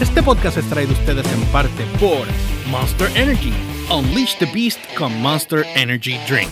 Este 0.00 0.22
podcast 0.22 0.56
es 0.56 0.66
traído 0.70 0.92
a 0.92 0.98
ustedes 0.98 1.30
en 1.30 1.42
parte 1.52 1.84
por 2.00 2.26
Monster 2.70 3.14
Energy. 3.18 3.52
Unleash 3.90 4.38
the 4.38 4.46
Beast 4.46 4.80
con 4.96 5.12
Monster 5.20 5.66
Energy 5.74 6.18
Drink. 6.26 6.48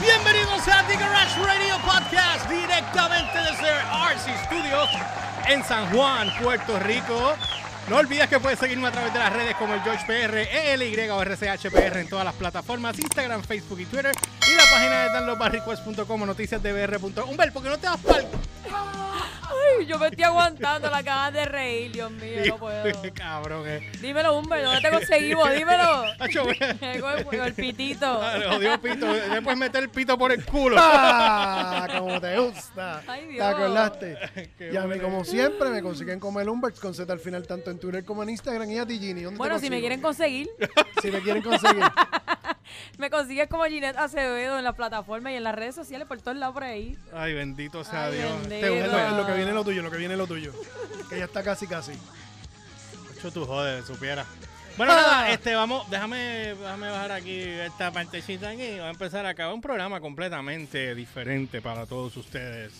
Bienvenidos 0.00 0.68
a 0.68 0.86
The 0.86 0.96
Garage 0.96 1.40
Radio 1.40 1.78
Podcast 1.84 2.48
directamente 2.48 3.38
desde 3.38 3.72
RC 3.72 4.44
Studios 4.46 4.88
en 5.48 5.64
San 5.64 5.84
Juan, 5.92 6.28
Puerto 6.40 6.78
Rico. 6.78 7.34
No 7.88 7.98
olvides 7.98 8.28
que 8.28 8.40
puedes 8.40 8.58
seguirme 8.58 8.88
a 8.88 8.90
través 8.90 9.12
de 9.12 9.18
las 9.20 9.32
redes 9.32 9.54
como 9.54 9.74
el 9.74 9.80
George 9.82 10.04
PR, 10.06 10.38
ELY 10.38 11.08
o 11.08 11.22
RCHPR 11.22 11.98
en 11.98 12.08
todas 12.08 12.24
las 12.24 12.34
plataformas, 12.34 12.98
Instagram, 12.98 13.44
Facebook 13.44 13.78
y 13.78 13.86
Twitter. 13.86 14.12
Y 14.50 14.56
la 14.56 14.64
página 14.64 15.04
de 15.04 15.10
downloadbarrequest.com 15.10 16.22
o 16.22 16.26
noticias 16.26 16.60
de 16.60 16.72
br.com. 16.72 17.30
Humber, 17.30 17.52
¿por 17.52 17.62
qué 17.62 17.68
no 17.68 17.78
te 17.78 17.86
vas 17.86 18.00
pa'l... 18.00 18.26
Yo 19.86 19.98
me 19.98 20.06
estoy 20.08 20.24
aguantando 20.24 20.90
la 20.90 21.02
ganas 21.02 21.32
de 21.32 21.44
reír, 21.44 21.92
Dios 21.92 22.10
mío, 22.12 22.40
no 22.48 22.56
puedo. 22.56 22.84
Cabrón, 23.14 23.64
eh. 23.68 23.92
Dímelo, 24.00 24.38
Humber, 24.38 24.64
¿dónde 24.64 24.80
te 24.80 24.90
conseguimos? 24.90 25.50
Dímelo. 25.54 26.04
Con 26.34 27.34
el, 27.34 27.40
el 27.46 27.54
pitito. 27.54 28.06
Ah, 28.22 28.38
jodió 28.50 28.80
pito. 28.80 29.06
Le 29.12 29.42
puedes 29.42 29.58
meter 29.58 29.82
el 29.82 29.90
pito 29.90 30.16
por 30.18 30.32
el 30.32 30.44
culo. 30.44 30.76
¡Ah! 30.78 31.86
Como 31.98 32.20
te 32.20 32.38
gusta. 32.38 33.02
Ay, 33.06 33.22
¿Te 33.26 33.32
Dios. 33.32 33.44
acordaste? 33.46 34.16
Qué 34.58 34.70
Y 34.72 34.76
a 34.76 34.82
mí, 34.82 34.98
como 34.98 35.24
siempre, 35.24 35.70
me 35.70 35.82
consiguen 35.82 36.20
como 36.20 36.40
el 36.40 36.48
Humberts 36.48 36.80
con 36.80 36.94
Z 36.94 37.10
al 37.12 37.20
final, 37.20 37.46
tanto 37.46 37.70
en 37.70 37.78
Twitter 37.78 38.04
como 38.04 38.22
en 38.22 38.30
Instagram. 38.30 38.70
Y 38.70 38.78
a 38.78 38.86
ti, 38.86 38.98
Ginny, 38.98 39.22
¿dónde 39.22 39.36
te 39.36 39.38
Bueno, 39.38 39.58
si 39.58 39.70
me 39.70 39.80
quieren 39.80 40.00
conseguir, 40.00 40.48
Si 41.02 41.10
me 41.10 41.20
quieren 41.20 41.42
conseguir. 41.42 41.84
me 42.98 43.10
consigues 43.10 43.48
como 43.48 43.64
Ginette 43.64 43.96
Acevedo 43.96 44.58
en 44.58 44.64
la 44.64 44.72
plataforma 44.72 45.30
y 45.32 45.36
en 45.36 45.44
las 45.44 45.54
redes 45.54 45.74
sociales 45.74 46.06
por 46.06 46.20
todos 46.20 46.36
lados 46.36 46.54
por 46.54 46.64
ahí. 46.64 46.96
Ay, 47.14 47.34
bendito 47.34 47.84
sea 47.84 48.06
Ay, 48.06 48.16
Dios. 48.18 48.32
bendito. 48.40 48.66
Es 48.66 48.72
Humber, 48.72 48.90
lo, 48.90 48.98
es 48.98 49.12
lo 49.12 49.26
que 49.26 49.32
viene 49.34 49.52
lo 49.52 49.64
tuyo, 49.66 49.82
lo 49.82 49.90
que 49.90 49.98
viene 49.98 50.16
lo 50.16 50.26
tuyo. 50.26 50.52
Que 51.10 51.18
ya 51.18 51.24
está 51.26 51.42
casi, 51.42 51.66
casi. 51.66 51.92
Hacho, 53.18 53.30
tú 53.30 53.44
joder, 53.44 53.82
supiera. 53.84 54.24
Bueno, 54.76 54.92
Ah. 54.92 54.96
nada, 54.96 55.30
este, 55.32 55.54
vamos, 55.54 55.88
déjame, 55.90 56.54
déjame 56.54 56.88
bajar 56.90 57.12
aquí 57.12 57.38
esta 57.40 57.90
partecita 57.90 58.50
aquí. 58.50 58.70
Vamos 58.72 58.86
a 58.86 58.90
empezar 58.90 59.24
acá 59.26 59.52
un 59.52 59.60
programa 59.62 60.00
completamente 60.00 60.94
diferente 60.94 61.60
para 61.62 61.86
todos 61.86 62.16
ustedes. 62.16 62.72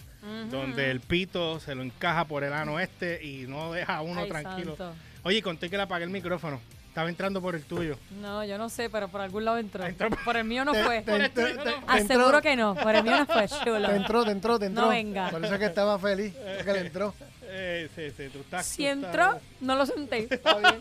Donde 0.51 0.91
el 0.91 1.01
pito 1.01 1.61
se 1.61 1.75
lo 1.75 1.83
encaja 1.83 2.25
por 2.25 2.43
el 2.45 2.53
ano 2.53 2.81
este 2.81 3.25
y 3.25 3.47
no 3.47 3.73
deja 3.73 3.97
a 3.97 4.03
uno 4.03 4.23
Ay, 4.23 4.29
tranquilo. 4.29 4.77
santo. 4.77 4.95
Oye, 5.23 5.41
conté 5.43 5.71
que 5.71 5.77
le 5.77 5.85
apagué 5.85 6.05
el 6.05 6.11
micrófono. 6.11 6.61
Estaba 6.97 7.11
entrando 7.11 7.43
por 7.43 7.55
el 7.55 7.63
tuyo. 7.63 7.99
No, 8.23 8.43
yo 8.43 8.57
no 8.57 8.71
sé, 8.71 8.89
pero 8.89 9.09
por 9.09 9.21
algún 9.21 9.45
lado 9.45 9.59
entró. 9.59 9.85
Entró 9.85 10.09
por- 10.09 10.25
Por 10.25 10.37
el 10.39 10.45
mío 10.45 10.65
no 10.65 10.73
Te- 10.73 10.83
fue. 10.83 11.03
te- 11.03 11.29
te- 11.29 11.29
te- 11.29 11.55
te 11.59 11.75
Aseguro 11.87 12.25
entró- 12.39 12.41
que 12.41 12.57
no, 12.57 12.75
por 12.75 12.97
el 12.97 13.03
mío 13.05 13.19
no 13.19 13.27
fue, 13.27 13.47
chulo. 13.65 13.87
Te 13.87 13.97
entró, 13.97 14.25
te 14.25 14.31
entró, 14.31 14.59
te 14.59 14.65
entró. 14.65 14.89
venga. 14.89 15.29
Por 15.29 15.45
eso 15.45 15.53
es 15.53 15.61
que 15.61 15.67
estaba 15.67 15.99
feliz. 15.99 16.33
porque 16.57 16.73
le 16.73 16.81
entró. 16.81 17.13
Eh, 17.43 17.91
sí, 17.95 18.11
sí, 18.17 18.31
tú 18.33 18.39
estás. 18.39 18.65
Si 18.65 18.85
tú 18.85 18.89
entró, 18.89 19.25
estás- 19.25 19.43
no 19.61 19.75
lo 19.77 19.85
senté. 19.85 20.21
Está 20.31 20.57
bien. 20.57 20.75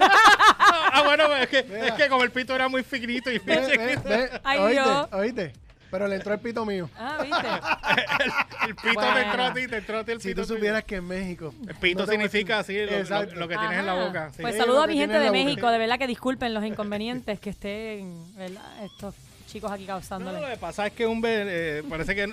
Ah, 0.00 0.90
ah, 0.94 1.02
bueno, 1.04 1.32
es 1.36 1.48
que, 1.48 1.58
es 1.60 1.92
que 1.92 2.08
como 2.08 2.24
el 2.24 2.32
pito 2.32 2.56
era 2.56 2.66
muy 2.66 2.82
finito 2.82 3.30
y 3.30 3.38
Ve, 3.38 3.56
ve, 3.78 3.96
ve. 4.04 4.40
Ay, 4.42 4.58
¿Oíste? 4.58 4.82
Dios. 4.82 5.08
¿Oíste? 5.12 5.52
Pero 5.92 6.08
le 6.08 6.16
entró 6.16 6.34
el 6.34 6.40
pito 6.40 6.64
mío. 6.66 6.90
Ah, 6.98 7.18
¿viste? 7.22 8.66
el 8.66 8.74
pito 8.74 8.94
Bueno. 8.94 9.14
te 9.14 9.22
entró 9.22 9.42
a 9.44 9.54
ti, 9.54 9.66
te 9.68 9.76
entró 9.76 9.98
a 9.98 10.04
ti 10.04 10.12
el 10.12 10.20
Si 10.20 10.28
pito. 10.30 10.40
tú 10.40 10.46
tuyo. 10.48 10.56
supieras 10.58 10.84
que 10.84 10.96
en 10.96 11.06
México. 11.06 11.54
El 11.68 11.74
pito 11.76 12.00
no 12.00 12.06
te 12.06 12.12
significa 12.12 12.58
así, 12.58 12.76
lo, 12.78 12.86
lo- 12.90 12.98
Exacto. 12.98 13.34
lo 13.36 13.46
que 13.46 13.56
tienes 13.58 13.78
en 13.78 13.86
la 13.86 13.92
Ajá. 13.92 14.04
boca. 14.06 14.30
sí. 14.34 14.42
Pues 14.42 14.54
Sí, 14.54 14.60
saludo 14.60 14.76
lo 14.78 14.82
a 14.82 14.86
que 14.88 14.92
mi 14.94 14.98
gente 14.98 15.12
tiene 15.12 15.20
de 15.20 15.26
en 15.28 15.32
la 15.32 15.38
boca. 15.38 15.44
México, 15.50 15.70
de 15.70 15.78
verdad 15.78 15.98
que 15.98 16.06
disculpen 16.08 16.54
los 16.54 16.64
inconvenientes 16.64 17.38
que 17.40 17.50
estén, 17.50 18.36
¿verdad? 18.36 18.62
Estos 18.84 19.14
chicos 19.46 19.70
aquí 19.70 19.86
No, 19.86 20.32
lo 20.32 20.48
que 20.48 20.56
pasa 20.56 20.86
es 20.86 20.94
que 20.94 21.06
un 21.06 21.22
eh, 21.26 21.82
parece 21.88 22.14
que 22.14 22.32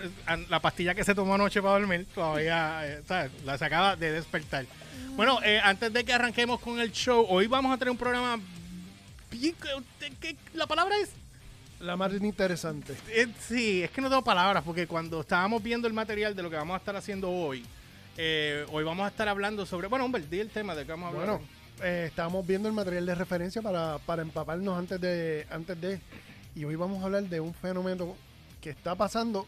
la 0.50 0.60
pastilla 0.62 0.96
que 0.96 1.04
se 1.04 1.14
tomó 1.14 1.36
anoche 1.36 1.62
para 1.62 1.74
dormir 1.80 2.08
todavía, 2.16 2.80
eh, 2.88 3.02
¿sabes? 3.06 3.30
La 3.44 3.58
se 3.58 3.66
acaba 3.66 3.98
de 3.98 4.14
despertar. 4.14 4.66
Bueno, 5.18 5.40
eh, 5.44 5.60
antes 5.62 5.92
de 5.92 6.06
que 6.06 6.14
arranquemos 6.14 6.62
con 6.62 6.80
el 6.80 6.94
show, 6.94 7.26
hoy 7.28 7.48
vamos 7.48 7.74
a 7.74 7.78
tener 7.78 7.92
un 7.92 7.98
programa 7.98 8.40
bien... 9.30 9.54
que- 10.00 10.16
que- 10.16 10.38
La 10.54 10.66
palabra 10.66 10.96
es... 11.04 11.10
La 11.80 11.96
más 11.96 12.12
interesante. 12.14 12.94
eh, 13.10 13.28
sí, 13.40 13.84
es 13.84 13.92
que 13.92 14.02
no 14.02 14.10
tengo 14.10 14.24
palabras, 14.24 14.64
porque 14.64 14.86
cuando 14.86 15.22
estábamos 15.22 15.64
viendo 15.64 15.88
el 15.88 15.94
material 15.94 16.36
de 16.36 16.44
lo 16.44 16.50
que 16.50 16.58
vamos 16.58 16.74
a 16.76 16.78
estar 16.78 16.96
haciendo 16.96 17.30
hoy, 17.32 17.66
eh, 18.18 18.66
hoy 18.72 18.84
vamos 18.84 19.06
a 19.06 19.10
estar 19.10 19.30
hablando 19.30 19.66
sobre... 19.66 19.88
Bueno, 19.88 20.04
hombre, 20.06 20.24
di 20.30 20.40
el 20.40 20.50
tema 20.50 20.76
de 20.76 20.86
que 20.86 20.92
vamos 20.92 21.06
a 21.06 21.10
hablar. 21.10 21.38
Bueno, 21.38 21.46
eh, 21.82 22.06
estábamos 22.08 22.46
viendo 22.46 22.68
el 22.68 22.74
material 22.74 23.06
de 23.06 23.16
referencia 23.16 23.62
para, 23.62 23.98
para 24.00 24.22
empaparnos 24.22 24.78
antes 24.78 25.00
de, 25.00 25.48
antes 25.50 25.80
de. 25.80 26.02
Y 26.54 26.66
hoy 26.66 26.76
vamos 26.76 27.02
a 27.02 27.06
hablar 27.06 27.24
de 27.24 27.40
un 27.40 27.54
fenómeno 27.54 28.16
que 28.60 28.72
está 28.72 28.96
pasando 28.96 29.48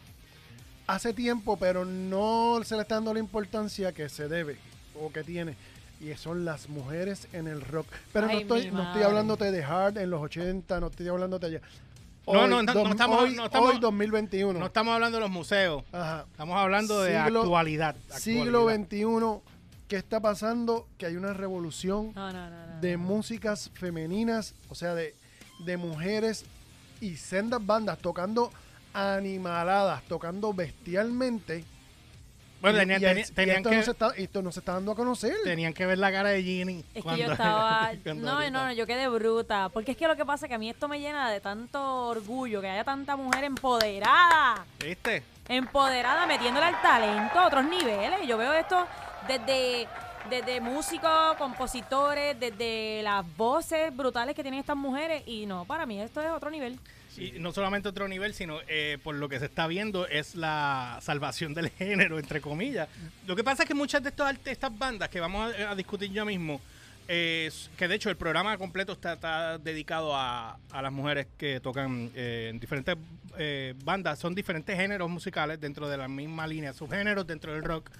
hace 0.86 1.12
tiempo, 1.12 1.58
pero 1.58 1.84
no 1.84 2.60
se 2.64 2.76
le 2.76 2.82
está 2.82 2.94
dando 2.94 3.12
la 3.12 3.20
importancia 3.20 3.92
que 3.92 4.08
se 4.08 4.28
debe 4.28 4.56
o 4.98 5.12
que 5.12 5.22
tiene. 5.22 5.54
Y 6.00 6.14
son 6.14 6.46
las 6.46 6.70
mujeres 6.70 7.28
en 7.34 7.46
el 7.46 7.60
rock. 7.60 7.86
Pero 8.12 8.26
no 8.26 8.38
estoy, 8.38 8.70
no 8.70 8.82
estoy 8.82 9.02
hablándote 9.02 9.52
de 9.52 9.62
hard 9.62 9.98
en 9.98 10.08
los 10.10 10.22
80, 10.22 10.80
no 10.80 10.86
estoy 10.86 11.08
hablándote 11.08 11.46
allá. 11.46 11.60
No, 12.26 12.46
no, 12.46 12.62
no, 12.62 12.72
dos- 12.72 12.84
no 12.84 12.90
estamos- 12.90 13.20
hoy, 13.22 13.34
no 13.34 13.44
estamos- 13.46 13.70
hoy 13.74 13.80
2021. 13.80 14.58
no 14.58 14.66
estamos 14.66 14.94
hablando 14.94 15.16
de 15.16 15.22
los 15.22 15.30
museos, 15.30 15.82
Ajá. 15.92 16.24
estamos 16.30 16.56
hablando 16.56 17.00
de 17.02 17.20
Siglo- 17.22 17.40
actualidad. 17.42 17.96
Siglo. 18.16 18.68
XXI, 18.70 19.42
¿qué 19.88 19.96
está 19.96 20.20
pasando? 20.20 20.86
Que 20.98 21.06
hay 21.06 21.16
una 21.16 21.32
revolución 21.32 22.12
No, 22.14 22.32
no, 22.32 22.48
no, 22.50 22.66
no. 22.66 22.80
de 22.80 22.96
músicas 22.96 23.70
femeninas, 23.74 24.54
o 24.68 24.74
sea, 24.74 24.94
de, 24.94 25.14
de 25.64 25.76
mujeres 25.76 26.44
y 27.00 27.16
sendas 27.16 27.64
bandas 27.64 27.98
tocando 27.98 28.50
animaladas, 28.94 30.02
tocando 30.04 30.52
bestialmente. 30.54 31.64
Bueno, 32.62 32.78
Y- 32.78 32.80
tenían, 32.80 33.00
y, 33.00 33.04
tenían- 33.04 33.18
es- 33.18 33.30
y 33.30 33.34
tenían 33.34 33.56
esto, 33.58 33.70
que, 33.70 33.76
no 33.76 33.82
se 33.82 33.90
está, 33.90 34.10
esto 34.16 34.42
no 34.42 34.52
se 34.52 34.60
está 34.60 34.72
dando 34.72 34.92
a 34.92 34.96
conocer. 34.96 35.34
tenían 35.44 35.74
que 35.74 35.84
ver 35.84 35.98
la 35.98 36.10
cara 36.10 36.30
de 36.30 36.42
Ginny. 36.42 36.78
Es 36.78 36.84
que 36.94 37.02
cuando- 37.02 37.24
yo 37.26 37.32
estaba... 37.32 37.70
No, 38.14 38.30
ahorita. 38.30 38.50
no, 38.50 38.50
no, 38.66 38.72
yo 38.72 38.86
quedé 38.86 39.08
bruta. 39.08 39.68
Porque 39.68 39.90
es 39.92 39.96
que 39.98 40.08
lo 40.08 40.16
que 40.16 40.24
pasa 40.24 40.46
es 40.46 40.48
que 40.48 40.54
a 40.54 40.58
mí 40.58 40.70
esto 40.70 40.88
me 40.88 40.98
llena 41.00 41.30
de 41.30 41.40
tanto 41.40 42.06
orgullo, 42.08 42.60
que 42.62 42.68
haya 42.70 42.84
tanta 42.84 43.16
mujer 43.16 43.44
empoderada. 43.44 44.64
¿Viste? 44.82 45.22
Empoderada, 45.48 46.26
metiéndole 46.26 46.66
al 46.66 46.80
talento 46.80 47.38
a 47.38 47.46
otros 47.48 47.64
niveles. 47.64 48.26
Yo 48.26 48.38
veo 48.38 48.52
esto 48.54 48.86
desde, 49.26 49.86
desde 50.30 50.60
músicos, 50.60 51.36
compositores, 51.36 52.38
desde 52.38 53.02
las 53.02 53.24
voces 53.36 53.94
brutales 53.94 54.34
que 54.36 54.42
tienen 54.42 54.60
estas 54.60 54.76
mujeres. 54.76 55.22
Y 55.26 55.46
no, 55.46 55.64
para 55.64 55.84
mí 55.84 56.00
esto 56.00 56.20
es 56.22 56.30
otro 56.30 56.48
nivel. 56.50 56.78
Y 57.18 57.32
no 57.38 57.52
solamente 57.52 57.88
otro 57.88 58.08
nivel, 58.08 58.32
sino 58.34 58.58
eh, 58.68 58.98
por 59.02 59.14
lo 59.14 59.28
que 59.28 59.38
se 59.38 59.44
está 59.46 59.66
viendo 59.66 60.06
es 60.06 60.34
la 60.34 60.98
salvación 61.02 61.52
del 61.54 61.68
género, 61.78 62.18
entre 62.18 62.40
comillas. 62.40 62.88
Lo 63.26 63.36
que 63.36 63.44
pasa 63.44 63.64
es 63.64 63.68
que 63.68 63.74
muchas 63.74 64.02
de 64.02 64.08
estos 64.10 64.26
art- 64.26 64.46
estas 64.46 64.76
bandas 64.76 65.08
que 65.10 65.20
vamos 65.20 65.52
a, 65.54 65.74
discutir 65.74 66.10
ya 66.10 66.24
mismo, 66.24 66.60
eh, 67.08 67.50
que 67.76 67.86
de 67.88 67.94
hecho 67.96 68.08
el 68.08 68.16
programa 68.16 68.56
completo 68.56 68.92
está, 68.92 69.12
está 69.14 69.58
dedicado 69.58 70.16
a, 70.16 70.56
a 70.70 70.82
las 70.82 70.92
mujeres 70.92 71.26
que 71.36 71.60
tocan 71.60 72.10
eh, 72.14 72.48
en 72.50 72.58
diferentes 72.58 72.96
eh, 73.36 73.74
bandas, 73.84 74.18
son 74.18 74.34
diferentes 74.34 74.74
géneros 74.76 75.10
musicales 75.10 75.60
dentro 75.60 75.88
de 75.88 75.96
la 75.98 76.08
misma 76.08 76.46
línea, 76.46 76.72
subgéneros 76.72 77.26
dentro 77.26 77.52
del 77.52 77.62
rock, 77.62 77.90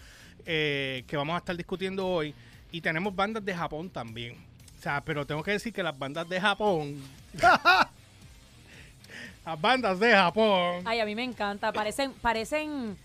eh, 0.47 1.05
que 1.07 1.17
vamos 1.19 1.35
a 1.35 1.39
estar 1.39 1.57
discutiendo 1.57 2.07
hoy. 2.07 2.35
Y 2.71 2.81
tenemos 2.81 3.15
bandas 3.15 3.45
de 3.45 3.55
Japón 3.55 3.91
también. 3.91 4.37
O 4.79 4.83
sea, 4.83 5.03
pero 5.05 5.27
tengo 5.27 5.43
que 5.43 5.51
decir 5.53 5.73
que 5.73 5.83
las 5.83 5.99
bandas 5.99 6.27
de 6.29 6.41
Japón... 6.41 6.97
Las 9.45 9.61
bandas 9.61 9.99
de 9.99 10.13
Japón. 10.13 10.83
Ay, 10.85 11.01
a 11.01 11.05
mí 11.05 11.15
me 11.15 11.25
encanta. 11.25 11.73
Parecen, 11.73 12.13
parecen 12.21 12.97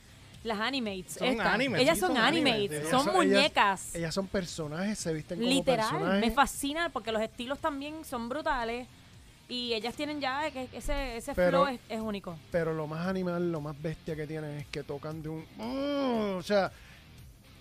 las 0.44 0.59
animates. 0.59 1.14
Son 1.14 1.42
animes, 1.42 1.81
Ellas 1.81 1.96
sí, 1.96 2.02
son, 2.02 2.09
son 2.16 2.18
animes. 2.24 2.53
animates, 2.53 2.80
Ellas 2.80 2.92
son 2.92 3.02
ellas- 3.02 3.16
muñecas. 3.16 3.96
Ellas, 3.96 4.14
son 4.14 4.28
personajes, 4.28 5.00
se 5.00 5.14
visten 5.14 5.40
como 5.40 5.50
Literal, 5.50 5.90
personajes. 5.90 6.22
me 6.22 6.31
fascina 6.31 6.90
porque 6.90 7.12
los 7.12 7.22
estilos 7.22 7.59
también 7.59 8.06
son 8.06 8.30
brutales 8.30 8.88
y 9.50 9.74
ellas 9.74 9.96
tienen 9.96 10.22
ya 10.22 10.50
que 10.52 10.68
ese, 10.74 11.18
ese 11.18 11.34
Pero- 11.34 11.64
flow 11.64 11.74
es, 11.74 11.80
es 11.90 12.00
único. 12.00 12.38
Pero 12.51 12.74
lo 12.74 12.86
más 12.88 13.07
animal, 13.07 13.51
lo 13.51 13.60
más 13.60 13.81
bestia 13.81 14.16
que 14.16 14.28
tienen 14.28 14.57
es 14.60 14.68
que 14.68 14.83
tocan 14.83 15.22
de 15.24 15.30
un... 15.30 15.45
Mm, 15.57 16.38
o 16.38 16.44
sea, 16.44 16.72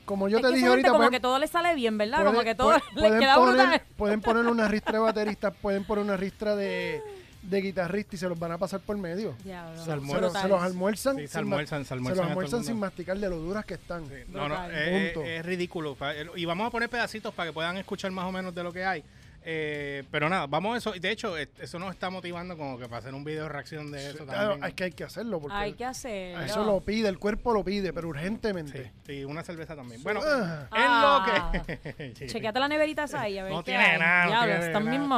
como 0.05 0.29
yo 0.29 0.37
es 0.39 0.43
te 0.45 0.53
dije 0.53 0.67
ahorita... 0.67 0.89
como 0.89 0.99
pueden- 0.99 1.11
que 1.13 1.21
todo 1.21 1.39
le 1.39 1.47
sale 1.49 1.75
bien, 1.75 1.97
¿verdad? 1.99 2.19
pueden- 2.19 2.33
como 2.35 2.45
que 2.45 2.55
todo 2.55 2.77
pueden- 2.95 3.11
les 3.13 3.21
queda 3.21 3.35
poner, 3.37 3.55
brutal. 3.57 3.83
Pueden 3.97 4.21
poner 4.21 4.47
una 4.47 4.69
ristra 4.69 4.93
de 4.93 4.99
bateristas, 4.99 5.55
pueden 5.63 5.85
poner 5.85 6.05
una 6.05 6.17
ristra 6.17 6.55
de, 6.55 7.03
de 7.49 7.61
guitarrista 7.63 8.17
y 8.17 8.19
se 8.19 8.29
los 8.29 8.39
van 8.39 8.53
a 8.53 8.59
pasar 8.59 8.81
por 8.81 8.97
medio. 8.99 9.35
Se, 9.43 9.45
Se 9.45 9.51
los- 9.55 9.89
almuerzan. 9.89 10.43
se 10.43 10.49
los, 10.49 10.63
almuerzan, 10.63 11.17
Sí, 11.17 11.29
se 11.29 11.39
almuerzan, 11.39 11.85
se 11.85 11.97
los 11.97 12.19
almuerzan 12.19 12.65
sin 12.65 12.79
masticar 12.79 13.19
de 13.19 13.29
lo 13.29 13.37
duras 13.39 13.65
que 13.65 13.75
están. 13.75 14.05
No, 14.29 14.49
no, 14.49 14.71
es, 14.71 15.45
ridículo. 15.47 15.95
Pa- 15.95 16.15
Y 16.37 16.45
vamos 16.45 16.67
a 16.67 16.71
poner 16.71 16.89
pedacitos 16.89 17.33
para 17.35 17.51
que 17.51 17.53
puedan 17.55 17.77
escuchar 17.77 18.11
más 18.11 18.25
o 18.27 18.33
menos 18.33 18.55
de 18.55 18.63
lo 18.63 18.73
que 18.73 18.85
hay. 18.85 19.03
Eh, 19.49 20.03
pero 20.11 20.29
nada, 20.29 20.49
vamos 20.49 20.75
a 20.75 20.79
eso. 20.79 20.91
De 20.91 21.09
hecho, 21.09 21.37
eso 21.37 21.79
nos 21.79 21.95
está 21.95 22.11
motivando 22.11 22.57
como 22.57 22.77
que 22.81 22.87
para 22.87 22.99
hacer 22.99 23.15
un 23.15 23.23
video 23.23 23.45
de 23.45 23.49
reacción 23.49 23.93
de 23.93 24.11
eso 24.11 24.25
ah, 24.29 24.33
también. 24.33 24.65
Es 24.65 24.75
que 24.75 24.85
hay 24.85 24.91
que 24.91 25.05
hacerlo. 25.05 25.41
Hay 25.53 25.75
que 25.75 25.85
hacerlo. 25.85 26.45
Eso 26.45 26.65
lo 26.65 26.81
pide, 26.81 27.09
el 27.09 27.21
cuerpo 27.21 27.53
lo 27.53 27.63
pide, 27.63 27.93
pero 27.93 28.09
urgentemente. 28.09 28.93
Sí, 29.07 29.13
y 29.13 29.25
una 29.25 29.45
cerveza 29.45 29.77
también. 29.77 30.03
Bueno, 30.03 30.21
ah. 30.25 30.67
es 30.75 31.63
lo 31.63 31.95
que. 31.95 32.23
Ah. 32.23 32.27
Chequeate 32.27 32.59
la 32.59 32.67
neverita 32.67 33.05
esa 33.05 33.21
ahí, 33.21 33.39
a 33.39 33.45
ver. 33.45 33.53
No 33.53 33.63
qué 33.63 33.71
tiene 33.71 33.99
nada. 33.99 34.47
No 34.47 34.65
están 34.65 34.91
bien. 34.91 35.13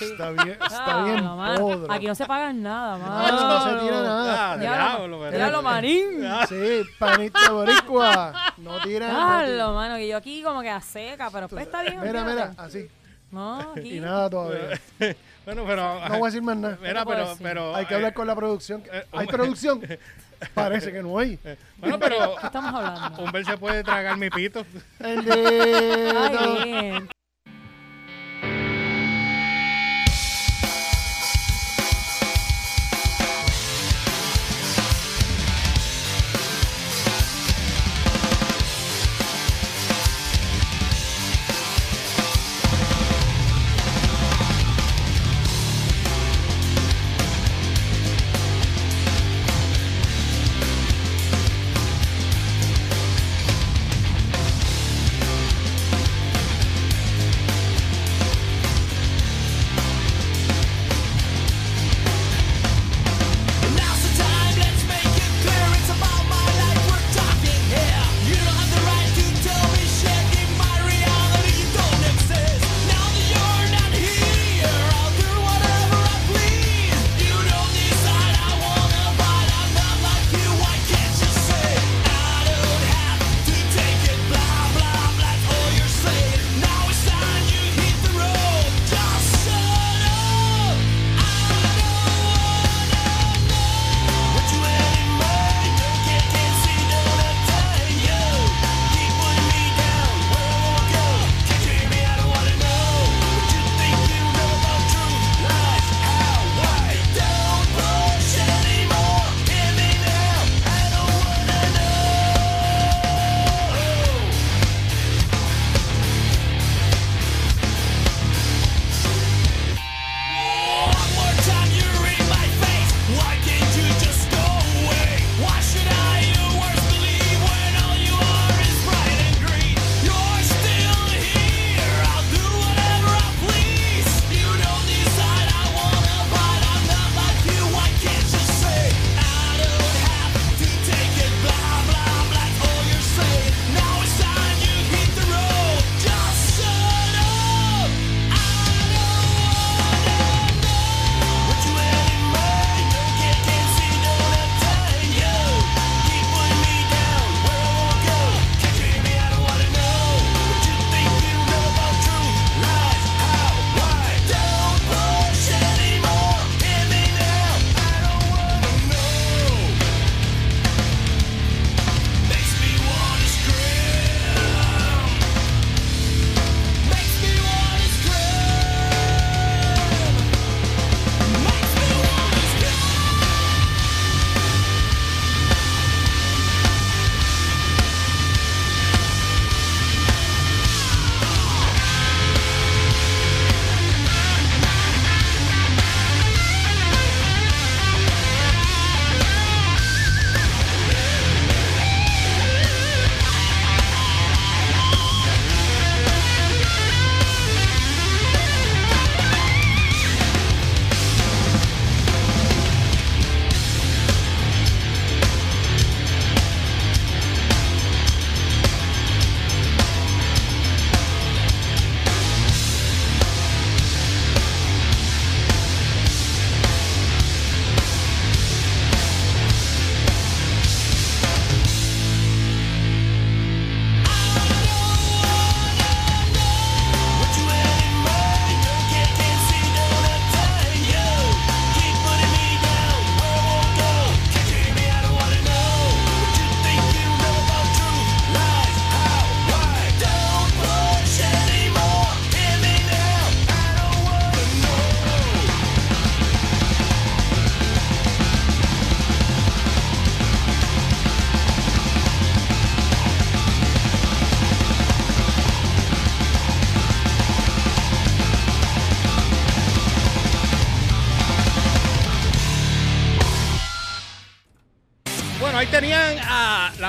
Está 0.00 0.30
bien, 0.30 0.58
está 0.62 1.04
bien. 1.04 1.90
Aquí 1.90 2.06
no 2.06 2.14
se 2.14 2.24
pagan 2.24 2.62
nada, 2.62 2.96
mano. 2.96 3.42
No, 3.42 3.64
se 3.64 3.84
tira 3.84 4.02
nada. 4.02 4.56
Diablo, 4.56 5.30
diablo, 5.30 5.62
marín. 5.62 6.26
Sí, 6.48 6.80
panito 6.98 7.38
boricua. 7.52 8.54
No 8.56 8.80
tira 8.80 9.08
nada. 9.08 9.42
Diablo, 9.46 9.74
mano, 9.74 9.96
que 9.96 10.08
yo 10.08 10.16
aquí 10.16 10.42
como 10.42 10.62
que 10.62 10.80
seca, 10.80 11.28
pero 11.30 11.46
pues 11.46 11.66
está 11.66 11.82
bien. 11.82 12.00
Mira, 12.00 12.24
mira, 12.24 12.54
así. 12.56 12.88
No, 13.30 13.60
aquí. 13.76 13.96
Y 13.96 14.00
nada 14.00 14.30
todavía. 14.30 14.80
bueno, 15.44 15.64
pero. 15.66 16.08
No 16.08 16.18
voy 16.18 16.22
a 16.22 16.26
decir 16.26 16.42
más 16.42 16.56
nada. 16.56 16.78
Pero. 17.42 17.74
Hay 17.74 17.86
que 17.86 17.94
hablar 17.94 18.12
eh, 18.12 18.14
con 18.14 18.26
la 18.26 18.34
producción. 18.34 18.82
Eh, 18.92 19.04
¿Hay 19.12 19.26
producción? 19.26 19.82
Parece 20.54 20.92
que 20.92 21.02
no 21.02 21.18
hay. 21.18 21.38
Eh, 21.44 21.56
bueno, 21.78 21.98
pero. 21.98 22.36
¿Qué 22.40 22.46
estamos 22.46 22.72
hablando? 22.72 23.44
Se 23.44 23.58
puede 23.58 23.82
tragar 23.82 24.16
mi 24.16 24.30
pito. 24.30 24.64
El 25.00 25.24
de. 25.24 27.08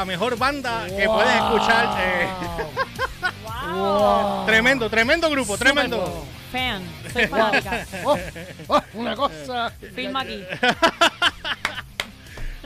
mejor 0.09 0.39
banda 0.39 0.87
que 0.87 1.05
puedes 1.05 1.35
escuchar. 1.35 1.95
Eh. 1.99 2.27
Wow. 3.71 4.45
tremendo, 4.47 4.89
tremendo 4.89 5.29
grupo, 5.29 5.55
tremendo. 5.55 6.25
Fan, 6.51 6.81
soy. 7.13 7.29
Oh, 8.03 8.17
oh, 8.67 8.81
una 8.95 9.15
cosa. 9.15 9.71
Filma 9.93 10.21
aquí. 10.21 10.43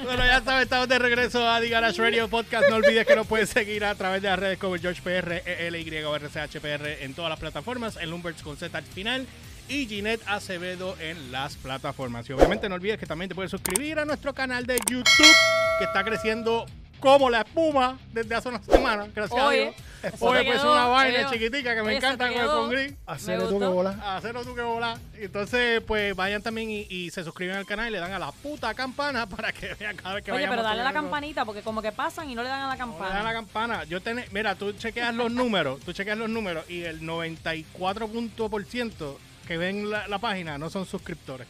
Bueno, 0.01 0.25
ya 0.25 0.41
sabes, 0.43 0.63
estamos 0.63 0.89
de 0.89 0.99
regreso 0.99 1.49
a 1.49 1.61
The 1.61 1.69
Garage 1.69 2.01
Radio 2.01 2.27
Podcast. 2.27 2.67
No 2.69 2.75
olvides 2.75 3.07
que 3.07 3.15
nos 3.15 3.25
puedes 3.25 3.49
seguir 3.49 3.85
a 3.85 3.95
través 3.95 4.21
de 4.21 4.27
las 4.27 4.37
redes 4.37 4.57
como 4.57 4.75
George 4.75 5.01
GeorgePR, 5.01 5.47
ELYRCHPR 5.47 7.03
en 7.03 7.13
todas 7.13 7.29
las 7.29 7.39
plataformas, 7.39 7.97
el 8.01 8.11
Umberts 8.11 8.41
con 8.41 8.57
Z 8.57 8.77
al 8.77 8.83
final 8.83 9.25
y 9.69 9.85
Ginette 9.85 10.21
Acevedo 10.27 10.97
en 10.99 11.31
las 11.31 11.55
plataformas. 11.55 12.29
Y 12.29 12.33
obviamente 12.33 12.67
no 12.67 12.75
olvides 12.75 12.99
que 12.99 13.05
también 13.05 13.29
te 13.29 13.35
puedes 13.35 13.51
suscribir 13.51 13.97
a 13.97 14.03
nuestro 14.03 14.33
canal 14.33 14.65
de 14.65 14.77
YouTube 14.89 15.35
que 15.79 15.85
está 15.85 16.03
creciendo 16.03 16.65
como 17.03 17.29
la 17.29 17.41
espuma 17.41 17.99
desde 18.13 18.33
hace 18.33 18.47
unas 18.49 18.65
semanas, 18.65 19.09
gracias 19.13 19.37
a 19.39 19.47
Oye, 19.47 19.61
Dios. 19.63 19.75
eso 20.13 20.25
Oye, 20.25 20.43
pues 20.45 20.55
es 20.57 20.63
una 20.63 20.85
vaina 20.85 21.29
chiquitica 21.29 21.75
que 21.75 21.83
me 21.83 21.95
encanta 21.97 22.29
con 22.29 22.37
el 22.39 22.47
con 22.47 22.69
gris. 22.69 22.93
Hacer 23.05 23.39
Me 23.39 23.45
tú 23.47 23.59
que 23.59 23.65
bola. 23.65 24.15
Hacerlo 24.15 24.43
tú 24.45 24.55
que 24.55 24.61
volar. 24.61 24.97
Entonces, 25.17 25.81
pues 25.85 26.15
vayan 26.15 26.41
también 26.41 26.69
y, 26.71 26.87
y 26.89 27.09
se 27.11 27.23
suscriben 27.25 27.57
al 27.57 27.65
canal 27.65 27.89
y 27.89 27.91
le 27.91 27.99
dan 27.99 28.13
a 28.13 28.19
la 28.19 28.31
puta 28.31 28.73
campana 28.73 29.25
para 29.29 29.51
que 29.51 29.73
vean 29.75 29.97
cada 29.97 30.15
vez 30.15 30.23
que 30.23 30.31
Oye, 30.31 30.41
vayamos 30.45 30.55
pero 30.55 30.63
dale 30.69 30.81
a 30.81 30.83
la 30.85 30.93
campanita 30.93 31.43
porque 31.45 31.61
como 31.61 31.81
que 31.81 31.91
pasan 31.91 32.29
y 32.29 32.35
no 32.35 32.41
le 32.43 32.49
dan 32.49 32.61
a 32.61 32.67
la 32.75 32.75
No 32.77 32.93
le 32.93 32.99
dan 32.99 33.09
a 33.09 33.09
campana. 33.09 33.23
la 33.23 33.33
campana. 33.33 33.83
Yo 33.83 34.01
ten- 34.01 34.23
mira, 34.31 34.55
tú 34.55 34.71
chequeas 34.73 35.13
los 35.13 35.29
números, 35.31 35.81
tú 35.81 35.91
chequeas 35.93 36.17
los 36.17 36.29
números 36.29 36.69
y 36.69 36.83
el 36.83 37.05
94 37.05 38.07
punto 38.07 38.49
por 38.49 38.63
ciento 38.65 39.19
que 39.47 39.57
ven 39.57 39.89
la, 39.89 40.07
la 40.07 40.19
página 40.19 40.57
no 40.57 40.69
son 40.69 40.85
suscriptores. 40.85 41.47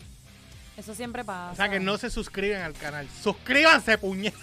Eso 0.75 0.95
siempre 0.95 1.24
pasa. 1.24 1.51
O 1.51 1.55
sea 1.55 1.69
que 1.69 1.79
no 1.79 1.98
se 2.00 2.10
suscriben 2.10 2.62
al 2.63 2.74
canal. 2.74 3.07
Suscríbanse, 3.22 4.00
puñet. 4.00 4.33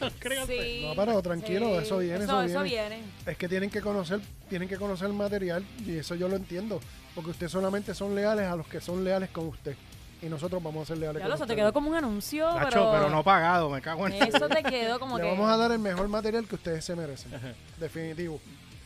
Sí. 0.46 0.84
No, 0.86 0.94
pero 0.96 1.20
tranquilo, 1.22 1.78
Sí. 1.80 1.84
eso 1.86 1.98
viene, 1.98 2.24
Eso, 2.24 2.42
eso 2.42 2.42
eso 2.42 2.62
viene. 2.62 2.88
viene. 2.96 3.02
Es 3.26 3.36
que 3.36 3.48
tienen 3.48 3.70
que 3.70 3.80
conocer, 3.80 4.20
tienen 4.48 4.68
que 4.68 4.76
conocer 4.76 5.08
el 5.08 5.14
material 5.14 5.64
y 5.84 5.96
eso 5.96 6.14
yo 6.14 6.28
lo 6.28 6.36
entiendo. 6.36 6.80
Porque 7.14 7.30
ustedes 7.30 7.50
solamente 7.52 7.94
son 7.94 8.14
leales 8.14 8.46
a 8.46 8.54
los 8.56 8.66
que 8.68 8.80
son 8.80 9.02
leales 9.04 9.30
con 9.30 9.48
usted. 9.48 9.76
Y 10.20 10.26
nosotros 10.26 10.62
vamos 10.62 10.82
a 10.82 10.86
ser 10.86 10.98
leales 10.98 11.20
Ya 11.20 11.24
con 11.24 11.30
lo, 11.30 11.34
eso 11.36 11.46
te 11.46 11.54
quedó 11.56 11.72
como 11.72 11.90
un 11.90 11.96
anuncio, 11.96 12.46
Nacho, 12.54 12.68
pero... 12.70 12.90
pero 12.92 13.10
no 13.10 13.22
pagado, 13.22 13.70
me 13.70 13.80
cago 13.80 14.06
en 14.08 14.14
Eso 14.14 14.48
te 14.48 14.62
quedó 14.64 14.98
como 14.98 15.16
Le 15.16 15.24
que... 15.24 15.30
vamos 15.30 15.48
a 15.50 15.56
dar 15.56 15.70
el 15.72 15.78
mejor 15.78 16.08
material 16.08 16.46
que 16.48 16.56
ustedes 16.56 16.84
se 16.84 16.94
merecen. 16.96 17.30
Definitivo. 17.78 18.40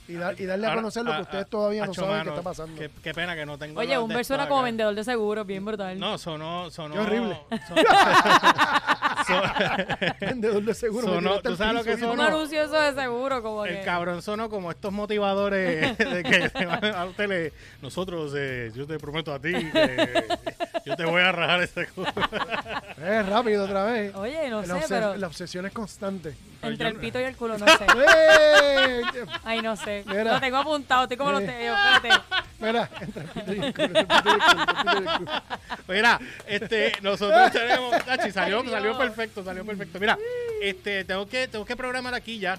Y, 0.09 0.14
dar- 0.14 0.38
y 0.38 0.44
darle 0.47 0.66
a 0.66 0.75
conocer 0.75 1.04
lo 1.04 1.14
que 1.14 1.23
ustedes 1.23 1.47
todavía 1.49 1.87
no 1.87 1.94
saben 1.94 2.11
mano, 2.11 2.25
que 2.25 2.28
está 2.30 2.42
pasando. 2.42 2.78
Qué, 2.78 2.90
qué 3.02 3.14
pena 3.14 3.37
que 3.37 3.47
no 3.47 3.56
tengo. 3.56 3.78
Oye, 3.80 3.97
un 3.99 4.09
verso 4.09 4.35
era 4.35 4.49
como 4.49 4.61
acá. 4.61 4.64
vendedor 4.66 4.94
de 4.97 5.04
seguros, 5.04 5.47
bien 5.47 5.64
brutal. 5.64 5.99
No, 5.99 6.18
sonó, 6.18 6.71
sonó. 6.71 7.00
Horrible. 7.00 7.38
son- 7.68 7.76
Vendedor 10.21 10.62
de 10.64 10.75
seguro. 10.75 11.06
me 11.06 11.14
Sonó- 11.14 11.40
¿tú 11.40 11.56
sabes 11.56 11.75
lo 11.75 11.85
que 11.85 11.90
y- 11.90 11.94
un 11.94 12.00
sonó? 12.00 12.23
anuncio 12.25 12.62
eso 12.62 12.80
de 12.80 12.94
seguro, 13.00 13.42
como 13.42 13.64
El 13.64 13.78
que... 13.78 13.85
cabrón 13.85 14.21
sonó 14.23 14.50
como 14.50 14.71
estos 14.71 14.92
motivadores 14.92 15.97
de 15.99 16.23
que 16.25 16.50
a 16.97 17.04
usted 17.04 17.28
le. 17.28 17.52
Nosotros, 17.80 18.32
eh, 18.37 18.73
yo 18.75 18.87
te 18.87 18.99
prometo 18.99 19.32
a 19.32 19.38
ti 19.38 19.52
que 19.52 20.25
yo 20.85 20.97
te 20.97 21.04
voy 21.04 21.23
a 21.23 21.30
rajar 21.32 21.62
ese 21.62 21.87
culo. 21.88 22.09
Eh, 22.99 23.23
rápido 23.28 23.64
otra 23.64 23.85
vez. 23.85 24.14
Oye, 24.16 24.49
no 24.50 24.61
la, 24.62 24.66
sé, 24.66 24.73
obses- 24.75 24.87
pero 24.88 25.16
la 25.16 25.26
obsesión 25.28 25.66
es 25.66 25.73
constante. 25.73 26.35
entre 26.62 26.88
el 26.88 26.97
pito 26.97 27.21
y 27.21 27.25
el 27.25 27.37
culo, 27.37 27.56
no 27.59 27.66
sé. 27.66 27.87
¡Eh! 27.97 29.02
Ay, 29.44 29.62
no 29.62 29.76
sé. 29.76 29.91
Mira. 30.06 30.25
Lo 30.34 30.40
tengo 30.40 30.56
apuntado, 30.58 31.02
estoy 31.04 31.16
como 31.16 31.32
los 31.32 31.42
Eh. 31.42 31.46
teos, 31.46 31.78
espérate. 31.94 32.22
Mira, 32.61 32.88
entre. 33.00 33.25
Mira, 35.88 36.20
este, 36.46 36.92
nosotros 37.02 37.50
tenemos. 37.52 38.04
Tachi, 38.04 38.30
salió, 38.30 38.68
salió 38.68 38.96
perfecto, 38.96 39.44
salió 39.44 39.64
perfecto. 39.64 39.99
Mira, 40.00 40.16
este, 40.61 41.04
tengo 41.04 41.26
que, 41.26 41.49
tengo 41.49 41.64
que 41.64 41.76
programar 41.76 42.14
aquí 42.14 42.38
ya. 42.38 42.58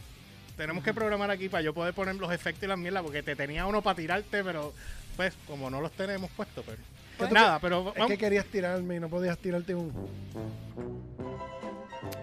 Tenemos 0.58 0.84
que 0.84 0.94
programar 0.94 1.32
aquí 1.32 1.50
para 1.50 1.62
yo 1.64 1.74
poder 1.74 1.94
poner 1.94 2.16
los 2.16 2.32
efectos 2.32 2.64
y 2.64 2.68
las 2.68 2.78
mierdas, 2.78 3.02
porque 3.04 3.24
te 3.24 3.36
tenía 3.36 3.66
uno 3.66 3.82
para 3.82 3.96
tirarte, 3.96 4.44
pero 4.44 4.74
pues 5.16 5.34
como 5.48 5.70
no 5.70 5.82
los 5.82 5.92
tenemos 5.94 6.30
puestos, 6.32 6.64
pero. 6.66 6.78
Pues, 7.18 7.32
nada, 7.32 7.60
pero 7.60 7.90
Es 7.90 7.94
vamos. 7.96 8.08
que 8.12 8.18
querías 8.18 8.46
tirarme 8.46 8.96
y 8.96 9.00
no 9.00 9.08
podías 9.08 9.38
tirarte 9.38 9.74
un. 9.74 9.92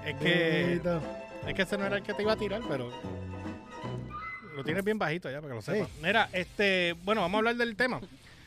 Es 0.05 0.15
que. 0.17 0.81
Es 1.47 1.55
que 1.55 1.63
ese 1.63 1.79
no 1.79 1.87
era 1.87 1.97
el 1.97 2.03
que 2.03 2.13
te 2.13 2.23
iba 2.23 2.33
a 2.33 2.37
tirar, 2.37 2.61
pero. 2.69 2.93
Lo 4.55 4.65
tienes 4.65 4.85
bien 4.85 4.99
bajito 4.99 5.31
ya, 5.31 5.41
para 5.41 5.49
que 5.49 5.55
lo 5.57 5.63
sepas. 5.63 5.89
Sí. 5.89 5.95
Mira, 6.03 6.29
este. 6.33 6.95
Bueno, 7.05 7.21
vamos 7.23 7.37
a 7.37 7.39
hablar 7.39 7.57
del 7.57 7.77
tema. 7.77 8.01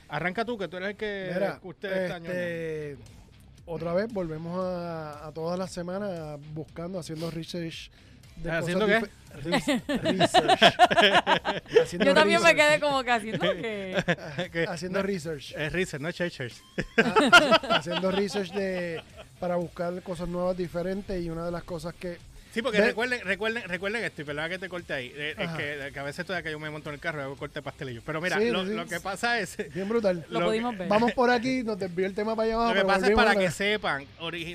Arranca 0.10 0.45
tú, 0.45 0.57
que 0.57 0.67
tú 0.67 0.77
eres 0.77 0.89
el 0.89 0.95
que. 0.95 1.31
Mira, 1.33 1.60
usted 1.63 2.12
este, 2.12 2.98
otra 3.65 3.93
vez 3.93 4.12
volvemos 4.13 4.60
a, 4.60 5.25
a 5.27 5.31
todas 5.31 5.57
las 5.57 5.72
semanas 5.72 6.39
buscando, 6.53 7.00
haciendo 7.00 7.31
research. 7.31 7.89
De 8.36 8.50
¿Haciendo 8.51 8.88
qué? 8.88 9.00
research. 9.43 10.60
Haciendo 11.83 12.05
Yo 12.05 12.13
también 12.15 12.41
me 12.41 12.51
research. 12.51 12.55
quedé 12.55 12.79
como 12.79 13.03
que 13.03 13.12
haciendo 13.12 13.51
que... 14.51 14.65
Haciendo 14.67 15.03
research. 15.03 15.53
Es 15.55 15.72
research, 15.72 16.01
no 16.01 16.10
es 16.10 16.15
church. 16.15 16.53
haciendo 17.69 18.12
research 18.12 18.51
de 18.53 19.01
para 19.39 19.55
buscar 19.55 20.01
cosas 20.01 20.27
nuevas, 20.27 20.57
diferentes. 20.57 21.24
Y 21.24 21.29
una 21.29 21.45
de 21.45 21.51
las 21.51 21.63
cosas 21.63 21.93
que. 21.93 22.17
Sí, 22.53 22.62
porque 22.62 22.79
recuerden, 22.79 23.22
recuerden, 23.24 23.63
recuerden 23.67 24.03
esto, 24.03 24.22
y 24.22 24.25
perdón 24.25 24.50
que 24.50 24.60
te 24.60 24.69
corte 24.69 24.93
ahí. 24.93 25.12
eh, 25.15 25.33
Es 25.38 25.50
que, 25.51 25.91
que 25.91 26.00
a 26.00 26.03
veces 26.03 26.24
todavía 26.25 26.43
que 26.43 26.51
yo 26.51 26.60
me 26.60 26.69
monto 26.69 26.89
en 26.89 26.95
el 26.95 27.00
carro 27.01 27.19
y 27.19 27.24
hago 27.24 27.36
corte 27.36 27.55
de 27.55 27.62
pastelillos. 27.63 28.03
Pero 28.05 28.22
mira, 28.22 28.38
Sí, 28.39 28.50
lo, 28.51 28.63
sí. 28.65 28.74
lo 28.74 28.86
que 28.86 29.00
pasa 29.00 29.39
es. 29.39 29.57
Bien 29.74 29.89
brutal. 29.89 30.25
Lo 30.29 30.39
Lo 30.41 30.45
pudimos 30.48 30.74
que- 30.74 30.79
ver. 30.79 30.88
Vamos 30.88 31.12
por 31.13 31.29
aquí, 31.31 31.63
nos 31.63 31.79
desvió 31.79 32.05
el 32.05 32.13
tema 32.13 32.36
para 32.36 32.45
allá 32.45 32.55
abajo. 32.55 32.74
Lo 32.75 32.81
que 32.81 32.86
pasa 32.88 33.07
es 33.07 33.15
para 33.15 33.36
que 33.36 33.50
sepan, 33.51 34.05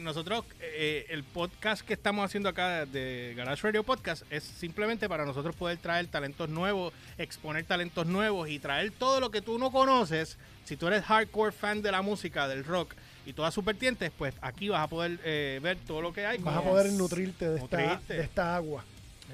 nosotros, 0.02 0.44
eh, 0.60 1.06
el 1.10 1.24
podcast 1.24 1.84
que 1.84 1.94
estamos 1.94 2.24
haciendo 2.24 2.48
acá 2.48 2.86
de 2.86 3.34
Garage 3.36 3.62
Radio 3.62 3.82
Podcast 3.82 4.22
es 4.30 4.44
simplemente 4.44 5.08
para 5.08 5.24
nosotros 5.24 5.56
poder 5.56 5.78
traer 5.78 6.06
talentos 6.06 6.48
nuevos, 6.48 6.92
exponer 7.18 7.64
talentos 7.64 8.06
nuevos 8.06 8.48
y 8.48 8.58
traer 8.60 8.92
todo 8.92 9.18
lo 9.20 9.30
que 9.30 9.40
tú 9.42 9.58
no 9.58 9.72
conoces. 9.72 10.38
Si 10.64 10.76
tú 10.76 10.86
eres 10.86 11.02
hardcore 11.04 11.50
fan 11.52 11.82
de 11.82 11.90
la 11.90 12.02
música, 12.02 12.46
del 12.46 12.62
rock 12.64 12.94
y 13.28 13.34
todas 13.34 13.52
sus 13.52 13.62
vertientes, 13.62 14.10
pues 14.16 14.34
aquí 14.40 14.70
vas 14.70 14.80
a 14.82 14.86
poder 14.88 15.20
eh, 15.22 15.60
ver 15.62 15.76
todo 15.86 16.00
lo 16.00 16.14
que 16.14 16.24
hay. 16.24 16.38
Vas 16.38 16.56
a 16.56 16.62
poder 16.62 16.90
nutrirte 16.94 17.46
de 17.50 17.58
esta, 17.58 18.00
de 18.08 18.20
esta 18.22 18.56
agua. 18.56 18.82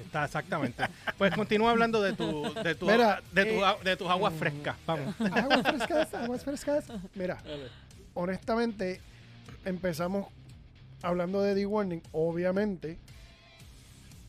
Está 0.05 0.25
exactamente. 0.25 0.83
Pues 1.17 1.33
continúa 1.33 1.71
hablando 1.71 2.03
de 2.03 2.13
tu, 2.15 2.53
de 2.55 2.75
tu, 2.75 2.87
Mira, 2.87 3.23
de, 3.31 3.45
tu, 3.45 3.65
eh, 3.65 3.75
de 3.85 3.97
tus 3.97 4.11
aguas 4.11 4.35
frescas. 4.35 4.75
Vamos. 4.85 5.15
Aguas 5.33 5.63
frescas, 5.63 6.13
aguas 6.15 6.43
frescas. 6.45 6.85
Mira, 7.15 7.41
honestamente, 8.15 9.01
empezamos 9.65 10.27
hablando 11.01 11.41
de 11.43 11.55
The 11.55 11.65
Warning, 11.65 12.03
obviamente, 12.11 12.99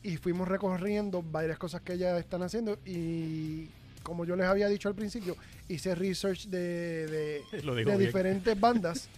y 0.04 0.16
fuimos 0.18 0.46
recorriendo 0.46 1.24
varias 1.28 1.58
cosas 1.58 1.80
que 1.80 1.98
ya 1.98 2.16
están 2.18 2.44
haciendo 2.44 2.78
y 2.86 3.68
como 4.04 4.24
yo 4.24 4.36
les 4.36 4.46
había 4.46 4.68
dicho 4.68 4.88
al 4.88 4.94
principio, 4.94 5.36
hice 5.68 5.96
research 5.96 6.44
de, 6.46 7.42
de- 7.50 7.62
de 7.84 7.98
diferentes 7.98 8.60
bandas 8.60 9.08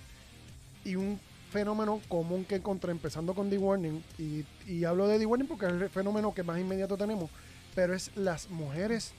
y 0.89 0.97
un 0.97 1.21
fenómeno 1.51 2.01
común 2.09 2.45
que 2.45 2.57
encontré 2.57 2.91
empezando 2.93 3.35
con 3.35 3.49
The 3.51 3.59
Warning 3.59 4.03
y, 4.19 4.45
y 4.67 4.85
hablo 4.85 5.07
de 5.09 5.19
The 5.19 5.27
Warning 5.27 5.49
porque 5.49 5.67
es 5.67 5.73
el 5.73 5.89
fenómeno 5.91 6.35
que 6.35 6.43
más 6.43 6.59
inmediato 6.61 6.97
tenemos, 6.97 7.31
pero 7.75 7.95
es 7.95 8.11
las 8.17 8.51
mujeres, 8.51 9.13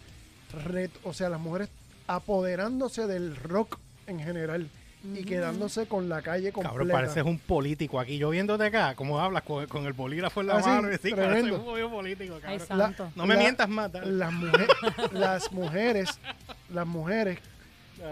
ret- 0.68 0.92
o 1.04 1.14
sea, 1.14 1.30
las 1.30 1.40
mujeres 1.40 1.70
apoderándose 2.08 3.08
del 3.08 3.36
rock 3.36 3.80
en 4.08 4.20
general 4.20 4.70
y 5.16 5.24
quedándose 5.24 5.88
con 5.88 6.10
la 6.10 6.22
calle 6.22 6.52
completa. 6.52 6.72
Cabrón, 6.78 6.90
pareces 6.92 7.24
un 7.24 7.40
político 7.40 8.00
aquí. 8.02 8.18
Yo 8.18 8.30
viéndote 8.32 8.66
acá, 8.66 8.96
cómo 8.96 9.20
hablas 9.20 9.44
con, 9.44 9.66
con 9.68 9.86
el 9.86 9.94
bolígrafo 9.94 10.42
en 10.42 10.48
la 10.48 10.58
Ah, 10.58 10.62
sí, 10.62 10.70
mano. 10.70 10.92
y 10.92 10.98
sí, 11.02 11.12
pareces 11.12 11.44
tremendo. 11.44 11.86
un 11.86 11.92
político, 11.92 12.36
Ay, 12.46 12.58
cabrón. 12.60 12.78
La-. 13.00 13.12
No 13.16 13.26
me 13.26 13.36
La- 13.36 13.40
mientas 13.40 13.70
más. 13.70 13.92
las, 13.94 14.34
mujeres 14.34 14.68
las 15.14 15.52
mujeres, 15.54 16.20
las 16.70 16.86
mujeres 16.88 17.40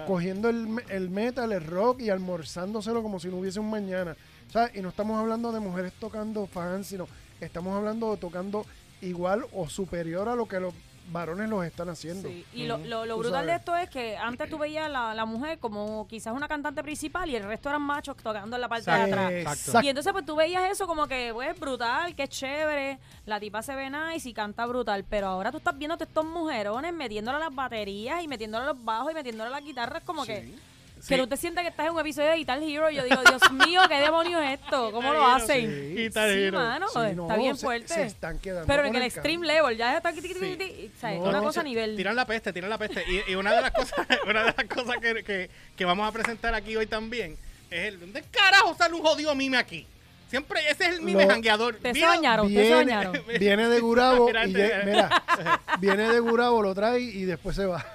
Cogiendo 0.05 0.49
el, 0.49 0.67
el 0.89 1.09
metal, 1.09 1.51
el 1.51 1.65
rock 1.65 2.01
y 2.01 2.09
almorzándoselo 2.09 3.01
como 3.01 3.19
si 3.19 3.29
no 3.29 3.37
hubiese 3.37 3.59
un 3.59 3.69
mañana. 3.69 4.15
¿Sabes? 4.51 4.75
Y 4.75 4.81
no 4.81 4.89
estamos 4.89 5.19
hablando 5.19 5.51
de 5.51 5.59
mujeres 5.59 5.93
tocando 5.99 6.47
fans, 6.47 6.87
sino 6.87 7.07
estamos 7.41 7.75
hablando 7.75 8.11
de 8.11 8.17
tocando 8.17 8.65
igual 9.01 9.45
o 9.53 9.69
superior 9.69 10.29
a 10.29 10.35
lo 10.35 10.47
que 10.47 10.59
los 10.59 10.73
varones 11.11 11.49
los 11.49 11.65
están 11.65 11.89
haciendo. 11.89 12.27
Sí, 12.29 12.45
Y 12.53 12.65
lo, 12.65 12.77
lo, 12.77 13.17
brutal 13.17 13.45
de 13.45 13.55
esto 13.55 13.75
es 13.75 13.89
que 13.89 14.17
antes 14.17 14.49
tú 14.49 14.57
veías 14.57 14.89
la, 14.89 15.13
la 15.13 15.25
mujer 15.25 15.59
como 15.59 16.07
quizás 16.07 16.33
una 16.33 16.47
cantante 16.47 16.83
principal 16.83 17.29
y 17.29 17.35
el 17.35 17.43
resto 17.43 17.69
eran 17.69 17.81
machos 17.81 18.17
tocando 18.17 18.55
en 18.55 18.61
la 18.61 18.69
parte 18.69 18.91
de 18.91 19.01
atrás. 19.01 19.31
Exacto. 19.31 19.85
Y 19.85 19.89
entonces 19.89 20.13
pues 20.13 20.25
tú 20.25 20.35
veías 20.35 20.71
eso 20.71 20.87
como 20.87 21.07
que, 21.07 21.31
pues, 21.33 21.59
brutal, 21.59 22.15
que 22.15 22.27
chévere, 22.27 22.99
la 23.25 23.39
tipa 23.39 23.61
se 23.61 23.75
ve 23.75 23.89
nice 23.89 24.29
y 24.29 24.33
canta 24.33 24.65
brutal, 24.65 25.05
pero 25.09 25.27
ahora 25.27 25.51
tú 25.51 25.57
estás 25.57 25.77
viendo 25.77 25.95
a 25.99 26.03
estos 26.03 26.25
mujerones 26.25 26.93
metiéndole 26.93 27.37
a 27.37 27.41
las 27.41 27.55
baterías 27.55 28.23
y 28.23 28.27
metiéndole 28.27 28.65
a 28.65 28.67
los 28.67 28.83
bajos 28.83 29.11
y 29.11 29.15
metiéndole 29.15 29.47
a 29.47 29.51
las 29.51 29.63
guitarras 29.63 30.03
como 30.03 30.25
que... 30.25 30.55
Sí. 30.99 31.09
Que 31.09 31.17
no 31.17 31.27
te 31.27 31.37
sientas 31.37 31.63
que 31.63 31.69
estás 31.69 31.85
en 31.87 31.91
un 31.93 31.99
episodio 31.99 32.29
de 32.31 32.37
Guitar 32.37 32.61
Hero. 32.61 32.89
Yo 32.89 33.03
digo, 33.03 33.21
Dios 33.23 33.51
mío, 33.51 33.81
¿qué 33.87 33.99
demonios 33.99 34.41
es 34.43 34.59
esto? 34.59 34.91
¿Cómo 34.91 35.13
lo 35.13 35.25
hacen? 35.25 35.69
sí. 35.69 35.95
Guitar 36.03 36.29
Sí, 36.29 36.35
Hero. 36.39 36.59
mano, 36.59 36.87
Sí, 36.87 36.99
está 36.99 37.13
no, 37.13 37.37
bien 37.37 37.55
se- 37.57 37.65
fuerte. 37.65 37.93
se 37.93 38.03
están 38.03 38.39
quedando 38.39 38.67
Pero 38.67 38.83
en 38.85 38.95
el 38.95 39.01
el 39.01 39.07
extreme 39.07 39.45
level, 39.47 39.77
ya 39.77 39.97
está 39.97 40.11
Sí. 40.11 40.19
o 40.19 40.99
sea, 40.99 41.11
No, 41.13 41.21
una 41.23 41.31
no, 41.37 41.43
cosa 41.43 41.61
a 41.61 41.63
nivel. 41.63 41.95
Tiran 41.95 42.15
la 42.15 42.25
peste, 42.25 42.51
tiran 42.53 42.69
la 42.69 42.77
peste. 42.77 43.03
Y, 43.07 43.31
y 43.31 43.35
una 43.35 43.53
de 43.53 43.61
las 43.61 43.71
cosas, 43.71 44.07
una 44.27 44.39
de 44.43 44.53
las 44.57 44.65
cosas 44.67 44.97
que, 45.01 45.23
que, 45.23 45.49
que 45.75 45.85
vamos 45.85 46.07
a 46.07 46.11
presentar 46.11 46.53
aquí 46.55 46.75
hoy 46.75 46.87
también 46.87 47.37
es 47.69 47.87
el 47.89 47.99
¿dónde 47.99 48.23
carajo 48.31 48.73
sale 48.75 48.93
un 48.95 49.01
jodido 49.03 49.33
mime 49.35 49.57
aquí? 49.57 49.85
Siempre, 50.29 50.59
ese 50.69 50.85
es 50.85 50.89
el 50.95 51.01
mime 51.01 51.23
Lo- 51.23 51.29
jangueador. 51.29 51.75
Ustedes 51.75 51.93
se 51.95 51.99
Vino- 52.01 52.07
bañaron, 52.09 52.47
Viene, 52.49 52.75
bañaron. 52.75 53.21
viene 53.39 53.69
de 53.69 53.79
Gurabo 53.79 54.27
Mira, 54.27 54.45
y 54.45 54.53
lle- 54.53 54.83
mira, 54.85 55.23
viene 55.79 56.09
de 56.11 56.19
Gurabo, 56.19 56.61
lo 56.61 56.73
trae 56.75 56.99
y 56.99 57.23
después 57.23 57.55
se 57.55 57.65
va. 57.65 57.85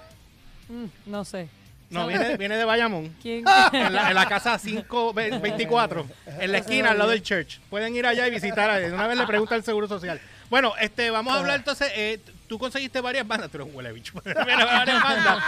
Mm, 0.69 0.87
no 1.11 1.25
sé. 1.27 1.49
No, 1.93 2.07
viene, 2.07 2.37
viene 2.37 2.57
de 2.57 2.65
Bayamón. 2.65 3.15
¿Quién? 3.23 3.45
En 3.73 3.93
la, 3.95 4.09
en 4.09 4.15
la 4.15 4.27
casa 4.27 4.59
524, 4.59 6.07
en 6.41 6.53
la 6.53 6.59
esquina, 6.59 6.91
al 6.91 6.99
lado 6.99 7.11
del 7.11 7.23
church. 7.23 7.61
Pueden 7.71 7.95
ir 7.95 8.07
allá 8.07 8.27
y 8.27 8.31
visitar. 8.31 8.71
a- 8.71 8.79
de 8.79 8.93
Una 8.93 9.07
vez 9.07 9.17
le 9.19 9.27
pregunta 9.27 9.55
al 9.55 9.63
Seguro 9.65 9.89
Social. 9.89 10.21
Bueno, 10.51 10.75
este, 10.81 11.11
vamos 11.11 11.35
a 11.35 11.39
hablar 11.39 11.57
entonces. 11.57 11.91
eh, 11.95 12.21
tú 12.53 12.59
conseguiste 12.59 13.01
varias 13.01 13.27
bandas. 13.27 13.51
Tú 13.51 13.57
eres 13.57 13.69
un 13.71 13.75
huele 13.75 13.93
bicho. 13.93 14.13
Varias 14.25 15.03
bandas. 15.03 15.43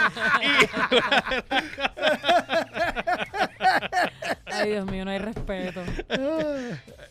Ay, 4.45 4.69
Dios 4.71 4.89
mío, 4.89 5.05
no 5.05 5.11
hay 5.11 5.19
respeto. 5.19 5.83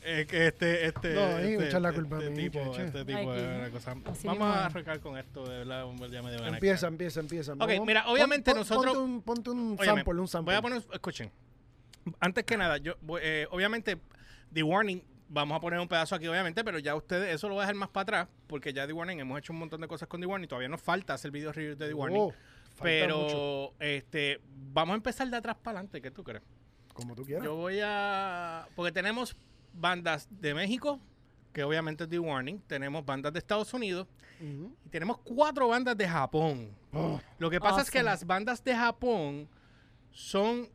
Eh, 0.06 0.26
que 0.28 0.48
este, 0.48 0.84
este, 0.86 1.14
No, 1.14 1.38
este, 1.38 1.80
la 1.80 1.88
este- 1.88 2.00
culpa 2.02 2.16
a 2.16 2.18
este 2.18 2.30
mí, 2.32 2.50
tipo, 2.50 2.76
este 2.76 3.04
tipo 3.06 3.18
Ay, 3.18 3.26
es 3.26 3.42
que- 3.42 3.48
una 3.58 3.70
cosa. 3.70 3.92
así 3.92 4.26
Vamos 4.26 4.38
mismo 4.38 4.44
a 4.44 4.58
es. 4.58 4.64
arrancar 4.66 5.00
con 5.00 5.16
esto, 5.16 5.46
de 5.48 5.58
verdad, 5.64 5.86
ya 6.10 6.20
me 6.22 6.30
dio 6.30 6.40
ganas. 6.40 6.52
empieza, 6.54 6.86
empieza, 6.88 7.20
empieza. 7.20 7.52
Ok, 7.54 7.60
Vamos- 7.60 7.86
mira, 7.86 8.04
obviamente 8.08 8.50
pon- 8.50 8.58
nosotros- 8.60 8.84
Ponte 8.94 8.98
un, 9.00 9.22
ponte 9.22 9.48
un 9.50 9.76
Óyeme, 9.80 9.96
sample, 10.02 10.20
un 10.20 10.28
sample. 10.28 10.52
Voy 10.52 10.58
a 10.58 10.60
poner, 10.62 10.82
escuchen. 10.92 11.30
Antes 12.20 12.44
que 12.44 12.58
nada, 12.58 12.76
yo 12.76 12.96
voy- 13.00 13.22
eh, 13.24 13.46
obviamente 13.50 13.96
The 14.52 14.62
Warning, 14.62 15.02
vamos 15.34 15.56
a 15.56 15.60
poner 15.60 15.80
un 15.80 15.88
pedazo 15.88 16.14
aquí, 16.14 16.26
obviamente, 16.28 16.64
pero 16.64 16.78
ya 16.78 16.94
ustedes, 16.94 17.34
eso 17.34 17.48
lo 17.48 17.54
voy 17.54 17.62
a 17.62 17.66
dejar 17.66 17.74
más 17.74 17.88
para 17.90 18.02
atrás, 18.02 18.28
porque 18.46 18.72
ya 18.72 18.86
The 18.86 18.92
Warning 18.92 19.20
hemos 19.20 19.38
hecho 19.38 19.52
un 19.52 19.58
montón 19.58 19.80
de 19.80 19.88
cosas 19.88 20.08
con 20.08 20.20
The 20.20 20.26
Warning, 20.26 20.48
todavía 20.48 20.68
nos 20.68 20.80
falta 20.80 21.14
hacer 21.14 21.30
video 21.30 21.52
review 21.52 21.76
de 21.76 21.88
The 21.88 21.94
Warning. 21.94 22.20
Oh, 22.20 22.32
pero 22.82 23.18
mucho, 23.18 23.74
este 23.80 24.40
vamos 24.72 24.94
a 24.94 24.96
empezar 24.96 25.28
de 25.28 25.36
atrás 25.36 25.56
para 25.62 25.78
adelante, 25.78 26.00
¿qué 26.00 26.10
tú 26.10 26.24
crees? 26.24 26.42
como 26.94 27.14
tú 27.16 27.24
quieras. 27.24 27.44
Yo 27.44 27.56
voy 27.56 27.80
a. 27.82 28.68
Porque 28.76 28.92
tenemos 28.92 29.36
bandas 29.72 30.28
de 30.30 30.54
México, 30.54 31.00
que 31.52 31.64
obviamente 31.64 32.04
es 32.04 32.10
The 32.10 32.20
Warning. 32.20 32.60
Tenemos 32.68 33.04
bandas 33.04 33.32
de 33.32 33.40
Estados 33.40 33.74
Unidos. 33.74 34.06
Y 34.40 34.88
tenemos 34.90 35.18
cuatro 35.18 35.66
bandas 35.68 35.96
de 35.96 36.06
Japón. 36.08 36.70
Oh, 36.92 37.20
Lo 37.38 37.50
que 37.50 37.58
pasa 37.58 37.80
es 37.80 37.90
que 37.90 38.02
las 38.02 38.24
bandas 38.26 38.62
de 38.62 38.76
Japón 38.76 39.48
son 40.12 40.68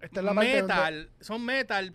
esta 0.00 0.20
es 0.20 0.24
la 0.24 0.34
parte 0.34 0.60
donde- 0.60 0.74
metal. 0.74 1.10
Son 1.20 1.44
metal 1.44 1.94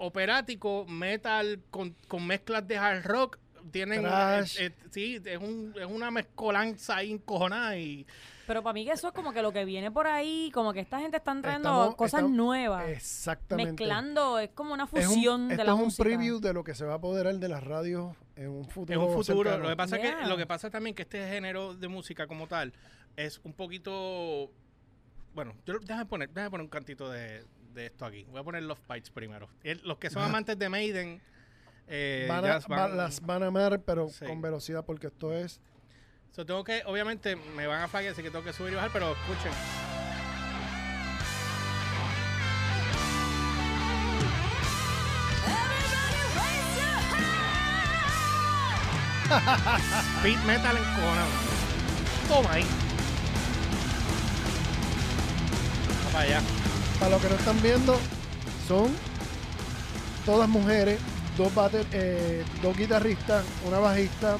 operático, 0.00 0.84
metal 0.88 1.60
con, 1.70 1.94
con 2.08 2.26
mezclas 2.26 2.66
de 2.66 2.76
hard 2.78 3.04
rock. 3.04 3.38
Tienen. 3.70 4.04
Eh, 4.04 4.44
eh, 4.58 4.70
sí, 4.90 5.20
es, 5.24 5.38
un- 5.38 5.74
es 5.78 5.86
una 5.86 6.10
mezcolanza 6.10 6.96
ahí 6.96 7.12
encojonada 7.12 7.76
y. 7.76 8.06
Pero 8.46 8.64
para 8.64 8.72
mí 8.72 8.84
que 8.84 8.90
eso 8.92 9.06
es 9.08 9.14
como 9.14 9.32
que 9.32 9.42
lo 9.42 9.52
que 9.52 9.64
viene 9.64 9.92
por 9.92 10.08
ahí, 10.08 10.50
como 10.52 10.72
que 10.72 10.80
esta 10.80 10.98
gente 10.98 11.18
está 11.18 11.38
trayendo 11.40 11.68
Estamos- 11.68 11.94
cosas 11.94 12.18
estamos- 12.20 12.36
nuevas. 12.36 12.88
Exactamente. 12.88 13.72
Mezclando, 13.84 14.38
es 14.40 14.50
como 14.50 14.72
una 14.74 14.84
Es 14.92 15.06
un- 15.06 15.14
fusión 15.14 15.48
de 15.48 15.54
esto 15.54 15.64
la 15.64 15.72
es 15.72 15.78
un 15.78 15.84
música. 15.84 16.02
preview 16.02 16.40
de 16.40 16.52
lo 16.54 16.64
que 16.64 16.74
se 16.74 16.84
va 16.84 16.94
a 16.94 16.96
apoderar 16.96 17.34
de 17.36 17.48
las 17.48 17.62
radios 17.62 18.16
en 18.34 18.48
un 18.48 18.64
futuro. 18.68 19.00
En 19.00 19.06
un 19.08 19.14
futuro, 19.14 19.50
cercano. 19.50 19.62
lo 19.64 19.68
que 19.70 19.76
pasa 19.76 19.98
Yeah. 19.98 20.20
que 20.22 20.26
lo 20.26 20.36
que 20.36 20.46
pasa 20.46 20.70
también 20.70 20.96
que 20.96 21.02
este 21.02 21.28
género 21.28 21.74
de 21.74 21.86
música 21.88 22.26
como 22.26 22.48
tal 22.48 22.72
es 23.16 23.40
un 23.44 23.52
poquito 23.52 24.50
bueno, 25.34 25.54
yo 25.64 25.78
déjame 25.78 26.06
poner, 26.06 26.28
déjame 26.30 26.50
poner 26.50 26.64
un 26.64 26.70
cantito 26.70 27.08
de, 27.08 27.44
de 27.72 27.86
esto 27.86 28.04
aquí. 28.04 28.24
Voy 28.30 28.40
a 28.40 28.44
poner 28.44 28.62
Love 28.62 28.80
Bites 28.88 29.10
primero. 29.10 29.48
El- 29.62 29.80
los 29.84 29.98
que 29.98 30.10
son 30.10 30.22
amantes 30.22 30.58
de 30.58 30.68
Maiden 30.68 31.20
eh, 31.92 32.26
Van 32.28 32.44
a- 32.44 32.58
van- 32.60 32.78
va- 32.78 32.88
las 32.88 33.20
van 33.20 33.42
a 33.42 33.46
amar, 33.46 33.80
pero 33.82 34.08
Sí. 34.10 34.24
con 34.24 34.40
velocidad, 34.40 34.84
porque 34.84 35.08
esto 35.08 35.34
es. 35.34 35.60
So, 36.30 36.46
tengo 36.46 36.62
que, 36.62 36.82
obviamente, 36.86 37.34
me 37.34 37.66
van 37.66 37.82
a 37.82 37.88
fallar, 37.88 38.12
así 38.12 38.22
que 38.22 38.30
tengo 38.30 38.44
que 38.44 38.52
subir 38.52 38.72
y 38.72 38.76
bajar, 38.76 38.90
pero 38.92 39.10
escuchen. 39.12 39.50
Speed 50.20 50.38
metal 50.46 50.76
encojonado. 50.76 51.30
Toma 52.28 52.52
ahí. 52.52 52.64
Va 56.06 56.10
para 56.12 56.24
allá. 56.24 56.40
Para 57.00 57.12
los 57.12 57.22
que 57.22 57.28
no 57.30 57.34
están 57.36 57.62
viendo, 57.62 57.98
son 58.68 58.88
todas 60.26 60.48
mujeres, 60.48 61.00
dos, 61.36 61.52
bater- 61.54 61.86
eh, 61.92 62.44
dos 62.62 62.76
guitarristas, 62.76 63.42
una 63.66 63.78
bajista, 63.78 64.36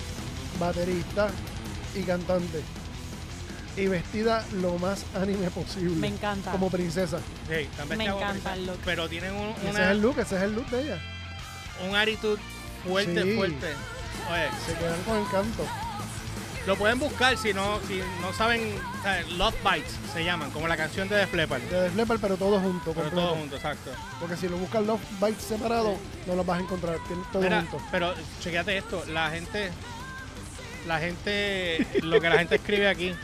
baterista 0.59 1.29
y 1.95 2.03
cantante. 2.03 2.61
Y 3.77 3.87
vestida 3.87 4.45
lo 4.61 4.77
más 4.79 5.05
anime 5.15 5.49
posible. 5.51 5.97
Me 5.97 6.09
encanta. 6.09 6.51
Como 6.53 6.69
princesa. 6.71 7.19
Sí, 7.49 7.55
están 7.55 7.89
Me 7.97 8.05
encanta 8.05 8.53
el 8.55 8.67
look. 8.67 8.79
Pero 8.85 9.09
tienen 9.09 9.33
un, 9.33 9.49
Ese 9.51 9.71
una- 9.71 9.85
es 9.85 9.91
el 9.93 10.03
look, 10.03 10.19
ese 10.19 10.37
es 10.37 10.43
el 10.43 10.55
look 10.55 10.69
de 10.71 10.83
ella. 10.83 10.99
un 11.89 11.97
attitude 11.97 12.39
fuerte, 12.87 13.23
Sí. 13.23 13.37
fuerte. 13.37 13.67
Oye, 14.31 14.49
Se 14.67 14.75
quedan 14.75 15.01
con 15.05 15.17
el 15.19 15.27
canto. 15.31 15.67
Lo 16.67 16.77
pueden 16.77 16.99
buscar 16.99 17.37
si 17.39 17.55
no, 17.55 17.81
si 17.89 18.01
no 18.21 18.33
saben. 18.35 18.61
o 18.99 19.03
sea, 19.03 19.23
Love 19.37 19.55
Bites 19.65 19.95
se 20.13 20.25
llaman, 20.25 20.51
como 20.51 20.69
la 20.69 20.77
canción 20.77 21.09
de 21.09 21.17
Def 21.17 21.33
Leppard. 21.33 21.63
De 21.63 21.83
Def 21.83 21.97
Leppard, 21.97 22.21
pero 22.21 22.37
todos 22.37 22.61
juntos. 22.63 22.93
Pero 22.95 23.07
completo. 23.11 23.17
todo 23.29 23.35
junto, 23.37 23.57
exacto. 23.57 23.91
Porque 24.21 24.37
si 24.37 24.49
lo 24.49 24.59
buscas 24.59 24.85
Love 24.85 25.01
Bites 25.21 25.43
separado, 25.43 25.97
no 26.27 26.35
los 26.35 26.45
vas 26.45 26.59
a 26.59 26.63
encontrar. 26.63 26.99
Tienen 27.07 27.25
todo 27.33 27.43
Mira, 27.43 27.61
junto. 27.63 27.85
pero 27.91 28.15
chequeate 28.41 28.77
esto, 28.77 29.03
la 29.09 29.31
gente, 29.31 29.71
la 30.87 30.99
gente, 30.99 31.87
lo 32.03 32.21
que 32.21 32.29
la 32.29 32.39
gente 32.39 32.57
escribe 32.57 32.89
aquí. 32.89 33.15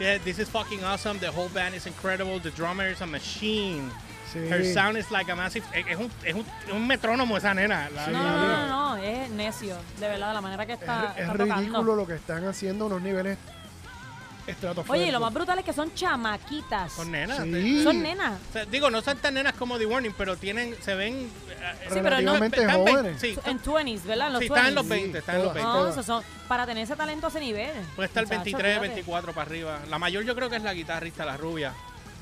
yeah, 0.00 0.18
this 0.18 0.38
is 0.38 0.48
fucking 0.48 0.82
awesome. 0.84 1.18
The 1.18 1.30
whole 1.30 1.48
band 1.50 1.74
is 1.74 1.86
incredible. 1.86 2.38
The 2.38 2.50
drummer 2.50 2.88
is 2.88 3.00
a 3.02 3.06
machine. 3.06 3.90
Sí. 4.32 4.38
Her 4.40 4.64
sound 4.74 4.98
is 4.98 5.10
like 5.10 5.30
a 5.30 5.34
massive. 5.36 5.64
Es, 5.74 5.96
un, 5.96 6.10
es, 6.24 6.34
un, 6.34 6.44
es 6.66 6.72
un 6.72 6.86
metrónomo 6.86 7.36
esa 7.36 7.54
nena. 7.54 7.88
La- 7.90 8.04
Sí. 8.06 8.10
No, 8.12 8.22
no, 8.22 8.46
no, 8.46 8.66
no, 8.66 8.96
es 8.96 9.30
necio, 9.30 9.76
de 10.00 10.08
verdad, 10.08 10.34
la 10.34 10.40
manera 10.40 10.66
que 10.66 10.72
Es, 10.74 10.80
está, 10.80 11.12
es 11.16 11.20
está 11.22 11.32
ridículo 11.34 11.66
tocando. 11.66 11.96
lo 11.96 12.06
que 12.06 12.14
están 12.14 12.46
haciendo 12.46 12.86
unos 12.86 13.02
niveles. 13.02 13.38
Oye, 14.86 15.08
y 15.08 15.10
lo 15.10 15.18
más 15.18 15.34
brutal 15.34 15.58
es 15.58 15.64
que 15.64 15.72
son 15.72 15.92
chamaquitas. 15.92 16.92
Son 16.92 17.10
nenas. 17.10 17.42
Sí. 17.42 17.82
Son 17.82 18.00
nenas. 18.00 18.34
O 18.48 18.52
sea, 18.52 18.64
digo, 18.64 18.90
no 18.90 19.02
son 19.02 19.18
tan 19.18 19.34
nenas 19.34 19.54
como 19.54 19.76
The 19.76 19.86
Warning, 19.86 20.14
pero 20.16 20.36
tienen, 20.36 20.76
se 20.82 20.94
ven. 20.94 21.14
eh, 21.14 21.88
Sí, 21.92 21.98
pero 22.00 22.20
no- 22.20 22.34
jóvenes. 22.34 23.20
Sí, 23.20 23.36
En 23.44 23.60
20s, 23.60 24.04
¿verdad? 24.04 24.28
En 24.28 24.32
los 24.34 24.40
sí, 24.40 24.46
están 24.46 24.66
en 24.66 24.72
20s. 24.72 24.74
los 24.76 24.88
20, 24.88 25.18
están 25.18 25.34
en 25.36 25.42
los 25.42 25.52
todas. 25.52 25.74
20. 25.96 25.96
No, 25.96 26.02
son 26.04 26.22
para 26.46 26.64
tener 26.64 26.84
ese 26.84 26.94
talento 26.94 27.26
a 27.26 27.30
ese 27.30 27.40
nivel. 27.40 27.72
Puede 27.96 28.06
estar 28.06 28.22
Muchacho, 28.22 28.44
23, 28.44 28.72
fíjate. 28.74 28.86
24 28.88 29.32
para 29.32 29.46
arriba. 29.50 29.78
La 29.90 29.98
mayor 29.98 30.22
yo 30.22 30.36
creo 30.36 30.48
que 30.48 30.56
es 30.56 30.62
la 30.62 30.74
guitarrista, 30.74 31.24
la 31.24 31.36
rubia. 31.36 31.72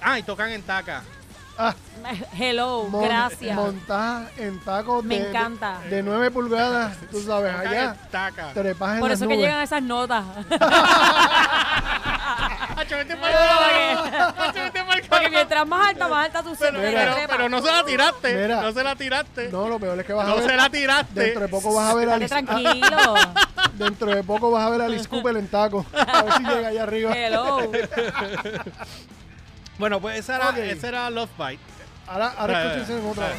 Ah, 0.01 0.19
y 0.19 0.23
tocan 0.23 0.51
en 0.51 0.63
taca. 0.63 1.03
Ah, 1.57 1.75
Hello, 2.37 2.85
mon- 2.91 3.05
gracias. 3.05 3.55
Montadas 3.57 4.29
en 4.39 4.59
tacos 4.61 5.05
Me 5.05 5.21
de, 5.21 5.29
encanta. 5.29 5.79
de, 5.89 6.03
9 6.03 6.31
pulgadas, 6.31 6.97
tú 7.11 7.23
sabes, 7.23 7.55
allá. 7.55 7.97
taca. 8.11 8.53
Trepas 8.53 8.95
en 8.95 9.01
Por 9.01 9.11
las 9.11 9.21
eso 9.21 9.29
que 9.29 9.35
nubes. 9.37 9.47
llegan 9.49 9.63
esas 9.63 9.83
notas. 9.83 10.25
Hacho, 12.77 12.97
vete 12.97 13.17
pa'l 13.17 13.33
carajo. 13.33 14.05
Hacho, 14.43 14.63
vete 14.63 14.83
pa'l 14.85 14.87
Porque 15.01 15.09
carajo. 15.09 15.31
mientras 15.31 15.67
más 15.69 15.89
alta, 15.91 16.09
más 16.09 16.25
alta 16.27 16.43
tú 16.43 16.57
Pero, 16.59 16.79
pero, 16.81 17.15
pero 17.29 17.49
no 17.49 17.63
se 17.63 17.71
la 17.71 17.85
tiraste. 17.85 18.35
Mira. 18.35 18.61
no 18.63 18.73
se 18.73 18.83
la 18.85 18.97
tiraste. 18.97 19.49
No, 19.51 19.63
No, 19.63 19.69
lo 19.69 19.79
peor 19.79 19.99
es 20.01 20.07
que 20.07 20.13
vas 20.13 20.29
a 20.29 20.35
se 20.41 20.47
ver. 20.49 20.57
la 20.57 20.69
tiraste. 20.71 21.21
Dentro 21.21 21.43
de 21.43 21.49
poco 21.49 21.73
vas 21.75 21.91
a 21.91 21.95
ver 21.95 22.09
a 22.09 22.19
Date 22.19 22.35
Alice, 22.35 22.45
tranquilo. 22.45 23.15
dentro 23.75 24.11
de 24.15 24.23
poco 24.25 24.51
vas 24.51 24.65
a 24.67 24.71
ver 24.71 24.83
a 24.83 24.85
Alice 24.87 25.09
Cooper 25.09 25.37
en 25.37 25.49
taco. 25.49 25.87
A 25.95 26.23
ver 26.23 26.33
si 26.35 26.43
llega 26.43 26.69
allá 26.69 26.83
arriba. 26.83 27.13
Hello. 27.17 27.71
Bueno, 29.79 30.01
pues 30.01 30.19
esa 30.19 30.37
era, 30.37 30.51
Ok. 30.51 30.57
esa 30.59 30.89
era 30.89 31.11
Love 31.11 31.31
Bite. 31.37 31.63
Ahora, 32.07 32.35
ahora 32.37 32.63
Eh, 32.63 32.67
escúchense 32.67 32.99
en 32.99 33.07
otra. 33.11 33.31
eh. 33.31 33.35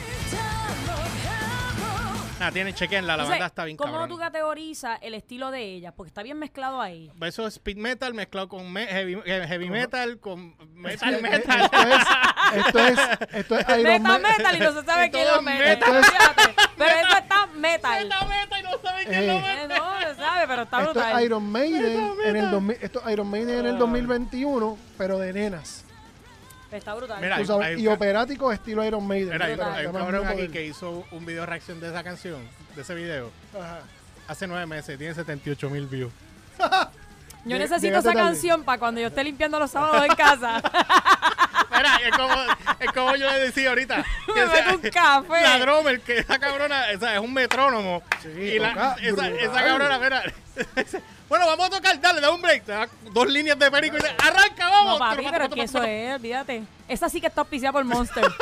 Ah, 2.38 2.52
tienen, 2.52 2.74
chequenla, 2.76 3.16
la 3.16 3.24
Entonces, 3.24 3.30
banda 3.32 3.46
está 3.46 3.64
bien 3.64 3.78
¿Cómo 3.78 3.94
cabrón. 3.94 4.10
tú 4.10 4.18
categorizas 4.18 5.00
el 5.02 5.14
estilo 5.14 5.52
de 5.52 5.62
ella? 5.64 5.94
Porque 5.94 6.10
está 6.10 6.22
bien 6.22 6.38
mezclado 6.38 6.82
ahí. 6.82 7.10
Eso 7.22 7.48
es 7.48 7.54
speed 7.56 7.78
metal 7.78 8.14
mezclado 8.14 8.50
con 8.50 8.70
me- 8.74 8.86
heavy, 8.88 9.18
eh, 9.26 9.46
heavy 9.48 9.70
metal, 9.70 10.20
con 10.20 10.54
metal 10.76 11.22
metal. 11.22 11.62
Esto 11.64 11.80
es, 11.80 12.58
esto 12.66 12.80
es, 12.80 13.00
esto 13.32 13.56
es 13.58 13.70
Iron 13.70 13.84
Meta 13.84 14.08
Man. 14.10 14.22
metal 14.22 14.56
y 14.58 14.60
no 14.60 14.74
se 14.74 14.84
sabe 14.86 15.12
quién 15.12 15.28
lo 15.28 15.42
mete. 15.42 15.64
metal. 15.64 16.04
Fíjate. 16.04 16.56
Pero 16.78 16.92
eso 17.08 17.18
está 17.18 17.46
metal. 17.48 18.04
Meta, 18.06 18.26
meta, 18.26 18.60
y 18.60 18.64
no 18.64 18.70
saben 18.84 19.08
quién 19.08 19.24
Eh. 19.24 19.28
lo 19.28 19.40
mete. 19.40 19.64
Eh, 19.76 19.80
No 19.80 20.00
se 20.02 20.16
sabe, 20.16 20.48
pero 20.48 20.62
está 20.64 20.78
Esto 20.82 20.92
brutal. 20.94 21.18
es 21.20 21.26
Iron 21.26 21.52
Maiden 21.52 22.14
en 22.26 22.36
el 22.36 22.52
2000, 22.52 22.78
esto 22.82 23.02
es 23.08 23.14
Iron 23.14 23.30
Maiden 23.32 23.60
en 23.60 23.66
el 23.68 23.76
Ah. 23.76 23.80
2021, 23.80 24.78
pero 24.98 25.18
de 25.20 25.32
nenas. 25.32 25.85
Está 26.72 26.94
brutal. 26.94 27.22
Mira, 27.22 27.36
Tú 27.36 27.42
Hay- 27.42 27.48
sabes, 27.48 27.68
hay 27.68 27.74
un 27.76 27.80
y 27.82 27.88
operático 27.88 28.52
estilo 28.52 28.84
Iron 28.84 29.06
Maiden. 29.08 29.30
Mira, 29.34 29.46
hay, 29.46 29.86
un 29.86 29.94
cabrón 29.94 30.24
no 30.24 30.28
aquí 30.30 30.36
poder. 30.38 30.52
que 30.52 30.66
hizo 30.66 31.06
un 31.12 31.26
video 31.26 31.46
reacción 31.46 31.80
de 31.80 31.90
esa 31.90 32.04
canción, 32.04 32.42
de 32.76 32.82
ese 32.82 32.96
video, 32.96 33.32
Ajá. 33.58 33.80
hace 34.28 34.48
nueve 34.48 34.66
meses, 34.66 34.98
tiene 34.98 35.14
78 35.14 35.70
mil 35.70 35.88
views. 35.88 36.12
Yo 36.58 36.66
Lleg- 36.66 37.60
necesito 37.60 37.82
llegaste 37.82 38.10
esa 38.10 38.14
tarde. 38.18 38.30
canción 38.32 38.64
para 38.64 38.80
cuando 38.80 39.00
yo 39.00 39.08
esté 39.08 39.24
limpiando 39.24 39.60
los 39.60 39.70
sábados 39.72 40.04
en 40.10 40.16
casa. 40.16 40.62
Mira, 41.78 42.00
es 42.04 42.12
como, 42.18 42.34
es 42.80 42.92
como 42.92 43.16
yo 43.16 43.30
le 43.32 43.40
decía 43.40 43.70
ahorita. 43.70 43.98
Me 44.28 44.34
que 44.34 44.46
meto 44.46 44.76
un 44.76 44.82
café. 44.92 45.42
La 45.42 45.60
drummer, 45.60 46.02
que 46.02 46.18
esa 46.20 46.40
cabrona, 46.40 46.90
esa 46.92 47.14
es 47.14 47.20
un 47.20 47.34
metrónomo. 47.34 48.04
Sí, 48.22 48.30
y 48.30 48.60
la- 48.60 48.96
esa, 49.02 49.28
esa 49.30 49.64
cabrona, 49.64 50.00
mira. 50.00 50.24
bueno, 51.30 51.48
vamos 51.48 51.68
a 51.68 51.70
tocar, 51.70 52.00
dale, 52.00 52.22
da 52.22 52.32
un 52.32 52.42
break. 52.42 52.66
Da 52.66 52.88
dos 53.12 53.28
líneas 53.28 53.58
de 53.60 53.70
perico 53.72 53.98
y 53.98 54.00
dice, 54.02 54.16
arranca, 54.24 54.70
vamos. 54.70 54.94
No, 54.94 55.00
papi, 55.00 55.28
pero 55.32 55.46
es 55.46 55.54
que 55.54 55.62
eso 55.64 55.84
es, 55.84 56.16
olvídate. 56.16 56.64
Esa 56.88 57.10
sí 57.10 57.20
que 57.20 57.28
está 57.28 57.42
auspiciada 57.42 57.74
por 57.74 57.84
Monster. 57.84 58.26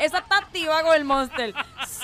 Esa 0.00 0.18
está 0.18 0.38
activa 0.38 0.82
con 0.82 0.94
el 0.94 1.04
Monster. 1.04 1.54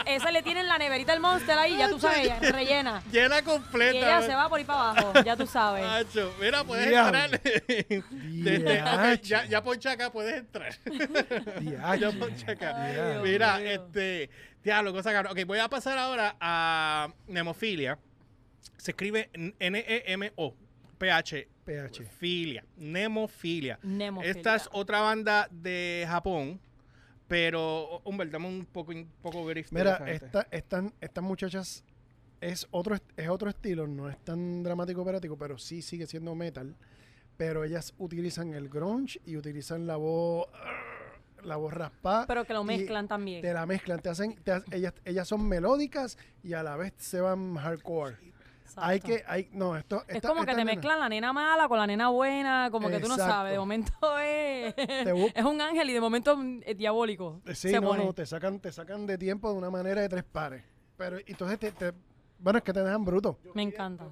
Esa 0.07 0.31
le 0.31 0.43
tienen 0.43 0.67
la 0.69 0.79
neverita 0.79 1.13
del 1.13 1.21
Monster 1.21 1.59
ahí, 1.59 1.77
ya 1.77 1.89
tú 1.89 1.99
sabes, 2.01 2.53
rellena. 2.53 3.03
Llena 3.11 3.39
Y 3.41 3.43
completa. 3.43 3.97
ella 3.99 4.23
se 4.23 4.35
va 4.35 4.49
por 4.49 4.59
ahí 4.59 4.65
para 4.65 4.91
abajo, 4.91 5.13
ya 5.25 5.37
tú 5.37 5.47
sabes. 5.47 5.85
Macho, 5.85 6.35
mira, 6.41 6.65
puedes 6.65 6.89
Diablo. 6.89 7.19
entrar. 7.19 7.41
Desde- 8.11 9.21
ya, 9.23 9.45
ya 9.47 9.63
poncha 9.63 9.93
acá, 9.93 10.11
puedes 10.11 10.35
entrar. 10.39 10.73
ya 12.01 12.11
poncha 12.19 12.53
acá. 12.53 13.21
Mira, 13.23 13.61
este. 13.63 14.31
Diablo, 14.63 14.93
cosa 14.93 15.13
cabrón. 15.13 15.33
Ok, 15.33 15.45
voy 15.47 15.59
a 15.59 15.69
pasar 15.69 15.99
ahora 15.99 16.37
a 16.41 17.09
Nemofilia. 17.27 17.99
Se 18.77 18.93
escribe 18.93 19.29
N-E-M-O. 19.59 20.55
PH. 20.99 21.49
PH. 21.65 22.05
Filia. 22.19 22.65
Nemofilia. 22.77 23.79
Nemofilia. 23.83 24.31
Esta 24.37 24.55
es 24.57 24.69
otra 24.73 25.01
banda 25.01 25.49
de 25.51 26.05
Japón. 26.09 26.61
Pero, 27.33 28.03
Humber, 28.05 28.31
dame 28.31 28.47
un 28.47 28.67
poco, 28.67 28.93
un 28.93 29.09
poco 29.23 29.49
de 29.49 29.65
Mira, 29.71 30.05
esta, 30.07 30.47
están, 30.51 30.93
estas 31.01 31.25
muchachas 31.25 31.83
es 32.43 32.69
otro, 32.73 32.95
es 33.17 33.29
otro 33.31 33.49
estilo, 33.49 33.87
no 33.87 34.11
es 34.11 34.23
tan 34.23 34.63
dramático 34.63 35.01
operativo, 35.01 35.39
pero 35.39 35.57
sí 35.57 35.81
sigue 35.81 36.07
siendo 36.07 36.35
metal. 36.35 36.77
Pero 37.39 37.65
ellas 37.65 37.95
utilizan 37.97 38.53
el 38.53 38.69
grunge 38.69 39.19
y 39.25 39.39
utilizan 39.39 39.87
la 39.87 39.97
voz 39.97 40.47
la 41.43 41.57
voz 41.57 41.73
raspada. 41.73 42.27
Pero 42.27 42.45
que 42.45 42.53
lo 42.53 42.65
mezclan 42.65 43.09
también. 43.09 43.41
Te 43.41 43.55
la 43.55 43.65
mezclan, 43.65 44.01
te 44.01 44.11
hacen, 44.11 44.35
te 44.45 44.53
ha- 44.53 44.63
ellas, 44.71 44.93
ellas 45.07 45.27
son 45.27 45.49
melódicas 45.49 46.19
y 46.43 46.53
a 46.53 46.63
la 46.63 46.77
vez 46.77 46.93
se 46.99 47.23
van 47.23 47.55
hardcore. 47.57 48.17
Hay 48.17 48.33
Exacto. 48.73 49.07
que, 49.07 49.25
hay, 49.27 49.49
no, 49.53 49.77
esto, 49.77 50.03
Es 50.09 50.17
esta- 50.17 50.29
como 50.29 50.41
que 50.43 50.53
te 50.53 50.57
nena- 50.59 50.73
mezclan 50.73 50.99
la 51.01 51.09
nena 51.09 51.33
mala 51.33 51.69
con 51.69 51.79
la 51.79 51.87
nena 51.87 52.09
buena, 52.09 52.69
como 52.71 52.89
que 52.89 52.99
tú 53.01 53.09
no 53.09 53.15
Exacto. 53.15 53.33
sabes. 53.35 53.53
De 53.53 53.59
momento 53.59 53.93
es, 54.21 54.75
es 54.77 55.45
un 55.45 55.61
ángel 55.61 55.91
y 55.91 55.93
de 55.93 56.01
momento 56.01 56.39
es 56.65 56.77
diabólico. 56.77 57.41
Sí, 57.49 57.71
se 57.71 57.81
no, 57.81 57.89
pone. 57.89 58.05
no, 58.05 58.13
te 58.13 58.27
sacan, 58.27 58.61
te 58.61 58.73
sacan 58.73 59.07
de 59.07 59.19
tiempo 59.19 59.51
de 59.53 59.59
una 59.59 59.71
manera 59.71 60.01
de 60.01 60.09
tres 60.09 60.25
pares. 60.25 60.63
Pero 60.97 61.19
entonces 61.27 61.59
te, 61.59 61.73
te- 61.73 61.93
bueno, 62.39 62.59
es 62.59 62.65
que 62.65 62.73
te 62.73 62.83
dejan 62.83 63.05
bruto. 63.05 63.39
Me 63.55 63.63
encanta. 63.63 64.07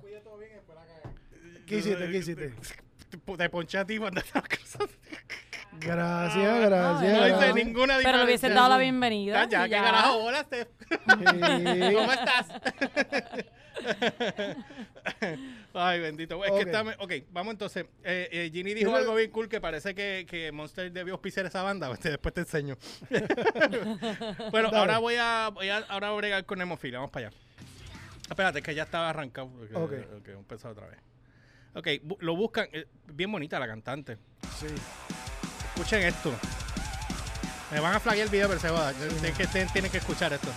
¿Qué 1.66 1.78
hiciste? 1.78 2.10
¿Qué 2.10 2.16
hiciste? 2.18 2.48
Te- 3.10 3.36
Te 3.36 3.48
ponché 3.50 3.78
a 3.78 3.84
ti 3.84 3.98
cuando 3.98 4.20
estabas 4.20 4.48
cruzando. 4.48 4.92
Gracias, 5.80 6.60
gracias. 6.68 7.12
No 7.16 7.28
hice 7.28 7.54
ninguna 7.54 7.98
diferencia. 7.98 8.02
Pero 8.04 8.18
le 8.18 8.24
hubiese 8.24 8.48
dado 8.50 8.68
la 8.70 8.78
bienvenida. 8.78 9.44
Ya, 9.44 9.48
ya, 9.48 9.66
y 9.66 9.70
qué 9.70 9.76
carajo, 9.76 10.16
hola, 10.18 10.42
Steph. 10.42 10.68
Sí. 10.80 10.96
¿Cómo 11.94 12.12
estás? 12.12 12.48
Ay, 15.74 16.00
bendito. 16.00 16.44
Es 16.44 16.50
Ok. 16.50 16.56
que 16.58 16.62
está... 16.64 16.82
Ok, 16.98 17.12
vamos 17.30 17.52
entonces. 17.52 17.86
Eh, 18.04 18.28
eh, 18.30 18.50
Ginny 18.52 18.74
dijo 18.74 18.94
algo 18.94 19.14
bien 19.14 19.30
cool 19.30 19.48
que 19.48 19.60
parece 19.60 19.94
que, 19.94 20.26
que 20.28 20.52
Monster 20.52 20.90
debió 20.92 21.14
auspiciar 21.14 21.46
esa 21.46 21.62
banda. 21.62 21.88
Después 22.02 22.34
te 22.34 22.40
enseño. 22.42 22.76
bueno, 24.50 24.70
Dale. 24.70 24.76
ahora 24.78 24.98
voy 24.98 25.14
a, 25.18 25.50
voy 25.52 25.68
a 25.68 25.78
ahora 25.88 26.10
bregar 26.12 26.44
con 26.44 26.58
Nemofilia. 26.58 26.98
Vamos 26.98 27.10
para 27.12 27.28
allá. 27.28 27.36
Espérate, 28.28 28.62
que 28.62 28.74
ya 28.74 28.84
estaba 28.84 29.10
arrancado. 29.10 29.46
Ok, 29.48 29.70
Ok. 29.74 29.92
ok, 30.18 30.28
empezar 30.28 30.70
otra 30.72 30.86
vez. 30.86 30.98
Ok, 31.74 31.86
bu- 32.04 32.16
lo 32.20 32.36
buscan. 32.36 32.68
eh, 32.72 32.86
bien 33.12 33.30
bonita 33.30 33.58
la 33.58 33.66
cantante. 33.66 34.16
Sí. 34.58 34.66
Escuchen 35.74 36.02
esto. 36.02 36.32
Me 37.72 37.78
van 37.80 37.94
a 37.94 38.00
flaguear 38.00 38.26
el 38.26 38.32
video, 38.32 38.48
pero 38.48 38.60
se 38.60 38.70
va. 38.70 38.92
Tienen 38.92 39.34
que, 39.34 39.46
tienen- 39.46 39.72
tienen 39.72 39.90
que 39.90 39.98
escuchar 39.98 40.32
esto. 40.32 40.48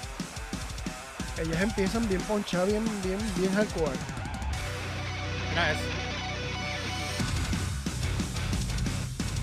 Ellas 1.38 1.62
empiezan 1.62 2.08
bien 2.08 2.22
ponchadas, 2.22 2.68
bien, 2.68 2.84
bien, 3.04 3.20
bien 3.38 3.54
hardcore. 3.54 3.98
Mira 5.50 5.72
eso. 5.72 5.82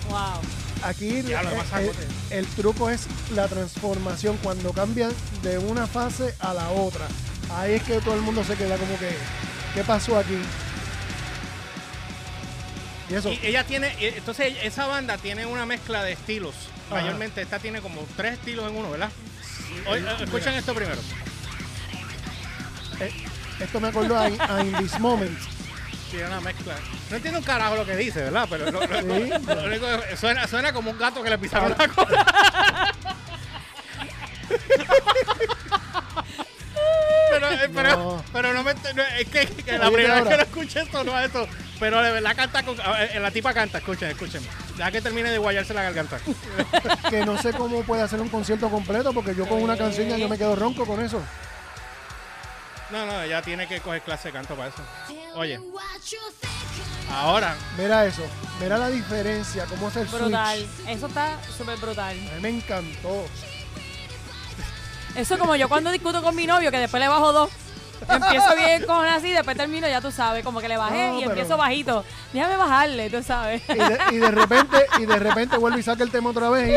Wow. 0.08 0.40
Aquí 0.82 1.22
Ya, 1.22 1.42
el, 2.30 2.46
truco 2.46 2.88
es 2.88 3.06
la 3.34 3.46
transformación 3.48 4.38
cuando 4.42 4.72
cambian 4.72 5.12
de 5.42 5.58
una 5.58 5.86
fase 5.86 6.34
a 6.40 6.54
la 6.54 6.70
otra. 6.70 7.06
Ahí 7.54 7.74
es 7.74 7.82
que 7.82 8.00
todo 8.00 8.14
el 8.14 8.22
mundo 8.22 8.42
se 8.44 8.54
queda 8.54 8.76
como 8.76 8.98
que, 8.98 9.10
¿qué 9.74 9.84
pasó 9.84 10.16
aquí? 10.16 10.38
Y 13.10 13.14
eso, 13.14 13.30
Y 13.30 13.40
ella 13.42 13.64
tiene, 13.64 13.94
entonces 14.00 14.54
esa 14.62 14.86
banda 14.86 15.18
tiene 15.18 15.44
una 15.44 15.66
mezcla 15.66 16.02
de 16.02 16.12
estilos. 16.12 16.54
Ajá. 16.86 17.02
Mayormente 17.02 17.42
esta 17.42 17.58
tiene 17.58 17.80
como 17.80 18.06
tres 18.16 18.34
estilos 18.34 18.70
en 18.70 18.76
uno, 18.76 18.90
¿verdad? 18.90 19.10
Oye, 19.86 20.00
eh, 20.00 20.16
escuchen 20.24 20.54
esto 20.54 20.74
primero. 20.74 21.00
Eh, 23.00 23.12
esto 23.60 23.80
me 23.80 23.88
acordó 23.88 24.16
a, 24.18 24.24
a 24.24 24.62
In 24.64 24.72
This 24.78 24.98
Moment. 24.98 25.38
Tiene 26.10 26.26
una 26.26 26.40
mezcla. 26.40 26.74
No 27.10 27.16
entiendo 27.16 27.38
un 27.38 27.44
carajo 27.44 27.76
lo 27.76 27.86
que 27.86 27.96
dice, 27.96 28.22
¿verdad? 28.22 28.46
Pero 28.50 28.70
lo, 28.70 28.80
lo- 28.80 28.86
Sí. 29.00 29.30
lo 29.46 29.64
único 29.64 29.86
que- 30.08 30.16
suena, 30.16 30.46
suena 30.48 30.72
como 30.72 30.90
un 30.90 30.98
gato 30.98 31.22
que 31.22 31.30
le 31.30 31.38
pisaron 31.38 31.74
la 31.78 31.88
cola. 31.88 32.92
pero, 37.30 37.50
eh, 37.52 37.70
pero, 37.74 37.96
No. 37.96 38.24
pero 38.32 38.52
no 38.52 38.64
me 38.64 38.72
ent- 38.74 38.94
no, 38.94 39.02
es 39.02 39.26
que, 39.28 39.46
que 39.46 39.78
la 39.78 39.86
Oye, 39.88 39.96
primera 39.96 40.14
vez 40.14 40.24
ahora. 40.24 40.30
que 40.30 40.36
lo 40.36 40.42
escuché 40.42 40.80
esto 40.80 41.04
no 41.04 41.18
es 41.18 41.26
esto. 41.26 41.46
Pero 41.78 42.02
de 42.02 42.10
verdad 42.12 42.36
canta 42.36 42.62
con, 42.62 42.78
a 42.80 42.90
ver, 42.92 43.20
la 43.20 43.30
tipa 43.30 43.54
canta, 43.54 43.78
escuchen, 43.78 44.10
escuchen. 44.10 44.42
Deja 44.76 44.90
que 44.90 45.00
termine 45.00 45.30
de 45.30 45.38
guayarse 45.38 45.72
la 45.72 45.82
garganta. 45.84 46.18
Que 47.08 47.24
no 47.24 47.40
sé 47.40 47.52
cómo 47.52 47.82
puede 47.84 48.02
hacer 48.02 48.20
un 48.20 48.28
concierto 48.28 48.68
completo 48.68 49.12
porque 49.14 49.34
yo 49.34 49.46
con 49.46 49.62
una 49.62 49.76
canción 49.78 50.08
ya 50.08 50.16
yo 50.18 50.28
me 50.28 50.36
quedo 50.36 50.56
ronco 50.56 50.84
con 50.86 51.02
eso. 51.02 51.22
No, 52.92 53.06
no, 53.06 53.22
ella 53.22 53.40
tiene 53.42 53.66
que 53.68 53.80
coger 53.80 54.02
clase 54.02 54.28
de 54.28 54.32
canto 54.32 54.54
para 54.56 54.68
eso. 54.68 54.82
Oye, 55.36 55.60
ahora, 57.12 57.54
Mira 57.78 58.04
eso, 58.04 58.22
mira 58.60 58.78
la 58.78 58.88
diferencia, 58.88 59.64
cómo 59.66 59.88
es 59.88 59.96
el 59.96 60.06
Brutal. 60.06 60.58
switch. 60.58 60.88
Eso 60.88 61.06
está 61.06 61.38
súper 61.56 61.78
brutal. 61.78 62.10
A 62.18 62.34
mí 62.36 62.40
me 62.40 62.48
encantó. 62.48 63.24
Eso 65.14 65.38
como 65.38 65.56
yo 65.56 65.68
cuando 65.68 65.90
discuto 65.90 66.22
con 66.22 66.34
mi 66.34 66.46
novio, 66.46 66.70
que 66.70 66.78
después 66.78 67.00
le 67.00 67.08
bajo 67.08 67.32
dos. 67.32 67.50
Empiezo 68.08 68.56
bien 68.56 68.84
con 68.86 69.04
así, 69.04 69.30
después 69.30 69.56
termino, 69.56 69.86
ya 69.86 70.00
tú 70.00 70.10
sabes, 70.10 70.42
como 70.42 70.60
que 70.60 70.68
le 70.68 70.76
bajé 70.78 71.08
No, 71.10 71.16
y 71.16 71.18
pero- 71.20 71.30
empiezo 71.32 71.56
bajito. 71.56 72.04
Déjame 72.32 72.56
bajarle, 72.56 73.10
tú 73.10 73.22
sabes. 73.22 73.62
Y 73.68 73.74
de, 73.74 73.98
y 74.12 74.16
de 74.16 74.30
repente, 74.30 74.86
y 74.98 75.04
de 75.06 75.16
repente 75.18 75.56
vuelve 75.58 75.80
y 75.80 75.82
saca 75.82 76.02
el 76.02 76.10
tema 76.10 76.30
otra 76.30 76.48
vez 76.48 76.68
y 76.68 76.72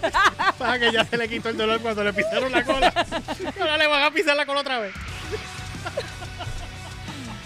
para 0.58 0.78
que 0.78 0.92
ya 0.92 1.04
se 1.04 1.16
le 1.16 1.28
quitó 1.28 1.48
el 1.50 1.56
dolor 1.56 1.80
cuando 1.80 2.04
le 2.04 2.12
pisaron 2.12 2.50
la 2.52 2.64
cola. 2.64 2.92
Ahora 3.60 3.76
le 3.78 3.86
van 3.86 4.02
a 4.02 4.10
pisar 4.10 4.36
la 4.36 4.46
cola 4.46 4.60
otra 4.60 4.78
vez. 4.80 4.94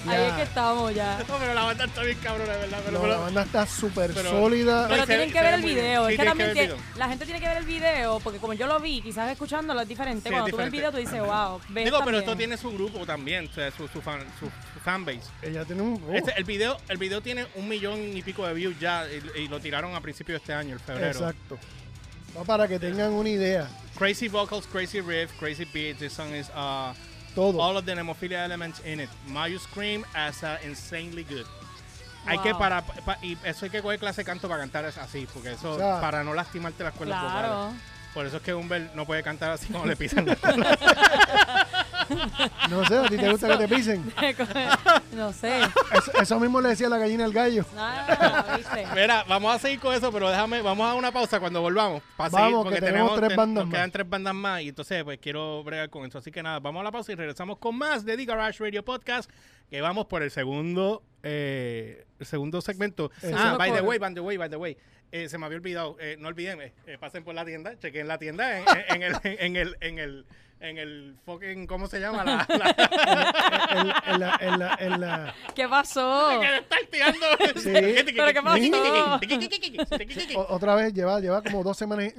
Ahí 0.05 0.21
es 0.21 0.33
que 0.33 0.43
estamos 0.43 0.93
ya. 0.95 1.17
No, 1.29 1.39
pero 1.39 1.55
la 1.55 1.63
banda 1.63 1.85
está 1.85 2.03
bien 2.03 2.19
cabrona, 2.21 2.53
de 2.53 2.59
verdad. 2.59 2.81
Pero, 2.85 2.93
no, 2.93 3.01
pero- 3.03 3.15
la 3.15 3.21
banda 3.21 3.43
está 3.43 3.67
súper 3.67 4.13
sólida. 4.13 4.89
Pero 4.89 5.07
tienen 5.07 5.31
que 5.33 5.41
ver 5.41 5.51
ve 5.51 5.55
el 5.55 5.63
video. 5.63 6.07
Sí, 6.09 6.15
es 6.15 6.19
que 6.19 6.27
también 6.27 6.55
que 6.55 6.75
la 6.97 7.09
gente 7.09 7.25
tiene 7.25 7.41
que 7.41 7.47
ver 7.47 7.57
el 7.59 7.65
video, 7.65 8.19
porque 8.21 8.39
como 8.41 8.53
yo 8.55 8.67
lo 8.67 8.81
vi, 8.81 9.01
quizás 9.01 9.31
escuchándolo 9.31 9.81
es 9.81 9.87
diferente. 9.89 10.29
Sí, 10.29 10.29
es 10.29 10.33
Cuando 10.33 10.51
tú 10.51 10.57
ves 10.57 10.67
el 10.67 10.73
video, 10.73 10.91
tú 10.91 10.97
dices, 10.99 11.21
wow. 11.21 11.61
ves 11.69 11.85
Digo, 11.85 12.01
pero 12.05 12.19
esto 12.19 12.37
tiene 12.37 12.57
su 12.57 12.73
grupo 12.73 13.07
también, 13.07 13.49
o 13.49 13.53
sea, 13.53 13.71
su, 13.71 13.87
su, 13.87 14.01
fan, 14.01 14.21
su, 14.41 14.47
su 14.47 14.81
fanbase. 14.83 15.23
Ella 15.41 15.65
tiene 15.65 15.83
un. 15.83 16.03
oh, 16.09 16.13
Este, 16.13 16.33
el, 16.37 16.45
video, 16.45 16.77
el 16.89 16.99
video 16.99 17.21
tiene 17.21 17.47
un 17.55 17.69
millón 17.69 18.01
y 18.17 18.23
pico 18.23 18.45
de 18.45 18.55
views 18.55 18.79
ya 18.81 19.05
y, 19.07 19.43
y 19.43 19.49
lo 19.49 19.61
tiraron 19.61 19.95
a 19.95 20.01
principios 20.01 20.41
de 20.41 20.43
este 20.43 20.53
año, 20.53 20.75
el 20.75 20.81
febrero. 20.81 21.07
exacto. 21.13 21.59
No, 22.35 22.45
para 22.45 22.67
que 22.67 22.79
tengan 22.79 23.13
una 23.13 23.29
idea. 23.29 23.69
Crazy 23.99 24.29
vocals, 24.29 24.67
crazy 24.67 25.01
riff, 25.01 25.31
crazy 25.39 25.65
beats. 25.73 25.99
This 26.01 26.13
song 26.15 26.33
is 26.35 26.49
uh, 26.55 26.95
Todo. 27.35 27.59
all 27.61 27.77
of 27.77 27.85
the 27.85 27.93
Nemophilia 27.95 28.43
elements 28.45 28.81
in 28.85 29.01
it. 29.01 29.09
Mayu 29.29 29.59
scream 29.59 30.05
as 30.15 30.43
uh, 30.43 30.57
insanely 30.65 31.25
good. 31.25 31.47
Hay 32.27 32.39
que 32.39 32.55
para, 32.55 32.83
pa- 32.83 33.19
y 33.21 33.37
eso 33.45 33.65
hay 33.67 33.71
que 33.71 33.83
coger 33.83 33.99
clase 33.99 34.21
de 34.23 34.25
canto 34.25 34.49
para 34.49 34.61
cantar 34.61 34.85
es 34.85 34.97
así, 34.97 35.27
porque 35.35 35.51
eso 35.53 35.73
O 35.73 35.77
sea, 35.79 36.01
para 36.01 36.23
no 36.23 36.33
lastimarte 36.35 36.85
las 36.85 36.95
cuerdas 36.95 37.21
vocales. 37.21 37.51
Claro. 37.51 37.73
Por 38.15 38.27
eso 38.27 38.37
es 38.37 38.43
que 38.43 38.55
Humber 38.55 38.91
no 38.95 39.05
puede 39.07 39.23
cantar 39.23 39.51
así 39.51 39.73
como 39.73 39.87
le 39.87 39.97
pisan 39.97 40.27
la 40.27 40.37
cola. 40.37 40.79
No 42.71 42.85
sé, 42.87 42.97
a 42.99 43.03
ti 43.09 43.17
te 43.17 43.31
gusta 43.31 43.49
que 43.49 43.57
te 43.57 43.69
pisen. 43.69 44.13
no 45.13 45.33
sé. 45.33 45.61
Eso, 45.93 46.13
eso 46.21 46.41
mismo 46.41 46.61
le 46.61 46.71
decía 46.71 46.89
la 46.89 46.99
gallina 46.99 47.25
al 47.25 47.33
gallo. 47.33 47.65
Ah, 47.77 48.57
¿viste? 48.57 48.87
Mira, 48.95 49.25
vamos 49.29 49.55
a 49.55 49.59
seguir 49.59 49.81
con 49.81 49.95
eso, 49.95 50.11
pero 50.13 50.31
déjame, 50.31 50.63
vamos 50.63 50.89
a 50.91 50.95
una 50.95 51.13
pausa 51.13 51.41
cuando 51.41 51.61
volvamos. 51.61 52.03
Para 52.17 52.31
Vamos, 52.31 52.49
seguir, 52.49 52.57
que 52.57 52.63
porque 52.81 52.81
tenemos 52.93 53.17
tres 53.21 53.37
bandas 53.37 53.65
nos 53.65 53.67
más. 53.67 53.75
quedan 53.75 53.91
tres 53.91 54.09
bandas 54.09 54.35
más 54.35 54.63
y 54.63 54.69
entonces 54.69 55.05
pues 55.05 55.19
quiero 55.19 55.63
bregar 55.65 55.91
con 55.91 56.05
eso. 56.07 56.19
Así 56.19 56.31
que 56.31 56.43
nada, 56.43 56.61
vamos 56.61 56.81
a 56.81 56.85
la 56.85 56.93
pausa 56.93 57.13
y 57.13 57.15
regresamos 57.15 57.59
con 57.59 57.77
más 57.77 58.05
de 58.05 58.17
The 58.17 58.25
Garage 58.25 58.63
Radio 58.63 58.85
Podcast, 58.85 59.31
que 59.71 59.81
vamos 59.81 60.07
por 60.07 60.23
el 60.23 60.31
segundo, 60.31 61.03
eh, 61.23 62.05
el 62.19 62.27
segundo 62.27 62.61
segmento. 62.61 63.11
Ah, 63.35 63.57
by 63.59 63.73
the 63.73 63.81
way, 63.83 63.99
by 63.99 64.15
the 64.15 64.21
way, 64.21 64.37
by 64.37 64.49
the 64.49 64.57
way. 64.57 64.77
eh, 65.13 65.29
se 65.29 65.37
me 65.39 65.45
había 65.47 65.59
olvidado, 65.59 65.97
eh, 66.01 66.17
no 66.19 66.29
olviden, 66.29 66.61
eh, 66.63 66.73
eh, 66.87 66.97
pasen 66.99 67.23
por 67.23 67.35
la 67.35 67.45
tienda, 67.45 67.79
chequen 67.79 68.09
la 68.09 68.19
tienda 68.19 68.59
en, 68.59 68.65
en 68.89 69.03
el, 69.03 69.15
en 69.25 69.57
el, 69.57 69.77
en 69.81 69.99
el, 69.99 70.27
en 70.61 70.79
el 70.79 71.17
fucking, 71.27 71.67
¿cómo 71.67 71.87
se 71.89 71.99
llama? 72.01 72.25
La, 72.25 72.47
la- 72.49 74.03
En, 74.07 74.21
la, 74.21 74.37
en 74.41 74.59
la, 74.59 74.77
en 74.81 75.01
la- 75.01 75.35
¿Qué 75.55 75.69
pasó? 75.69 76.39
que 76.41 76.57
estar 76.59 76.79
tirando. 76.91 77.27
Sí. 77.61 77.73
¿Pero 77.73 78.33
qué 78.33 78.43
pasó? 78.43 78.57
o- 80.37 80.55
otra 80.55 80.75
vez 80.77 80.93
lleva, 80.95 81.21
lleva 81.21 81.43
como 81.43 81.63
dos 81.63 81.77
semanas. 81.77 82.13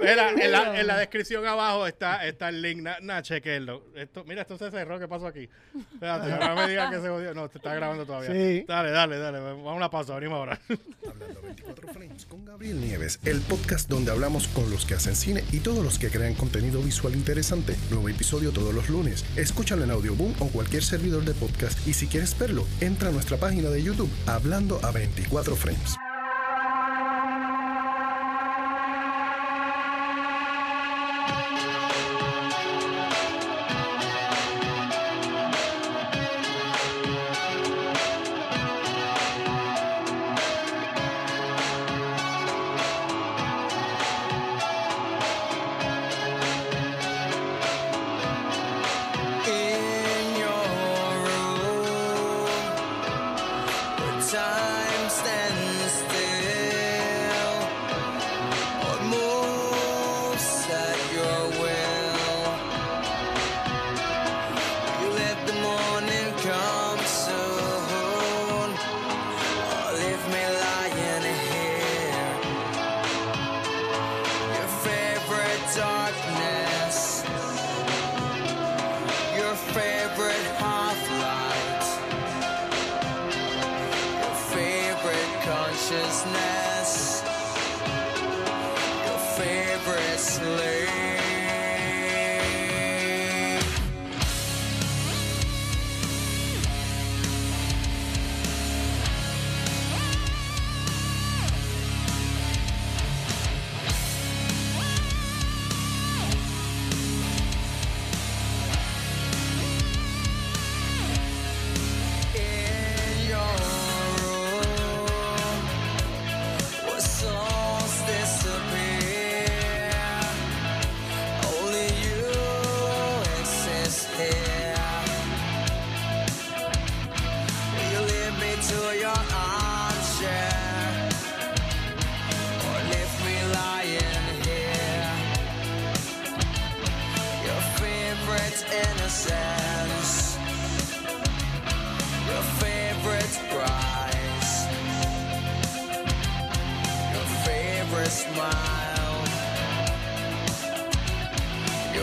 Mira, 0.00 0.30
en 0.30 0.52
la, 0.52 0.80
en 0.80 0.86
la 0.86 0.96
descripción 0.98 1.46
abajo 1.46 1.86
está, 1.86 2.24
está 2.26 2.48
el 2.50 2.62
link. 2.62 2.82
Nah, 2.82 2.96
nah, 3.00 3.22
chequenlo. 3.22 3.82
Esto, 3.94 4.24
mira, 4.24 4.42
esto 4.42 4.56
se 4.58 4.70
cerró. 4.70 4.98
¿Qué 4.98 5.08
pasó 5.08 5.26
aquí? 5.26 5.48
Espérate, 5.94 6.28
no 6.28 6.54
me 6.54 6.68
digas 6.68 6.90
que 6.90 7.00
se 7.00 7.08
jodió. 7.08 7.34
No, 7.34 7.48
te 7.48 7.58
está 7.58 7.74
grabando 7.74 8.06
todavía. 8.18 8.60
Sí. 8.60 8.64
Dale, 8.66 8.90
dale, 8.90 9.18
dale. 9.18 9.40
Vamos 9.40 9.68
a 9.68 9.72
una 9.72 9.90
pausa. 9.90 10.14
Venimos 10.14 10.38
ahora. 10.38 10.60
Hablando 11.08 11.42
24 11.42 11.92
Frames 11.92 12.26
con 12.26 12.44
Gabriel 12.44 12.80
Nieves, 12.80 13.20
el 13.24 13.40
podcast 13.40 13.88
donde 13.88 14.10
hablamos 14.10 14.48
con 14.48 14.70
los 14.70 14.84
que 14.86 14.94
hacen 14.94 15.16
cine 15.16 15.44
y 15.52 15.60
todos 15.60 15.84
los 15.84 15.98
que 15.98 16.10
crean 16.10 16.34
contenido 16.34 16.82
visual 16.82 17.14
interesante. 17.14 17.76
Nuevo 17.90 18.08
episodio 18.08 18.52
todos 18.52 18.74
los 18.74 18.88
lunes. 18.88 19.24
Escúchalo 19.36 19.84
en 19.84 19.90
Audioboom 19.90 20.34
o 20.40 20.48
cualquier 20.48 20.82
servidor 20.82 21.24
de 21.24 21.34
podcast 21.34 21.86
y 21.86 21.92
si 21.92 22.06
quieres 22.06 22.38
verlo, 22.38 22.66
entra 22.80 23.08
a 23.08 23.12
nuestra 23.12 23.36
página 23.36 23.70
de 23.70 23.82
YouTube 23.82 24.10
Hablando 24.26 24.80
a 24.82 24.90
24 24.90 25.56
Frames. 25.56 25.96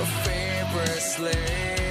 Your 0.03 0.11
favorite 0.23 1.01
slave. 1.01 1.82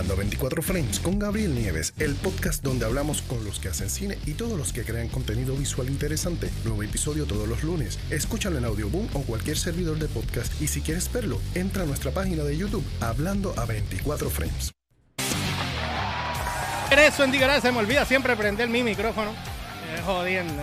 Hablando 0.00 0.14
a 0.14 0.24
24 0.24 0.62
Frames 0.62 0.98
con 0.98 1.18
Gabriel 1.18 1.54
Nieves, 1.54 1.92
el 1.98 2.14
podcast 2.14 2.64
donde 2.64 2.86
hablamos 2.86 3.20
con 3.20 3.44
los 3.44 3.60
que 3.60 3.68
hacen 3.68 3.90
cine 3.90 4.16
y 4.24 4.32
todos 4.32 4.56
los 4.56 4.72
que 4.72 4.82
crean 4.82 5.08
contenido 5.08 5.54
visual 5.54 5.90
interesante. 5.90 6.48
Nuevo 6.64 6.82
episodio 6.82 7.26
todos 7.26 7.46
los 7.46 7.62
lunes. 7.62 7.98
Escúchalo 8.08 8.56
en 8.56 8.64
Audioboom 8.64 9.08
o 9.12 9.20
cualquier 9.20 9.58
servidor 9.58 9.98
de 9.98 10.08
podcast 10.08 10.58
y 10.58 10.68
si 10.68 10.80
quieres 10.80 11.12
verlo, 11.12 11.38
entra 11.54 11.82
a 11.82 11.86
nuestra 11.86 12.12
página 12.12 12.44
de 12.44 12.56
YouTube 12.56 12.82
Hablando 13.02 13.52
a 13.58 13.66
24 13.66 14.30
Frames. 14.30 14.72
Eso 16.90 17.24
en 17.24 17.60
se 17.60 17.70
me 17.70 17.78
olvida 17.78 18.06
siempre 18.06 18.34
prender 18.36 18.70
mi 18.70 18.82
micrófono. 18.82 19.32
Eh, 19.32 20.00
jodiendo. 20.02 20.62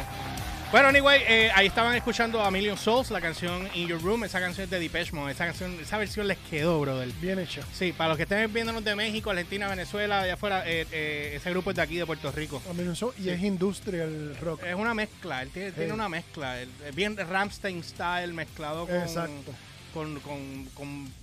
Bueno, 0.70 0.90
anyway, 0.90 1.22
eh, 1.26 1.50
ahí 1.56 1.68
estaban 1.68 1.96
escuchando 1.96 2.42
a 2.44 2.52
Million 2.52 2.78
Souls, 2.78 3.10
la 3.10 3.22
canción 3.22 3.70
In 3.74 3.88
Your 3.88 4.02
Room. 4.02 4.26
Esa 4.26 4.42
canción 4.42 4.66
es 4.66 4.70
de 4.70 4.80
Depeche 4.80 5.14
Mode. 5.14 5.32
Esa, 5.32 5.46
canción, 5.46 5.78
esa 5.82 5.98
versión 5.98 6.28
les 6.28 6.38
quedó, 6.50 6.82
brother. 6.82 7.08
Bien 7.22 7.40
hecha. 7.40 7.62
Sí, 7.74 7.94
para 7.94 8.10
los 8.10 8.18
que 8.18 8.24
estén 8.24 8.52
viéndonos 8.52 8.84
de 8.84 8.94
México, 8.94 9.30
Argentina, 9.30 9.70
Venezuela, 9.70 10.20
allá 10.22 10.34
afuera, 10.34 10.64
eh, 10.70 10.86
eh, 10.92 11.34
ese 11.36 11.50
grupo 11.52 11.70
es 11.70 11.78
de 11.78 11.82
aquí, 11.84 11.96
de 11.96 12.06
Puerto 12.06 12.30
Rico. 12.34 12.62
A 12.70 12.74
mí 12.74 12.84
no 12.84 12.96
so- 12.96 13.14
y 13.18 13.30
es 13.30 13.42
industrial 13.42 14.36
rock. 14.42 14.64
Es 14.66 14.76
una 14.76 14.94
mezcla, 14.94 15.42
él 15.42 15.50
tiene, 15.52 15.72
tiene 15.72 15.94
una 15.94 16.10
mezcla. 16.10 16.62
él- 16.62 16.70
es 16.86 16.94
bien 16.94 17.16
Ramstein 17.16 17.82
style 17.82 18.34
mezclado 18.34 18.86
con, 18.88 18.96
Exacto. 18.98 19.54
Con, 19.94 20.20
con, 20.20 20.66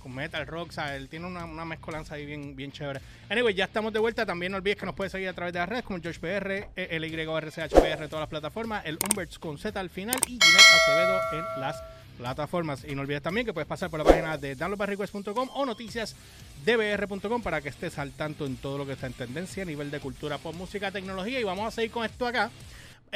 con- 0.01 0.13
metal 0.15 0.45
rock. 0.47 0.69
O 0.69 0.71
sea, 0.71 0.95
él 0.95 1.07
tiene 1.09 1.25
una, 1.27 1.45
una 1.45 1.65
mezcolanza 1.65 2.15
ahí 2.15 2.25
bien, 2.25 2.55
bien 2.55 2.71
chévere. 2.71 2.99
Anyway, 3.29 3.53
ya 3.53 3.65
estamos 3.65 3.91
de 3.93 3.99
vuelta. 3.99 4.25
También 4.25 4.51
no 4.51 4.57
olvides 4.57 4.77
que 4.77 4.85
nos 4.85 4.95
puedes 4.95 5.11
seguir 5.11 5.27
a 5.29 5.33
través 5.33 5.53
de 5.53 5.59
las 5.59 5.69
redes 5.69 5.83
como 5.83 5.99
George 6.01 6.19
PR, 6.19 6.69
el 6.75 7.03
YRCHPR 7.05 8.03
en 8.03 8.09
todas 8.09 8.21
las 8.21 8.29
plataformas, 8.29 8.85
el 8.85 8.97
Umberts 9.09 9.39
con 9.39 9.57
Z 9.57 9.79
al 9.79 9.89
final 9.89 10.15
y 10.27 10.31
Ginette 10.41 10.73
Acevedo 10.81 11.19
en 11.33 11.61
las 11.61 11.75
plataformas. 12.17 12.85
Y 12.87 12.95
no 12.95 13.01
olvides 13.01 13.21
también 13.21 13.45
que 13.45 13.51
puedes 13.53 13.67
pasar 13.67 13.89
por 13.89 13.99
la 13.99 14.05
página 14.05 14.37
de 14.37 14.55
downloadbarrequest.com 14.55 15.49
o 15.53 15.65
noticiasdbr.com 15.65 17.41
para 17.41 17.61
que 17.61 17.69
estés 17.69 17.97
al 17.99 18.11
tanto 18.11 18.45
en 18.45 18.55
todo 18.57 18.77
lo 18.77 18.85
que 18.85 18.93
está 18.93 19.07
en 19.07 19.13
tendencia 19.13 19.63
a 19.63 19.65
nivel 19.65 19.91
de 19.91 19.99
cultura, 19.99 20.37
pop, 20.37 20.55
música, 20.55 20.91
tecnología. 20.91 21.39
Y 21.39 21.43
vamos 21.43 21.67
a 21.67 21.71
seguir 21.71 21.91
con 21.91 22.05
esto 22.05 22.25
acá. 22.25 22.49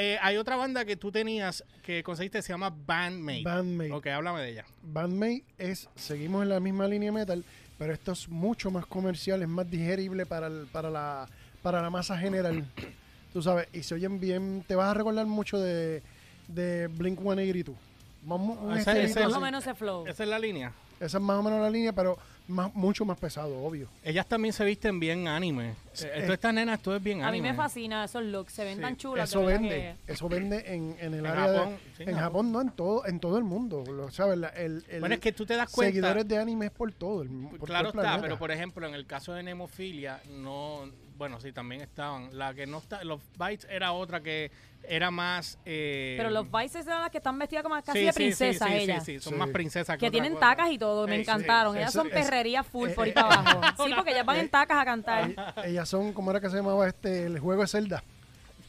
Eh, 0.02 0.18
hay 0.22 0.38
otra 0.38 0.56
banda 0.56 0.86
que 0.86 0.96
tú 0.96 1.12
tenías 1.12 1.62
que 1.84 2.02
conseguiste, 2.04 2.42
se 2.42 2.54
llama 2.54 2.74
Bandmate. 2.86 3.44
Bandmate. 3.44 3.92
Ok, 3.92 4.08
háblame 4.08 4.42
de 4.42 4.50
ella. 4.52 4.66
Bandmate 4.82 5.44
es, 5.58 5.90
seguimos 5.96 6.42
en 6.44 6.48
la 6.50 6.62
misma 6.62 6.88
línea 6.88 7.12
metal, 7.12 7.44
pero 7.78 7.92
esto 7.92 8.14
es 8.14 8.30
mucho 8.30 8.72
más 8.72 8.86
comercial, 8.86 9.42
es 9.42 9.48
más 9.50 9.70
digerible 9.70 10.26
para, 10.26 10.48
el- 10.48 10.68
para, 10.72 10.90
la, 10.90 11.28
para 11.62 11.82
la 11.82 11.90
masa 11.90 12.18
general. 12.18 12.64
Tú 13.34 13.42
sabes, 13.42 13.68
y 13.74 13.84
se 13.84 13.94
oyen 13.96 14.22
bien, 14.22 14.64
te 14.66 14.76
vas 14.76 14.90
a 14.90 14.94
recordar 14.94 15.26
mucho 15.26 15.60
de, 15.60 16.02
de 16.48 16.88
Blink 16.88 17.20
182. 17.20 17.76
Vamos, 18.24 18.58
un 18.62 18.72
Ese- 18.78 18.92
estilito 18.92 19.20
ese- 19.20 19.28
Más 19.28 19.38
o 19.38 19.42
menos 19.42 19.64
ese 19.68 19.76
flow. 19.76 20.08
Esa 20.08 20.24
es 20.24 20.30
la 20.30 20.40
línea. 20.40 20.72
Esa 21.00 21.18
es 21.18 21.24
más 21.24 21.38
o 21.40 21.44
menos 21.44 21.62
la 21.62 21.70
línea, 21.70 21.94
pero 21.94 22.18
más, 22.48 22.74
mucho 22.76 23.06
más 23.06 23.18
pesado, 23.18 23.58
obvio. 23.64 23.88
Ellas 24.04 24.26
también 24.28 24.54
se 24.54 24.66
visten 24.66 25.00
bien 25.00 25.28
anime. 25.28 25.76
Sí, 25.94 26.06
Eh, 26.08 26.12
eh. 26.28 26.34
estas 26.34 26.54
nenas, 26.54 26.82
todo 26.82 26.96
es 26.96 27.04
bien 27.04 27.20
A 27.20 27.26
mí 27.32 27.38
anime. 27.40 27.52
me 27.52 27.58
fascina 27.58 28.04
esos 28.04 28.24
looks, 28.24 28.54
se 28.54 28.64
ven 28.64 28.76
Sí, 28.78 28.82
tan 28.82 28.98
chulas. 28.98 29.30
Eso 29.30 29.46
vende, 29.46 29.96
que- 30.06 30.12
eso 30.14 30.28
vende 30.28 30.64
en, 30.74 30.96
en 31.00 31.14
el 31.14 31.20
En 31.20 31.26
área 31.28 31.54
Japón, 31.54 31.70
de... 31.74 31.78
sí, 31.98 32.04
en 32.04 32.10
en 32.10 32.16
Japón, 32.18 32.52
no, 32.52 32.62
en 32.62 32.70
todo, 32.72 33.06
en 33.06 33.20
todo 33.20 33.38
el 33.38 33.44
mundo. 33.44 33.84
Lo, 33.86 34.10
¿sabes? 34.12 34.38
La- 34.40 34.50
el, 34.50 34.84
el- 34.90 35.00
Bueno, 35.00 35.16
es 35.16 35.22
que 35.22 35.32
tú 35.32 35.46
te 35.46 35.56
das 35.56 35.70
cuenta. 35.72 35.92
seguidores 35.92 36.28
de 36.28 36.38
anime 36.38 36.66
es 36.66 36.72
por 36.72 36.92
todo 36.92 37.22
el 37.22 37.30
mundo. 37.30 37.66
Claro 37.66 37.90
está, 37.90 38.20
pero 38.20 38.38
por 38.40 38.52
ejemplo, 38.52 38.88
en 38.88 38.94
el 38.96 39.06
caso 39.06 39.34
de 39.34 39.44
Nemofilia, 39.44 40.20
no. 40.30 40.90
Bueno, 41.20 41.40
sí, 41.42 41.52
también 41.52 41.82
estaban. 41.82 42.36
La 42.36 42.54
que 42.56 42.66
no 42.66 42.78
está. 42.80 43.04
Los 43.04 43.20
Bites 43.38 43.68
era 43.70 43.92
otra 43.92 44.22
que 44.22 44.50
era 44.88 45.12
más. 45.12 45.60
eh, 45.66 46.16
Pero 46.18 46.30
los 46.30 46.50
Vices 46.50 46.88
eran 46.88 47.02
las 47.02 47.12
que 47.12 47.18
están 47.18 47.38
vestidas 47.38 47.62
como 47.62 47.76
casi 47.84 48.00
sí, 48.00 48.06
de 48.06 48.12
sí, 48.14 48.16
princesas 48.16 48.68
sí, 48.70 48.74
sí, 48.78 48.82
ellas. 48.84 49.04
Sí, 49.06 49.14
sí, 49.16 49.20
son 49.20 49.34
Sí. 49.34 49.40
más 49.40 49.50
princesas 49.50 49.98
que, 49.98 50.06
Que 50.06 50.12
tienen 50.12 50.34
cosa. 50.36 50.48
tacas 50.48 50.72
y 50.72 50.78
todo, 50.80 51.06
me 51.06 51.12
Sí, 51.12 51.18
sí. 51.18 51.22
encantaron. 51.30 51.76
Ellas 51.76 51.90
Eso 51.90 52.00
son 52.04 52.10
perrería 52.10 52.64
full 52.64 52.90
eh, 52.90 52.94
por 52.94 53.04
ahí 53.04 53.12
eh, 53.12 53.14
para 53.14 53.28
abajo. 53.28 53.62
Sí, 53.86 53.92
porque 53.94 54.12
ellas 54.12 54.26
van 54.26 54.38
en 54.38 54.50
tacas 54.50 54.78
a 54.78 54.86
cantar. 54.86 55.54
Ellas 55.66 55.90
son, 55.90 56.14
¿cómo 56.14 56.32
era 56.32 56.40
que 56.40 56.50
se 56.50 56.56
llamaba 56.56 56.88
este? 56.88 57.26
El 57.26 57.38
juego 57.40 57.62
de 57.62 57.68
Zelda. 57.68 58.02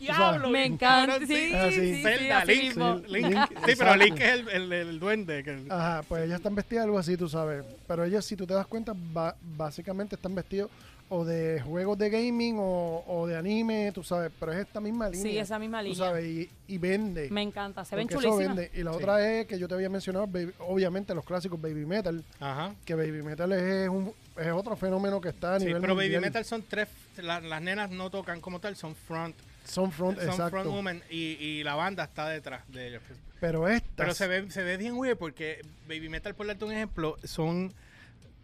Diablo, 0.00 0.48
Me 0.48 0.64
encanta, 0.64 1.18
sí, 1.20 1.26
sí. 1.26 1.52
sí, 1.52 1.72
sí, 1.96 2.02
Zelda, 2.02 2.38
así 2.38 2.72
Link. 3.06 3.38
Sí, 3.66 3.74
pero. 3.78 3.94
Link 3.96 4.18
es 4.18 4.32
el, 4.32 4.48
el, 4.48 4.72
el 4.72 4.98
duende. 4.98 5.44
que- 5.44 5.66
Ajá, 5.68 6.02
pues 6.08 6.24
ellas 6.24 6.38
están 6.38 6.54
vestidas 6.56 6.84
algo 6.86 6.98
así, 6.98 7.16
tú 7.18 7.28
sabes. 7.28 7.64
Pero 7.86 8.04
ellas, 8.04 8.24
si 8.24 8.34
tú 8.34 8.46
te 8.46 8.54
das 8.54 8.66
cuenta, 8.66 8.92
ba- 8.96 9.36
básicamente 9.42 10.16
están 10.16 10.34
vestidos 10.34 10.70
o 11.12 11.24
de 11.24 11.60
juegos 11.60 11.98
de 11.98 12.08
gaming 12.08 12.56
o, 12.58 13.04
o 13.06 13.26
de 13.26 13.36
anime, 13.36 13.90
tú 13.92 14.02
sabes. 14.04 14.30
Pero 14.40 14.52
es 14.52 14.60
esta 14.60 14.80
misma 14.80 15.08
línea. 15.08 15.22
Sí, 15.32 15.36
esa 15.38 15.58
misma 15.58 15.80
Tú 15.80 15.88
línea. 15.88 15.98
sabes, 15.98 16.24
y, 16.24 16.48
y 16.68 16.78
vende. 16.78 17.28
Me 17.30 17.42
encanta, 17.42 17.84
se 17.84 17.96
ven 17.96 18.06
eso 18.08 18.20
chulísimas. 18.20 18.56
vende. 18.56 18.70
Y 18.74 18.82
la 18.84 18.92
Sí. 18.92 18.96
otra 18.98 19.28
es 19.40 19.46
que 19.46 19.58
yo 19.58 19.66
te 19.68 19.74
había 19.74 19.88
mencionado, 19.90 20.26
baby- 20.28 20.54
obviamente 20.60 21.14
los 21.14 21.24
clásicos 21.24 21.60
Baby 21.60 21.84
Metal. 21.84 22.24
Ajá. 22.38 22.74
Que 22.84 22.94
Baby 22.94 23.22
Metal 23.22 23.50
es, 23.52 23.88
un, 23.88 24.12
es 24.38 24.52
otro 24.52 24.76
fenómeno 24.76 25.20
que 25.20 25.30
está 25.30 25.56
a 25.56 25.58
Sí, 25.58 25.66
nivel 25.66 25.82
pero 25.82 25.96
Baby. 25.96 26.18
Metal 26.20 26.44
son 26.44 26.62
tres. 26.62 26.88
la- 27.16 27.40
las 27.40 27.60
nenas 27.60 27.90
no 27.90 28.08
tocan 28.08 28.40
como 28.40 28.60
tal, 28.60 28.76
son 28.76 28.94
front. 28.94 29.34
Son 29.64 29.92
front, 29.92 30.18
Son 30.18 30.28
exacto. 30.28 30.50
front 30.50 30.68
women 30.68 31.02
y, 31.10 31.36
y 31.38 31.62
la 31.64 31.74
banda 31.74 32.04
está 32.04 32.28
detrás 32.28 32.62
de 32.68 32.88
ellos. 32.88 33.02
Pero 33.40 33.68
estas... 33.68 33.90
Pero 33.96 34.14
se 34.14 34.26
ve, 34.26 34.50
se 34.50 34.62
ve 34.62 34.76
bien 34.76 34.94
weird 34.96 35.16
porque 35.18 35.60
Baby 35.88 36.08
Metal, 36.08 36.34
por 36.34 36.46
darte 36.46 36.64
un 36.64 36.72
ejemplo, 36.72 37.16
son 37.24 37.72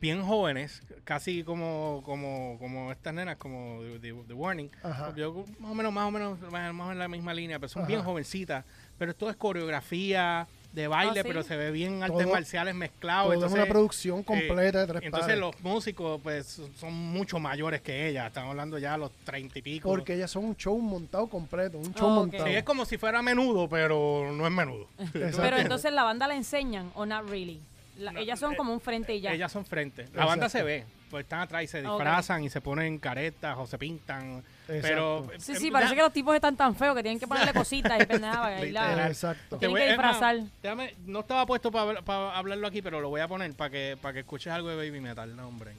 bien 0.00 0.22
jóvenes, 0.22 0.82
casi 1.04 1.42
como, 1.42 2.02
como, 2.04 2.56
como 2.58 2.92
estas 2.92 3.14
nenas, 3.14 3.36
como 3.36 3.80
The, 3.82 3.98
The- 4.12 4.24
The 4.28 4.34
Warning. 4.34 4.70
Ajá. 4.82 5.14
Yo 5.16 5.44
más 5.58 5.70
o 5.70 5.74
menos, 5.74 5.92
más 5.92 6.06
o 6.06 6.10
menos, 6.10 6.40
más 6.40 6.70
o 6.70 6.72
menos 6.74 6.92
en 6.92 6.98
la 6.98 7.08
misma 7.08 7.32
línea, 7.34 7.58
pero 7.58 7.68
son 7.68 7.82
Ajá. 7.82 7.88
bien 7.88 8.02
jovencitas. 8.02 8.64
Pero 8.98 9.14
todo 9.14 9.30
es 9.30 9.36
coreografía 9.36 10.46
de 10.72 10.88
baile, 10.88 11.20
¿Ah, 11.20 11.22
sí? 11.22 11.28
pero 11.28 11.42
se 11.42 11.56
ve 11.56 11.70
bien 11.70 12.02
artes 12.02 12.18
Todo- 12.24 12.32
marciales 12.32 12.74
mezclados. 12.74 13.24
Todo 13.24 13.32
es 13.32 13.36
entonces, 13.38 13.58
una 13.60 13.68
producción 13.72 14.22
completa 14.22 14.80
de 14.80 14.86
tres 14.86 15.02
entonces 15.04 15.26
pares. 15.28 15.40
los 15.40 15.60
músicos 15.62 16.20
pues 16.22 16.60
son 16.78 16.92
mucho 16.94 17.38
mayores 17.38 17.80
que 17.80 18.08
ella, 18.08 18.26
estamos 18.26 18.50
hablando 18.50 18.76
ya 18.78 18.94
a 18.94 18.98
los 18.98 19.10
treinta 19.24 19.58
y 19.58 19.62
pico. 19.62 19.88
Porque 19.88 20.14
ellas 20.14 20.30
son 20.30 20.44
un 20.44 20.56
show 20.56 20.78
montado 20.78 21.26
completo, 21.28 21.78
un 21.78 21.94
show 21.94 22.08
Ok. 22.10 22.14
montado. 22.16 22.44
Sí, 22.46 22.52
es 22.54 22.62
como 22.64 22.84
si 22.84 22.98
fuera 22.98 23.22
menudo, 23.22 23.68
pero 23.68 24.30
no 24.32 24.46
es 24.46 24.52
menudo. 24.52 24.86
Pero 25.12 25.56
entonces 25.56 25.92
la 25.92 26.02
banda 26.04 26.26
la 26.26 26.34
enceñan 26.36 26.90
o 26.94 27.06
not 27.06 27.26
really. 27.28 27.60
La- 27.98 28.12
No, 28.12 28.20
ellas 28.20 28.38
son 28.38 28.52
eh, 28.52 28.56
como 28.56 28.72
un 28.72 28.80
frente 28.80 29.14
y 29.14 29.20
ya. 29.20 29.32
Ellas 29.32 29.50
son 29.52 29.64
frente. 29.64 30.08
La 30.14 30.24
banda 30.26 30.48
se 30.48 30.62
ve, 30.62 30.84
pues 31.10 31.24
están 31.24 31.40
atrás 31.40 31.64
y 31.64 31.66
se 31.66 31.80
disfrazan 31.82 32.44
y 32.44 32.50
se 32.50 32.60
ponen 32.60 32.98
caretas 32.98 33.56
o 33.58 33.66
se 33.66 33.78
pintan. 33.78 34.42
Pero 34.66 35.18
Exacto. 35.32 35.40
Sí, 35.40 35.52
eh, 35.52 35.56
sí, 35.56 35.68
eh, 35.68 35.72
parece 35.72 35.94
que 35.94 36.02
los 36.02 36.12
tipos 36.12 36.34
están 36.34 36.56
tan 36.56 36.74
feos 36.74 36.94
que 36.96 37.02
tienen 37.02 37.18
que 37.20 37.26
ponerle 37.26 37.52
cositas 37.54 38.02
y 38.02 38.06
pendejadas. 38.06 38.62
Exacto. 39.08 39.58
Tienen 39.58 39.76
que 39.76 39.86
disfrazar. 39.88 40.36
déjame- 40.62 40.94
no 41.06 41.20
estaba 41.20 41.46
puesto 41.46 41.70
para 41.70 42.36
hablarlo 42.36 42.66
aquí, 42.66 42.82
pero 42.82 43.00
lo 43.00 43.08
voy 43.08 43.20
a 43.20 43.28
poner 43.28 43.52
para 43.54 43.70
que 43.70 43.96
para 44.00 44.12
que 44.14 44.20
escuches 44.20 44.52
algo 44.52 44.68
de 44.68 44.76
Baby 44.76 45.00
Metal, 45.00 45.34
no, 45.36 45.48
hombre. 45.48 45.72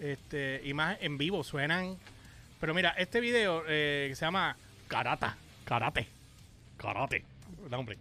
Este, 0.00 0.60
y 0.64 0.74
más 0.74 0.96
en 1.00 1.18
vivo 1.18 1.44
suenan. 1.44 1.96
Pero 2.60 2.74
mira, 2.74 2.90
este 2.90 3.20
video 3.20 3.64
eh, 3.68 4.06
que 4.08 4.14
se 4.14 4.24
llama 4.24 4.56
Karata, 4.88 5.36
Karate, 5.64 6.08
Karate. 6.76 7.24
No, 7.70 7.78
hombre. 7.78 7.98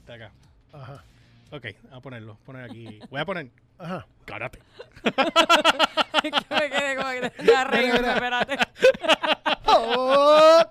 Está 0.00 0.14
acá. 0.14 0.30
Ajá. 0.72 1.04
Ok, 1.50 1.64
a 1.92 2.00
ponerlo, 2.00 2.36
poner 2.44 2.64
aquí. 2.64 3.00
Voy 3.10 3.20
a 3.20 3.24
poner 3.24 3.50
Ajá. 3.78 4.06
Karate. 4.26 4.58
que 5.02 5.10
me 6.54 6.70
quedé 6.70 6.96
como 6.96 7.10
que 7.10 7.30
te 7.30 7.56
a 7.56 7.64
mira. 7.64 8.14
espérate. 8.14 8.58
¡Oh! 9.66 10.62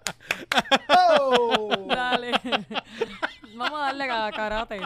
¡Oh! 0.90 1.86
Dale. 1.88 2.32
Vamos 3.56 3.80
a 3.80 3.86
darle 3.86 4.12
a 4.12 4.32
karate 4.32 4.80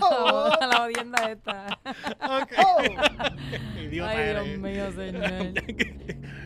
Oh. 0.00 0.50
a 0.60 0.66
la 0.66 0.82
odienda 0.84 1.30
esta. 1.30 1.78
Ok. 2.20 2.52
¡Oh! 2.64 2.82
Idiota 3.80 4.10
Ay, 4.10 4.32
Dios 4.32 4.58
mío, 4.58 4.92
señor. 4.92 5.52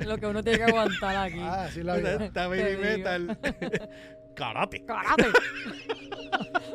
Lo 0.04 0.18
que 0.18 0.26
uno 0.26 0.42
tiene 0.42 0.58
que 0.58 0.64
aguantar 0.64 1.16
aquí. 1.16 1.40
Ah, 1.40 1.68
sí 1.72 1.82
la 1.82 1.96
vi. 1.96 2.24
Está 2.24 2.48
Baby. 2.48 2.76
Metal. 2.76 3.38
Karate. 4.34 4.84
Karate. 4.84 5.28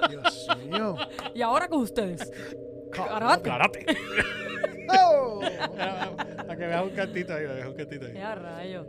Dios 0.10 0.48
mío. 0.66 0.96
Y 1.34 1.42
ahora 1.42 1.68
con 1.68 1.82
ustedes. 1.82 2.30
Karate. 2.92 3.50
Karate. 3.50 3.86
¡Oh! 4.90 5.42
A 6.50 6.56
que 6.56 6.68
veas 6.68 6.84
un 6.84 6.90
cantito 6.90 7.34
ahí, 7.34 7.46
veas 7.46 7.68
un 7.68 7.76
cantito 7.76 8.06
ahí. 8.06 8.14
Ya 8.14 8.36
rayo. 8.36 8.86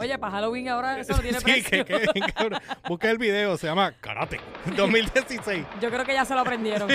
Oye, 0.00 0.18
para 0.18 0.32
Halloween 0.32 0.68
ahora 0.68 0.98
eso 1.00 1.12
no 1.14 1.20
tiene 1.20 1.38
sí, 1.38 1.44
precio. 1.44 1.84
que, 1.84 2.00
que, 2.00 2.20
cabrón. 2.32 2.60
Busca 2.88 3.10
el 3.10 3.18
video, 3.18 3.56
se 3.56 3.66
llama 3.66 3.92
Karate 4.00 4.40
2016. 4.76 5.64
Yo 5.80 5.90
creo 5.90 6.04
que 6.04 6.14
ya 6.14 6.24
se 6.24 6.34
lo 6.34 6.40
aprendieron. 6.40 6.88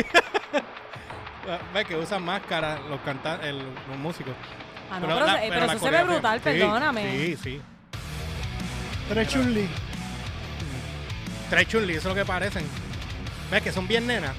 Ve 1.74 1.86
que 1.86 1.96
usan 1.96 2.24
máscaras 2.24 2.82
los 2.90 3.00
cantantes, 3.02 3.54
los 3.54 3.98
músicos. 3.98 4.34
Ah, 4.92 5.00
no, 5.00 5.08
pero, 5.08 5.26
la- 5.26 5.40
se- 5.42 5.48
pero 5.50 5.66
la 5.66 5.74
eso 5.74 5.84
se 5.86 5.90
ve 5.92 6.04
brutal, 6.04 6.38
sí, 6.40 6.44
perdóname. 6.44 7.12
Sí, 7.18 7.38
sí. 7.42 7.62
Tres 9.10 9.28
Chun-Li. 9.30 9.70
Tres 11.50 11.68
chun 11.68 11.84
eso 11.90 11.98
es 12.00 12.06
lo 12.06 12.16
que 12.16 12.24
parecen. 12.26 12.64
Ves 13.50 13.62
que 13.62 13.72
son 13.74 13.88
bien 13.88 14.08
nenas. 14.08 14.32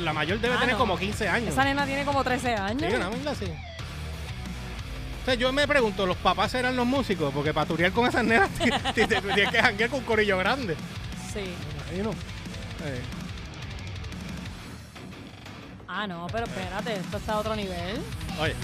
La 0.00 0.12
mayor 0.12 0.38
debe 0.40 0.54
Ah, 0.54 0.60
tener 0.60 0.74
no. 0.74 0.78
como 0.78 0.96
15 0.98 1.28
años. 1.28 1.48
Esa 1.48 1.64
nena 1.64 1.84
tiene 1.86 2.04
como 2.04 2.22
13 2.22 2.54
años. 2.54 2.90
Sí, 2.90 2.96
una 2.96 3.08
mierda 3.10 3.32
así. 3.32 3.46
O 5.22 5.24
sea, 5.24 5.34
yo 5.34 5.52
me 5.52 5.66
pregunto, 5.66 6.06
¿los 6.06 6.16
papás 6.16 6.54
eran 6.54 6.76
los 6.76 6.86
músicos? 6.86 7.32
Porque 7.34 7.52
para 7.52 7.66
turear 7.66 7.90
con 7.92 8.06
esas 8.08 8.24
nenas 8.24 8.48
tienes 8.94 9.50
que 9.50 9.60
janguear 9.62 9.90
con 9.90 9.98
un 10.00 10.04
corillo 10.04 10.38
grande. 10.38 10.76
Sí. 11.32 11.40
Imagino. 11.88 12.10
Eh, 12.84 13.00
Ah, 15.88 16.06
no, 16.06 16.26
pero 16.30 16.44
espérate, 16.46 16.94
esto 16.94 17.16
está 17.16 17.32
a 17.32 17.38
otro 17.38 17.56
nivel. 17.56 18.00
Oye. 18.40 18.54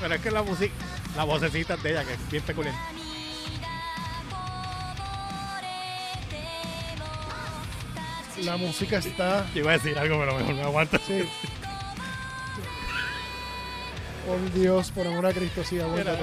Pero 0.00 0.14
es 0.14 0.20
que 0.20 0.30
la 0.30 0.42
música, 0.42 0.74
la 1.16 1.24
vocecita 1.24 1.76
de 1.76 1.90
ella, 1.90 2.04
que 2.04 2.14
es 2.14 2.30
bien 2.30 2.42
peculiar. 2.44 2.74
La 8.44 8.56
música 8.56 8.98
está. 8.98 9.46
Yo 9.52 9.60
iba 9.60 9.72
a 9.72 9.78
decir 9.78 9.98
algo, 9.98 10.18
pero 10.18 10.36
mejor 10.36 10.54
me 10.54 10.62
aguanto. 10.62 10.98
Sí. 11.06 11.28
Por 14.26 14.52
Dios, 14.52 14.90
por 14.92 15.06
amor 15.06 15.26
a 15.26 15.32
Cristo, 15.32 15.64
sí, 15.64 15.80
aguántate. 15.80 16.22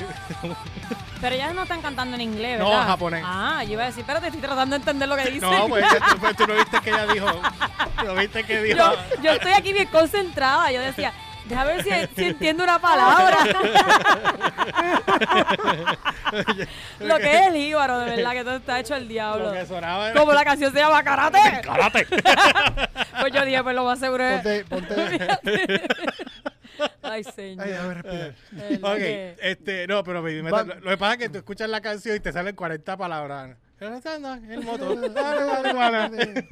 Pero 1.20 1.34
ellas 1.36 1.54
no 1.54 1.62
están 1.62 1.80
cantando 1.80 2.16
en 2.16 2.20
inglés, 2.22 2.58
No, 2.58 2.68
¿verdad? 2.68 2.86
japonés. 2.86 3.22
Ah, 3.24 3.62
yo 3.64 3.72
iba 3.72 3.84
a 3.84 3.86
decir, 3.86 4.00
espérate, 4.00 4.26
estoy 4.26 4.42
tratando 4.42 4.74
de 4.74 4.80
entender 4.80 5.08
lo 5.08 5.16
que 5.16 5.30
dice. 5.30 5.40
No, 5.40 5.68
pues, 5.68 5.84
tú, 6.10 6.18
pues, 6.18 6.36
tú 6.36 6.46
no 6.46 6.54
viste 6.54 6.80
que 6.80 6.90
ella 6.90 7.06
dijo. 7.06 7.26
No 8.04 8.14
viste 8.14 8.44
que 8.44 8.62
dijo. 8.62 8.78
yo, 8.78 8.94
yo 9.22 9.30
estoy 9.32 9.52
aquí 9.52 9.72
bien 9.72 9.88
concentrada. 9.88 10.70
Yo 10.70 10.80
decía, 10.82 11.12
déjame 11.46 11.76
ver 11.76 11.84
si, 11.84 11.90
si 12.16 12.24
entiendo 12.28 12.64
una 12.64 12.78
palabra. 12.78 13.38
lo 17.00 17.16
que 17.18 17.34
es 17.34 17.46
el 17.46 17.54
jíbaro, 17.54 17.98
de 18.00 18.16
verdad, 18.16 18.32
que 18.32 18.44
todo 18.44 18.56
está 18.56 18.80
hecho 18.80 18.94
el 18.96 19.08
diablo. 19.08 19.52
Como 20.14 20.32
la 20.32 20.44
canción 20.44 20.72
se 20.72 20.78
llama 20.78 21.02
Karate. 21.02 21.38
¡Karate! 21.62 22.06
Pues 23.20 23.32
yo 23.32 23.44
dije, 23.44 23.62
pues 23.62 23.74
lo 23.74 23.84
más 23.84 23.98
seguro 23.98 24.24
es. 24.24 24.64
Ponte, 24.64 24.64
ponte. 24.64 25.86
Ay, 27.02 27.24
señor. 27.24 27.66
Ay, 27.66 27.72
a 27.72 27.86
ver, 27.86 28.02
respirar. 28.02 28.34
Verdad 28.52 28.92
ok, 28.92 28.98
que- 28.98 29.36
este, 29.40 29.86
no, 29.86 30.02
pero 30.04 30.22
baby, 30.22 30.42
metal, 30.42 30.80
lo 30.82 30.90
que 30.90 30.96
pasa 30.96 31.12
es 31.14 31.18
que 31.18 31.28
tú 31.28 31.38
escuchas 31.38 31.68
la 31.68 31.80
canción 31.80 32.16
y 32.16 32.20
te 32.20 32.32
salen 32.32 32.54
40 32.56 32.96
palabras. 32.96 33.56
El 33.80 34.62
motor. 34.64 35.12
Dale, 35.14 35.44
dale, 35.44 35.72
dale. 35.74 36.46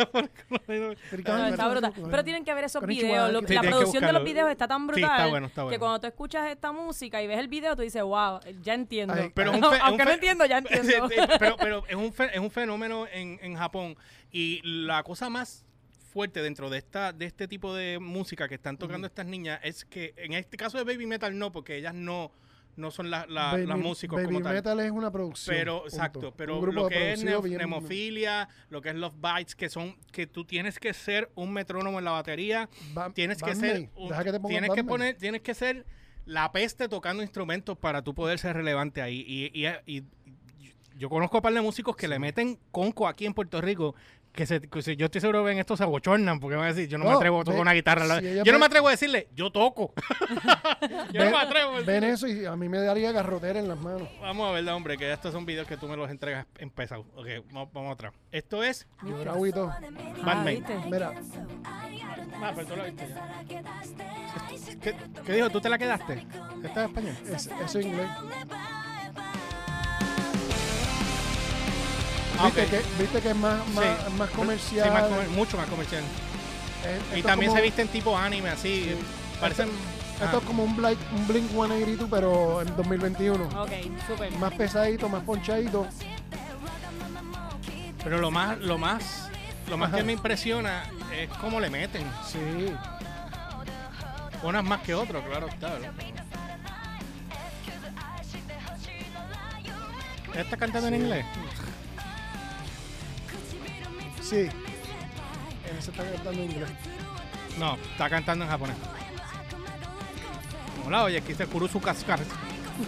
No, 1.24 1.46
está 1.46 1.68
brutal. 1.68 1.92
Pero 2.10 2.24
tienen 2.24 2.44
que 2.44 2.52
ver 2.52 2.64
esos 2.64 2.84
videos. 2.84 3.32
Lo- 3.32 3.40
Sí, 3.46 3.54
la 3.54 3.60
que 3.62 3.68
producción 3.68 4.04
de 4.04 4.12
los 4.12 4.24
videos 4.24 4.50
está 4.50 4.68
tan 4.68 4.80
Sí, 4.82 4.86
brutal 4.88 5.04
está 5.10 5.26
bueno, 5.28 5.46
está 5.46 5.60
que 5.62 5.64
bueno. 5.64 5.78
cuando 5.78 6.00
tú 6.00 6.06
escuchas 6.08 6.50
esta 6.50 6.72
música 6.72 7.22
y 7.22 7.26
ves 7.26 7.38
el 7.38 7.48
video, 7.48 7.74
tú 7.76 7.82
dices, 7.82 8.02
wow, 8.02 8.40
ya 8.62 8.74
entiendo. 8.74 9.14
Ay, 9.14 9.30
Pero 9.34 9.52
un 9.56 9.64
Aunque 9.64 10.04
no 10.04 10.10
entiendo, 10.10 10.44
ya 10.46 10.58
entiendo. 10.66 11.08
Pero, 11.38 11.56
pero 11.56 11.84
es, 11.88 11.94
un 11.94 12.12
fe- 12.12 12.30
es 12.32 12.38
un 12.40 12.50
fenómeno 12.50 13.06
en, 13.12 13.38
en 13.42 13.56
Japón. 13.56 13.96
Y 14.30 14.60
la 14.86 15.02
cosa 15.02 15.30
más 15.30 15.64
fuerte 16.12 16.42
dentro 16.42 16.68
de 16.70 16.78
esta 16.78 17.12
de 17.12 17.24
este 17.26 17.48
tipo 17.48 17.74
de 17.74 17.98
música 17.98 18.48
que 18.48 18.54
están 18.56 18.76
tocando 18.76 19.06
estas 19.06 19.26
niñas 19.26 19.60
es 19.62 19.84
que 19.84 20.12
en 20.16 20.34
este 20.34 20.56
caso 20.56 20.76
de 20.78 20.84
baby 20.84 21.06
metal 21.06 21.36
no, 21.38 21.50
porque 21.52 21.76
ellas 21.76 21.94
no, 21.94 22.30
no 22.76 22.90
son 22.90 23.10
la- 23.10 23.26
la- 23.26 23.52
Baby- 23.52 23.66
las 23.66 23.78
músicos 23.78 24.16
Baby 24.16 24.26
como 24.34 24.42
tal. 24.42 24.54
metal 24.54 24.80
es 24.80 24.90
una 24.90 25.10
producción. 25.10 25.56
Pero, 25.56 25.80
punto. 25.82 25.88
exacto, 25.96 26.34
pero 26.36 26.54
lo 26.66 26.88
que 26.88 27.12
es 27.12 27.22
nemofilia, 27.58 28.48
lo 28.70 28.80
que 28.82 28.90
es 28.90 28.94
Love 28.94 29.14
Bites, 29.20 29.54
que 29.54 29.68
son, 29.68 29.96
que 30.10 30.26
tú 30.26 30.44
tienes 30.44 30.78
que 30.78 30.92
ser 30.94 31.30
un 31.34 31.52
metrónomo 31.52 31.98
en 31.98 32.04
la 32.04 32.12
batería, 32.12 32.68
Ba- 32.94 33.10
tienes 33.12 33.42
que 33.42 33.54
ser, 33.54 33.90
un- 33.94 34.08
que 34.08 34.38
tienes 34.48 34.70
que 34.70 34.84
poner, 34.84 35.16
tienes 35.16 35.40
que 35.42 35.54
ser 35.54 35.84
la 36.24 36.52
peste 36.52 36.88
tocando 36.88 37.22
instrumentos 37.22 37.76
para 37.76 38.02
tú 38.02 38.14
poder 38.14 38.38
ser 38.38 38.54
relevante 38.56 39.02
ahí. 39.02 39.24
Y, 39.26 39.50
y- 39.52 39.66
y- 39.86 39.98
y 39.98 40.72
yo 40.96 41.08
conozco 41.10 41.36
a 41.36 41.40
un 41.40 41.42
par 41.42 41.52
de 41.54 41.60
músicos 41.60 41.96
que 41.96 42.06
le 42.08 42.18
meten 42.18 42.58
conco 42.70 43.08
aquí 43.08 43.26
en 43.26 43.34
Puerto 43.34 43.60
Rico. 43.60 43.94
Que, 44.34 44.46
se, 44.46 44.62
que 44.62 44.80
se- 44.80 44.96
yo 44.96 45.04
estoy 45.06 45.20
seguro 45.20 45.44
que 45.44 45.52
en 45.52 45.58
esto 45.58 45.76
se 45.76 45.82
abochornan 45.82 46.40
porque 46.40 46.56
van 46.56 46.64
a 46.64 46.72
decir, 46.72 46.88
yo 46.88 46.96
no, 46.96 47.04
me 47.04 47.10
No, 47.10 47.16
atrevo 47.18 47.40
a 47.40 47.44
tocar 47.44 47.56
ve- 47.56 47.60
una 47.60 47.72
guitarra. 47.74 48.18
si 48.18 48.34
yo 48.42 48.50
no 48.52 48.58
me 48.58 48.64
atrevo 48.64 48.88
a 48.88 48.92
decirle, 48.92 49.28
yo 49.34 49.50
toco. 49.52 49.92
yo 50.80 50.88
no 50.88 51.24
Ven- 51.24 51.30
me 51.32 51.36
atrevo 51.36 51.76
a 51.76 51.80
Ven 51.80 52.04
eso 52.04 52.26
y 52.26 52.46
a 52.46 52.56
mí 52.56 52.66
me 52.68 52.78
daría 52.80 53.12
garrotera 53.12 53.58
en 53.60 53.68
las 53.68 53.78
manos. 53.78 54.08
Vamos 54.22 54.48
a 54.48 54.52
ver, 54.52 54.66
hombre, 54.70 54.96
que 54.96 55.12
estos 55.12 55.32
son 55.32 55.44
videos 55.44 55.66
que 55.68 55.76
tú 55.76 55.86
me 55.86 55.96
los 55.98 56.08
entregas 56.10 56.46
empezados. 56.58 57.04
Ok, 57.14 57.26
vamos, 57.52 57.68
vamos 57.74 57.92
atrás. 57.92 58.14
Esto 58.30 58.62
es. 58.64 58.86
Ah, 59.00 59.06
Batman. 60.24 60.46
¿viste? 60.46 60.76
Mira, 60.90 61.12
Ah, 62.44 62.52
pero 62.54 62.66
tú 62.66 62.76
lo 62.76 62.84
viste 62.84 63.06
ya. 63.08 63.44
¿Qué, 64.80 64.94
qué 65.26 65.32
dijo? 65.34 65.50
¿Tú 65.50 65.60
te 65.60 65.68
la 65.68 65.76
quedaste? 65.78 66.26
¿Esta 66.64 66.84
es 66.84 66.88
español? 66.88 67.16
es- 67.26 67.50
eso 67.64 67.78
es 67.78 67.84
inglés. 67.86 68.08
¿Viste, 72.32 72.62
ok. 72.62 72.70
que, 72.70 72.82
viste 73.02 73.20
que 73.20 73.30
es 73.30 73.36
más, 73.36 73.66
más, 73.68 73.84
Sí. 73.84 74.12
más 74.18 74.30
comercial? 74.30 74.86
Sí, 74.88 74.92
más 74.92 75.02
comer- 75.04 75.28
mucho 75.30 75.56
más 75.56 75.66
comercial. 75.66 76.02
Eh, 76.84 77.18
Y 77.18 77.22
también 77.22 77.50
es 77.50 77.54
se 77.54 77.60
como- 77.60 77.62
visten 77.62 77.88
tipo 77.88 78.16
anime, 78.18 78.48
así. 78.50 78.84
Sí. 78.84 78.96
Parecen. 79.40 79.68
Esto 80.22 80.38
es 80.38 80.44
como 80.44 80.62
un 80.64 80.76
Blink, 80.76 80.98
un 81.16 81.26
Blink 81.28 81.50
182, 81.50 82.08
pero 82.10 82.62
en 82.62 82.76
2021. 82.76 83.44
Ok, 83.60 83.70
súper. 84.06 84.30
Más 84.32 84.52
pesadito, 84.54 85.08
más 85.08 85.22
ponchadito. 85.24 85.86
Pero 88.04 88.18
lo 88.18 88.30
más, 88.30 88.58
lo 88.58 88.78
más, 88.78 89.28
lo 89.68 89.76
más 89.76 89.88
Ajá. 89.88 89.98
que 89.98 90.04
me 90.04 90.12
impresiona 90.12 90.84
es 91.16 91.28
cómo 91.40 91.60
le 91.60 91.70
meten. 91.70 92.04
Sí. 92.30 92.72
Unas 94.42 94.64
más 94.64 94.80
que 94.82 94.94
otras, 94.94 95.24
claro 95.24 95.46
está. 95.48 95.68
¿no? 95.70 95.92
¿Ella 100.32 100.40
está 100.42 100.56
cantando 100.56 100.88
en 100.88 100.94
inglés? 100.94 101.24
Sí. 104.32 104.48
Él 104.48 105.82
se 105.82 105.90
está 105.90 106.02
cantando 106.04 106.30
en 106.30 106.50
inglés. 106.50 106.70
No, 107.58 107.74
está 107.74 108.08
cantando 108.08 108.46
en 108.46 108.50
japonés. 108.50 108.76
Hola, 110.86 111.02
oye, 111.04 111.18
aquí 111.18 111.34
se 111.34 111.46
Kurusu 111.46 111.78
Kaskar. 111.82 112.18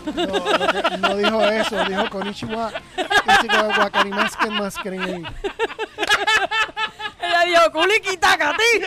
No, 0.07 0.13
que- 0.15 0.97
no 0.99 1.17
dijo 1.17 1.43
eso, 1.43 1.85
dijo 1.85 2.09
Konichiwa. 2.09 2.73
Wakarimasken 3.79 4.55
Masken. 4.55 4.95
Ella 7.21 7.45
dijo, 7.45 7.73
culiquitaca, 7.73 8.57
ti. 8.57 8.81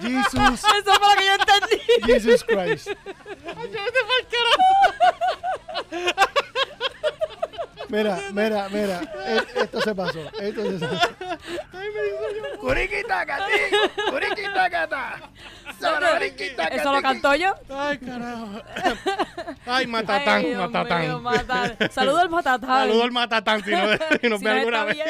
Jesus, 0.00 0.64
Eso 0.64 0.94
fue 0.94 1.08
lo 1.08 1.20
que 1.20 1.26
yo 1.26 1.34
entendí. 1.34 1.78
Jesus 2.06 2.42
Christ. 2.44 2.88
Mira, 7.94 8.18
mira, 8.32 8.68
mira. 8.70 9.00
E- 9.26 9.60
Esto 9.62 9.80
se 9.80 9.94
pasó. 9.94 10.18
Esto 10.40 10.64
se 10.64 10.78
pasó. 10.86 11.08
Kurikitakati, 12.60 13.52
kurikitakata. 14.10 15.20
Eso 16.72 16.92
lo 16.92 17.02
cantó 17.02 17.34
yo. 17.36 17.54
Ay, 17.70 17.98
carajo. 17.98 18.48
Ay, 19.66 19.86
Matatán, 19.86 20.38
Ay, 20.38 20.44
Dios 20.46 20.70
Matatán. 20.70 21.00
mío, 21.02 21.20
Matatán. 21.20 21.76
Saludo 21.92 22.18
al 22.18 22.30
Matatán. 22.30 22.68
Saludo 22.88 23.02
al 23.04 23.12
Matatán 23.12 23.62
si, 23.64 23.70
no, 23.70 23.78
si 24.20 24.28
nos 24.28 24.38
Si 24.40 24.44
ve 24.44 24.50
alguna 24.50 24.84
vez. 24.84 24.96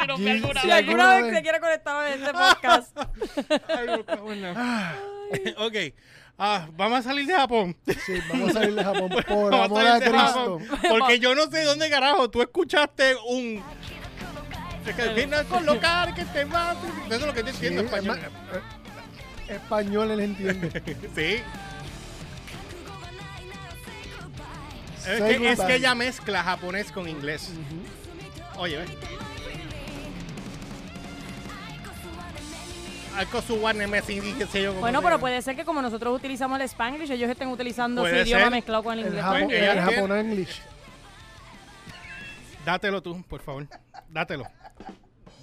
si 0.00 0.06
nos 0.06 0.20
ve 0.20 0.30
alguna 0.30 0.60
Si 0.60 0.66
vez. 0.66 0.76
alguna 0.76 0.76
alguna 0.76 1.14
vez 1.20 1.34
se 1.36 1.42
quiere 1.42 1.60
conectar 1.60 1.96
a 1.96 2.08
este 2.10 2.32
podcast. 2.32 2.98
Ay, 3.68 3.86
la- 3.86 4.94
ok. 5.58 5.74
Ah, 6.40 6.68
vamos 6.76 7.00
a 7.00 7.02
salir 7.02 7.26
de 7.26 7.34
Japón. 7.34 7.76
Sí, 7.84 8.20
vamos 8.28 8.50
a 8.50 8.52
salir 8.52 8.74
de 8.74 8.84
Japón 8.84 9.10
por 9.28 9.54
amor 9.54 9.86
a 9.86 9.98
de 9.98 10.08
Cristo. 10.08 10.60
Porque 10.88 11.18
yo 11.18 11.34
no 11.34 11.50
sé 11.50 11.64
dónde 11.64 11.90
carajo 11.90 12.30
tú 12.30 12.40
escuchaste 12.40 13.16
un. 13.28 13.60
Es 14.86 14.94
que 14.94 15.28
a 15.34 15.44
colocar 15.44 16.14
que 16.14 16.24
te 16.24 16.44
mate. 16.46 16.86
Eso 17.06 17.14
es 17.16 17.22
lo 17.26 17.34
que 17.34 17.40
yo 17.42 17.48
Sí, 17.48 17.66
entiendo 17.66 17.80
es 17.82 17.86
español. 17.86 18.18
más, 18.20 18.26
eh, 19.48 19.54
español 19.54 20.10
él 20.12 20.20
entiende. 20.20 20.96
Sí. 21.14 21.42
Es 25.06 25.22
que, 25.22 25.52
es 25.52 25.60
que 25.60 25.74
ella 25.74 25.94
mezcla 25.94 26.42
japonés 26.44 26.92
con 26.92 27.08
inglés. 27.08 27.50
Oye, 28.58 28.76
ve. 28.78 28.84
Algo 33.18 33.42
su 33.42 33.56
MSI, 33.56 34.34
qué 34.38 34.46
sé 34.46 34.62
yo. 34.62 34.74
Bueno, 34.74 35.02
pero 35.02 35.18
puede 35.18 35.42
ser 35.42 35.56
que 35.56 35.64
como 35.64 35.82
nosotros 35.82 36.14
utilizamos 36.14 36.58
el 36.60 36.64
Spanglish, 36.66 37.10
ellos 37.10 37.28
estén 37.28 37.48
utilizando 37.48 38.06
su 38.06 38.14
idioma 38.14 38.44
ser. 38.44 38.50
mezclado 38.52 38.84
con 38.84 38.92
el 38.92 39.00
El, 39.00 39.06
inglés. 39.06 39.24
Pues 39.28 39.42
ella 39.42 39.72
el 39.72 39.78
tiene- 39.82 39.96
japonés 39.96 40.24
English. 40.24 40.62
Dátelo 42.64 43.02
tú, 43.02 43.22
por 43.24 43.40
favor. 43.42 43.66
Dátelo. 44.08 44.44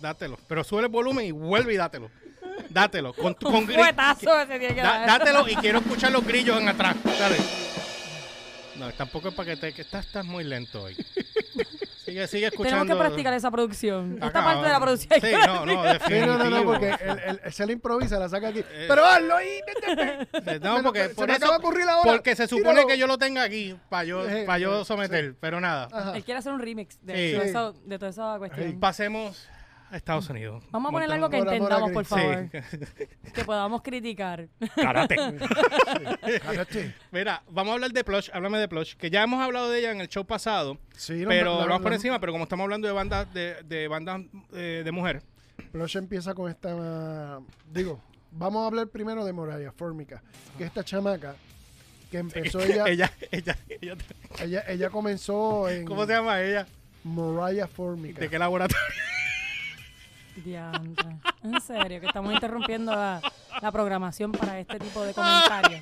Dátelo. 0.02 0.38
Pero 0.48 0.64
sube 0.64 0.82
el 0.84 0.88
volumen 0.88 1.26
y 1.26 1.32
vuelve 1.32 1.74
y 1.74 1.78
dátelo. 1.78 2.10
Dátelo. 2.70 3.14
Con, 3.14 3.34
con 3.34 3.56
Un 3.56 3.68
gri- 3.68 3.76
fuetazo 3.76 4.40
ese 4.42 4.60
tiene 4.60 4.76
que 4.76 4.82
Da- 4.82 5.00
dar. 5.00 5.20
dátelo 5.20 5.48
y 5.50 5.56
quiero 5.58 5.80
escuchar 5.80 6.12
los 6.12 6.26
grillos 6.26 6.60
en 6.62 6.70
atrás. 6.70 6.96
Dale. 7.04 7.38
No, 8.78 8.92
tampoco 8.94 9.30
es 9.30 9.34
para 9.36 9.50
que 9.52 9.58
te... 9.58 9.74
Que 9.74 9.82
estás, 9.82 10.06
estás 10.06 10.24
muy 10.26 10.44
lento 10.44 10.84
hoy. 10.84 10.96
Sigue, 12.16 12.28
sigue 12.28 12.46
escuchando. 12.48 12.80
Tenemos 12.86 12.98
que 12.98 13.00
practicar 13.10 13.34
esa 13.34 13.52
producción. 13.52 14.14
Esta 14.14 14.28
Acá, 14.28 14.44
parte 14.46 14.66
de 14.68 14.72
la 14.72 14.80
producción. 14.80 15.14
hay 15.14 15.20
Sí, 15.22 15.28
que 15.28 15.48
no, 15.48 15.66
no, 15.66 15.84
Sí, 16.08 16.14
no, 16.26 16.38
no, 16.38 16.50
no, 16.50 16.64
porque 16.64 16.90
él, 16.92 17.20
él- 17.28 17.42
él 17.44 17.54
se 17.54 17.66
le 17.66 17.74
improvisa, 17.74 18.18
la 18.20 18.30
saca 18.30 18.48
aquí. 18.48 18.60
Eh. 18.60 18.86
Pero 18.88 19.06
hazlo 19.06 19.36
ahí. 19.36 19.60
Eh, 20.46 20.60
No, 20.62 20.82
porque 20.82 21.10
se 21.10 21.16
por 21.16 21.28
me 21.28 21.34
eso, 21.34 21.46
acaba 21.46 21.58
de 21.60 21.66
ocurrir 21.66 21.88
ahora. 21.90 22.12
porque 22.12 22.36
se 22.36 22.48
supone 22.48 22.70
Tíralo. 22.72 22.88
que 22.88 22.98
yo 22.98 23.08
lo 23.08 23.18
tenga 23.18 23.44
aquí 23.44 23.76
para 23.90 24.04
yo, 24.06 24.28
Eh, 24.30 24.44
para 24.46 24.60
yo 24.60 24.82
eh, 24.82 24.86
someter, 24.86 25.36
pero 25.40 25.60
nada. 25.60 25.90
Ajá. 25.92 26.16
Él 26.16 26.24
quiere 26.24 26.40
hacer 26.40 26.54
un 26.54 26.60
remix 26.62 26.98
de, 27.02 27.16
Sí. 27.32 27.34
todo 27.36 27.44
eso- 27.44 27.74
de 27.86 28.00
toda 28.00 28.12
esa 28.12 28.36
cuestión. 28.38 28.80
Pasemos 28.80 29.48
a 29.92 29.98
Estados 29.98 30.30
Unidos. 30.30 30.64
Vamos 30.72 30.90
a 30.90 30.92
poner 30.92 31.12
algo 31.12 31.30
que 31.30 31.38
Por 31.38 31.48
amor 31.48 31.54
a 31.54 31.76
entendamos, 31.78 31.92
por 31.92 32.06
favor. 32.06 32.50
Sí. 32.52 33.32
Que 33.34 33.44
podamos 33.46 33.82
criticar. 33.82 34.48
Karate. 34.76 35.16
Mira, 37.12 37.44
vamos 37.50 37.72
a 37.72 37.74
hablar 37.76 37.92
de 37.92 38.04
Plush, 38.04 38.30
háblame 38.34 38.58
de 38.60 38.68
Plush, 38.68 38.96
que 38.96 39.10
ya 39.10 39.24
hemos 39.24 39.42
hablado 39.42 39.70
de 39.70 39.80
ella 39.80 39.92
en 39.92 40.02
el 40.02 40.08
show 40.10 40.26
pasado, 40.26 40.78
Sí, 40.96 41.22
no, 41.22 41.30
pero 41.30 41.54
lo 41.62 41.68
vamos 41.68 41.82
por 41.82 41.94
encima, 41.94 42.20
pero 42.20 42.32
como 42.32 42.44
estamos 42.44 42.64
hablando 42.64 42.88
de 42.88 42.94
bandas 42.94 43.34
de, 43.34 43.62
de 43.64 43.88
bandas 43.88 44.22
eh, 44.54 44.82
de 44.84 44.92
mujer, 44.92 45.22
Plush 45.72 45.98
empieza 45.98 46.34
con 46.34 46.50
esta. 46.50 47.40
Digo, 47.72 48.02
vamos 48.32 48.64
a 48.64 48.68
hablar 48.68 48.88
primero 48.88 49.24
de 49.26 49.34
Moraya 49.34 49.72
Formica, 49.72 50.22
que 50.58 50.64
esta 50.66 50.84
chamaca 50.84 51.36
que 52.12 52.18
empezó 52.20 52.60
ella, 52.64 52.86
ella, 52.88 53.12
ella, 53.32 53.58
ella, 53.70 53.96
ella- 54.40 54.64
ella, 54.68 54.90
comenzó 54.90 55.70
en 55.70 55.86
¿Cómo 55.86 56.06
se 56.06 56.14
llama 56.14 56.42
ella? 56.42 56.68
Moraya 57.04 57.68
Formica. 57.68 58.20
¿De 58.20 58.30
qué 58.30 58.40
laboratorio? 58.40 58.86
Diantre. 60.36 61.18
En 61.44 61.62
serio, 61.62 62.00
que 62.02 62.08
estamos 62.08 62.34
interrumpiendo 62.34 62.92
la, 62.92 63.22
la 63.62 63.72
programación 63.72 64.32
para 64.32 64.60
este 64.60 64.80
tipo 64.80 65.02
de 65.04 65.14
comentarios. 65.14 65.82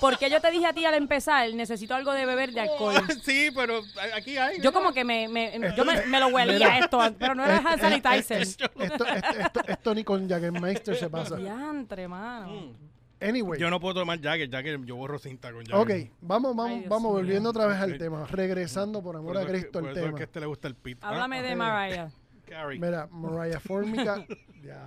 Porque 0.00 0.30
yo 0.30 0.40
te 0.40 0.50
dije 0.50 0.66
a 0.66 0.72
ti 0.72 0.84
al 0.84 0.94
empezar, 0.94 1.52
necesito 1.54 1.94
algo 1.94 2.12
de 2.12 2.26
beber 2.26 2.52
de 2.52 2.60
alcohol. 2.60 2.94
sí, 3.24 3.50
pero 3.54 3.82
aquí 4.14 4.36
hay. 4.36 4.60
Yo 4.60 4.72
como 4.72 4.92
que 4.92 5.04
me, 5.04 5.26
me, 5.26 5.58
yo 5.76 5.84
me, 5.84 6.02
me 6.06 6.20
lo 6.20 6.28
huelía 6.28 6.78
esto, 6.78 7.00
pero 7.18 7.34
no 7.34 7.44
era 7.44 7.56
hand 7.56 7.80
sanitizer. 7.80 8.42
Esto, 8.42 8.70
esto, 8.78 9.04
esto, 9.06 9.60
esto 9.66 9.94
ni 9.94 10.04
con 10.04 10.28
Jaggermeister 10.28 10.96
se 10.96 11.08
pasa. 11.08 11.36
Diantre, 11.36 12.06
mano. 12.08 12.74
Anyway, 13.20 13.58
Yo 13.58 13.70
no 13.70 13.80
puedo 13.80 13.94
tomar 13.94 14.20
Jagger, 14.20 14.50
Jagger, 14.50 14.84
yo 14.84 14.94
borro 14.96 15.18
cinta 15.18 15.50
con 15.52 15.64
Jagger. 15.64 16.04
ok, 16.06 16.10
vamos, 16.20 16.54
vamos, 16.54 16.80
Ay, 16.82 16.86
vamos 16.88 17.12
volviendo 17.12 17.48
otra 17.50 17.66
vez 17.66 17.78
al 17.78 17.96
tema, 17.96 18.26
regresando 18.26 19.02
por 19.02 19.16
amor 19.16 19.32
Por 19.32 19.36
a 19.38 19.40
eso 19.42 19.48
es 19.48 19.54
que- 19.54 19.60
Cristo 19.62 19.78
el 19.78 19.84
eso 19.86 19.94
es 19.98 20.04
tema. 20.04 20.16
que 20.18 20.22
a 20.22 20.26
este 20.26 20.40
le 20.40 20.46
gusta 20.46 20.68
el 20.68 20.74
pit. 20.74 20.98
Ah, 21.00 21.08
Háblame 21.10 21.42
de 21.42 21.52
ok. 21.52 21.56
Mariah. 21.56 22.08
Carrie. 22.46 22.78
Mira, 22.78 23.08
Mariah 23.10 23.58
Formica, 23.58 24.24
ya. 24.62 24.86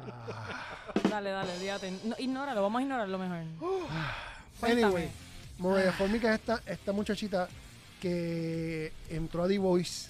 Dale, 1.09 1.29
dale, 1.31 1.53
olvídate. 1.57 1.91
No, 2.05 2.15
ignóralo, 2.19 2.61
vamos 2.61 2.79
a 2.79 2.83
ignorarlo 2.83 3.17
mejor. 3.17 3.43
Anyway. 4.61 5.09
Mariah 5.57 5.91
Formica 5.93 6.29
es 6.33 6.39
esta, 6.39 6.61
esta 6.65 6.91
muchachita 6.93 7.47
que 7.99 8.91
entró 9.09 9.43
a 9.43 9.47
The 9.47 9.57
Voice, 9.57 10.09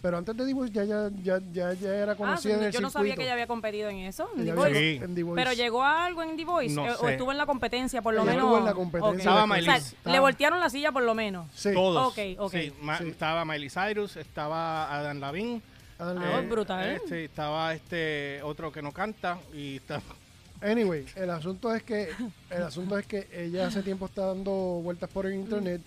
pero 0.00 0.16
antes 0.18 0.36
de 0.36 0.46
The 0.46 0.54
Voice 0.54 0.72
ya, 0.72 0.84
ya, 0.84 1.10
ya, 1.22 1.38
ya, 1.52 1.72
ya 1.72 1.94
era 1.94 2.12
Ah, 2.12 2.16
conocida 2.16 2.54
en 2.54 2.62
el 2.64 2.72
yo 2.72 2.80
no 2.80 2.90
sabía 2.90 3.12
circuito. 3.12 3.18
que 3.18 3.24
ella 3.24 3.32
había 3.32 3.46
competido 3.46 3.88
en 3.88 3.96
eso, 3.98 4.28
en 4.36 4.54
Voice. 4.54 4.78
Sí. 4.78 5.00
en 5.04 5.14
The 5.14 5.22
Voice. 5.22 5.42
Pero 5.44 5.52
llegó 5.54 5.82
a 5.82 6.04
algo 6.06 6.22
en 6.22 6.36
The 6.36 6.44
Voice 6.44 6.74
No 6.74 6.86
eh, 6.86 6.92
o 6.92 7.06
sé. 7.06 7.12
estuvo 7.12 7.32
en 7.32 7.38
la 7.38 7.46
competencia 7.46 8.00
por 8.02 8.14
lo 8.14 8.22
Ella 8.22 8.30
menos. 8.32 8.44
estuvo 8.44 8.58
en 8.58 8.64
la 8.64 8.74
competencia. 8.74 9.10
Ok. 9.12 9.18
Estaba 9.18 9.46
Miley. 9.46 9.60
O 9.62 9.64
sea, 9.64 9.76
Estaba- 9.76 10.12
le 10.14 10.20
voltearon 10.20 10.60
la 10.60 10.70
silla 10.70 10.92
por 10.92 11.02
lo 11.02 11.14
menos. 11.14 11.46
Sí, 11.54 11.72
Todos. 11.74 12.08
Ok, 12.12 12.18
ok. 12.38 12.52
Sí, 12.52 12.72
ma- 12.80 12.98
Sí. 12.98 13.08
Estaba 13.08 13.44
Miley 13.44 13.70
Cyrus, 13.70 14.16
estaba 14.16 14.94
Adam 14.94 15.18
Lavin. 15.20 15.62
Adam 15.98 16.18
Ah, 16.18 16.26
Levine. 16.26 16.48
brutal. 16.48 16.88
Este, 16.90 17.24
estaba 17.24 17.74
este 17.74 18.40
otro 18.44 18.70
que 18.70 18.82
no 18.82 18.92
canta 18.92 19.38
y 19.52 19.76
está 19.76 20.00
Anyway, 20.60 21.06
el 21.14 21.30
asunto 21.30 21.72
es 21.74 21.82
que 21.84 22.08
el 22.50 22.62
asunto 22.62 22.98
es 22.98 23.06
que 23.06 23.28
ella 23.32 23.68
hace 23.68 23.80
tiempo 23.82 24.06
está 24.06 24.26
dando 24.26 24.50
vueltas 24.82 25.08
por 25.08 25.26
el 25.26 25.34
internet 25.34 25.80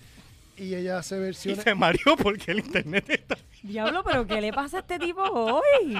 y 0.56 0.74
ella 0.74 0.98
hace 0.98 1.16
y 1.16 1.20
versiones 1.20 1.62
se 1.64 1.74
mareó 1.74 2.16
porque 2.16 2.52
el 2.52 2.58
internet 2.60 3.08
está 3.08 3.36
Diablo, 3.62 4.02
pero 4.04 4.26
¿qué 4.26 4.40
le 4.40 4.52
pasa 4.52 4.78
a 4.78 4.80
este 4.80 4.98
tipo 4.98 5.22
hoy? 5.22 5.96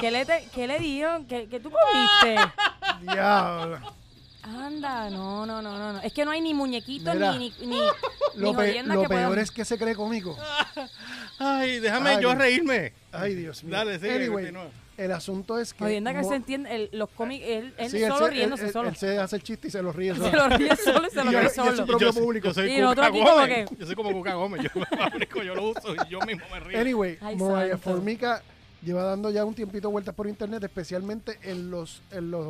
¿Qué 0.00 0.10
le, 0.10 0.24
te- 0.24 0.48
qué 0.54 0.66
le 0.66 0.78
dio? 0.78 1.24
¿Qué, 1.28 1.46
qué 1.48 1.60
tú 1.60 1.70
comiste? 1.70 2.36
diablo. 3.02 3.78
Anda, 4.42 5.10
no, 5.10 5.44
no, 5.44 5.60
no, 5.60 5.76
no, 5.76 5.92
no. 5.92 6.00
Es 6.00 6.12
que 6.14 6.24
no 6.24 6.30
hay 6.30 6.40
ni 6.40 6.54
muñequitos 6.54 7.14
Mira, 7.14 7.32
ni, 7.32 7.52
ni, 7.60 7.66
ni, 7.66 7.78
Lo, 8.36 8.52
ni 8.52 8.56
pe- 8.56 8.82
lo 8.84 9.02
que 9.02 9.08
peor 9.08 9.08
puedan- 9.08 9.38
es 9.40 9.50
que 9.50 9.64
se 9.66 9.76
cree 9.76 9.94
conmigo. 9.94 10.36
Ay, 11.38 11.80
déjame 11.80 12.10
Ay. 12.10 12.22
yo 12.22 12.34
reírme. 12.34 12.92
Ay, 13.12 13.34
Dios 13.34 13.62
mío. 13.62 13.76
Dale, 13.76 13.98
sigue, 13.98 14.14
anyway, 14.14 14.44
continúa. 14.46 14.70
El 14.98 15.12
asunto 15.12 15.58
es 15.58 15.72
que 15.72 15.84
Jodienda 15.84 16.12
que 16.12 16.24
se 16.24 16.34
entiende, 16.34 16.74
el- 16.74 16.90
los 16.92 17.08
cómics, 17.10 17.44
él, 17.46 17.72
él 17.78 17.90
Sí, 17.90 18.00
solo 18.00 18.26
se- 18.26 18.30
riéndose 18.32 18.66
él- 18.66 18.72
solo. 18.72 18.88
él 18.90 18.96
se 18.96 19.18
hace 19.18 19.36
el 19.36 19.42
chiste 19.42 19.68
y 19.68 19.70
se 19.70 19.82
lo 19.82 19.92
ríe 19.92 20.12
se 20.14 20.20
solo. 20.20 20.48
lo 20.48 20.56
ríe 20.56 20.76
solo 20.76 21.06
y 21.06 21.10
se 21.10 21.24
lo 21.24 21.30
Y 21.30 21.32
yo- 21.32 21.38
ríe 21.40 21.42
y 21.42 21.46
es 21.46 21.54
su 21.54 21.64
solo. 21.64 21.86
propio 21.86 21.98
yo, 22.08 22.12
soy- 22.12 22.22
público. 22.22 22.48
Yo 22.48 22.54
soy 22.54 22.64
Y 22.66 22.68
Cuca 22.74 22.80
nosotros 22.82 23.06
aquí 23.06 23.18
como 23.18 23.30
Gómez. 23.32 23.68
que- 23.70 23.76
Yo 23.76 23.86
soy 23.86 23.94
como 23.94 24.12
Cuca 24.12 24.34
Gómez. 24.34 24.62
Yo 24.62 24.80
me 24.80 24.86
fabrico, 24.98 25.42
yo 25.42 25.54
lo 25.54 25.70
uso 25.70 25.94
y 25.94 26.08
yo 26.10 26.20
mismo 26.20 26.44
me 26.52 26.60
río. 26.60 26.78
Anyway, 26.80 27.18
Ay, 27.20 27.36
Mariah. 27.36 27.78
Formica 27.78 28.42
lleva 28.82 29.02
dando 29.04 29.30
ya 29.30 29.44
un 29.44 29.54
tiempito 29.54 29.90
vueltas 29.90 30.14
por 30.14 30.26
internet, 30.28 30.62
especialmente 30.64 31.38
en 31.42 31.70
los 31.70 32.02
en 32.10 32.30
los 32.30 32.46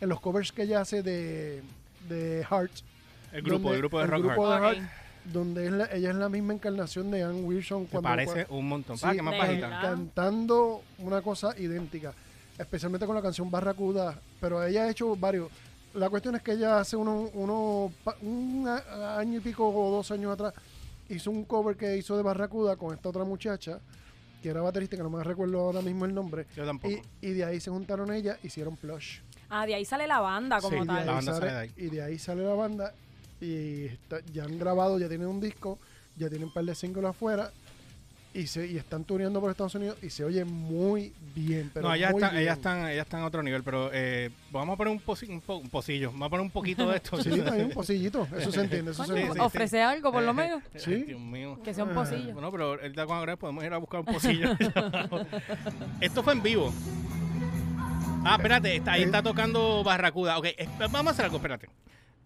en 0.00 0.08
los 0.08 0.20
covers 0.20 0.52
que 0.52 0.62
ella 0.62 0.80
hace 0.80 1.02
de 1.02 1.62
de 2.08 2.44
Heart. 2.50 2.70
el 3.32 3.42
grupo, 3.42 3.62
donde- 3.64 3.74
el 3.74 3.78
grupo 3.78 3.98
de 3.98 4.04
el 4.04 4.10
Rock 4.10 4.22
grupo 4.24 4.46
Hard. 4.48 4.62
de. 4.76 4.76
Heart, 4.80 4.90
donde 5.32 5.66
es 5.66 5.72
la- 5.72 5.86
ella 5.92 6.10
es 6.10 6.16
la 6.16 6.28
misma 6.28 6.54
encarnación 6.54 7.10
de 7.10 7.22
Ann 7.22 7.44
Wilson 7.44 7.86
cuando 7.86 8.08
parece 8.08 8.46
un 8.50 8.68
montón. 8.68 8.96
Sí, 8.96 9.02
¿Para 9.02 9.14
qué 9.16 9.22
más 9.22 9.34
cantando 9.82 10.82
una 10.98 11.22
cosa 11.22 11.54
idéntica, 11.58 12.12
especialmente 12.58 13.06
con 13.06 13.14
la 13.16 13.22
canción 13.22 13.50
Barracuda, 13.50 14.18
pero 14.40 14.62
ella 14.64 14.84
ha 14.84 14.90
hecho 14.90 15.16
varios. 15.16 15.50
La 15.94 16.10
cuestión 16.10 16.34
es 16.36 16.42
que 16.42 16.52
ella 16.52 16.78
hace 16.80 16.96
uno, 16.96 17.30
uno 17.34 17.92
un 18.22 18.68
año 18.68 19.38
y 19.38 19.40
pico 19.40 19.68
o 19.68 19.90
dos 19.90 20.10
años 20.10 20.32
atrás 20.32 20.52
hizo 21.08 21.30
un 21.30 21.44
cover 21.44 21.76
que 21.76 21.96
hizo 21.96 22.16
de 22.16 22.22
Barracuda 22.22 22.76
con 22.76 22.94
esta 22.94 23.08
otra 23.08 23.24
muchacha 23.24 23.78
que 24.42 24.50
era 24.50 24.60
baterista, 24.60 24.96
que 24.96 25.02
no 25.02 25.10
me 25.10 25.24
recuerdo 25.24 25.58
ahora 25.60 25.80
mismo 25.80 26.04
el 26.04 26.14
nombre. 26.14 26.46
Yo 26.54 26.64
tampoco. 26.66 26.94
Y, 26.94 27.26
y 27.26 27.30
de 27.32 27.44
ahí 27.44 27.58
se 27.60 27.70
juntaron 27.70 28.12
ellas, 28.12 28.38
hicieron 28.42 28.76
Plush. 28.76 29.20
Ah, 29.48 29.64
de 29.64 29.74
ahí 29.74 29.84
sale 29.84 30.06
la 30.06 30.20
banda 30.20 30.60
como 30.60 30.70
Sí, 30.70 30.76
Y 30.76 30.80
de, 30.80 30.86
tal. 30.86 30.96
ahí 30.98 31.06
La 31.06 31.12
banda 31.12 31.32
sale, 31.32 31.46
sale 31.46 31.52
de 31.52 31.58
ahí. 31.60 31.72
y 31.76 31.86
de 31.90 32.02
ahí 32.02 32.18
sale 32.18 32.44
la 32.44 32.54
banda. 32.54 32.92
Y 33.40 33.84
está- 33.86 34.20
ya 34.32 34.44
han 34.44 34.58
grabado, 34.58 34.98
ya 34.98 35.08
tienen 35.08 35.26
un 35.28 35.40
disco, 35.40 35.78
ya 36.16 36.28
tienen 36.28 36.48
un 36.48 36.54
par 36.54 36.64
de 36.64 36.74
singles 36.74 37.04
afuera. 37.04 37.50
Y, 38.34 38.48
se, 38.48 38.66
y 38.66 38.76
están 38.76 39.02
tuneando 39.04 39.40
por 39.40 39.50
Estados 39.50 39.74
Unidos 39.76 39.96
y 40.02 40.10
se 40.10 40.22
oye 40.22 40.44
muy 40.44 41.10
bien. 41.34 41.70
Pero 41.72 41.88
no, 41.88 41.94
ellas 41.94 42.10
muy 42.12 42.18
están, 42.20 42.32
bien. 42.32 42.42
ellas 42.42 42.56
están, 42.58 42.88
ellas 42.90 43.06
están 43.06 43.20
a 43.22 43.26
otro 43.26 43.42
nivel, 43.42 43.62
pero 43.62 43.88
eh, 43.94 44.28
vamos 44.52 44.74
a 44.74 44.76
poner 44.76 44.92
un, 44.92 45.00
poci- 45.00 45.30
un, 45.30 45.40
po- 45.40 45.56
un 45.56 45.70
pocillo, 45.70 46.10
vamos 46.12 46.26
a 46.26 46.28
poner 46.30 46.42
un 46.44 46.50
poquito 46.50 46.86
de 46.86 46.96
esto. 46.96 47.16
Sí, 47.22 47.30
hay 47.30 47.62
un 47.62 47.70
pocillito, 47.70 48.28
eso 48.38 48.52
se 48.52 48.60
entiende. 48.60 48.90
Eso 48.90 49.04
se 49.04 49.12
Sí, 49.14 49.18
entiende. 49.20 49.40
sí, 49.40 49.40
ofrece 49.40 49.80
algo 49.82 50.12
por 50.12 50.22
lo 50.22 50.34
menos. 50.34 50.62
Ay, 50.74 50.80
Sí. 50.84 50.94
Dios 51.04 51.18
mío. 51.20 51.58
Que 51.64 51.72
sea 51.72 51.84
un 51.84 51.94
pocillo. 51.94 52.34
Bueno, 52.34 52.50
pero 52.52 52.64
ahorita 52.72 53.06
cuando 53.06 53.22
grabemos 53.22 53.40
podemos 53.40 53.64
ir 53.64 53.72
a 53.72 53.78
buscar 53.78 54.00
un 54.00 54.06
pocillo. 54.06 54.50
Esto 56.02 56.22
fue 56.22 56.34
en 56.34 56.42
vivo. 56.42 56.74
Ah, 58.22 58.34
espérate, 58.36 58.76
está- 58.76 58.92
ahí 58.92 59.02
Eh. 59.02 59.06
está 59.06 59.22
tocando 59.22 59.82
Barracuda. 59.82 60.36
Ok, 60.38 60.44
eh, 60.46 60.68
vamos 60.90 61.06
a 61.06 61.10
hacer 61.12 61.24
algo, 61.24 61.36
espérate. 61.38 61.68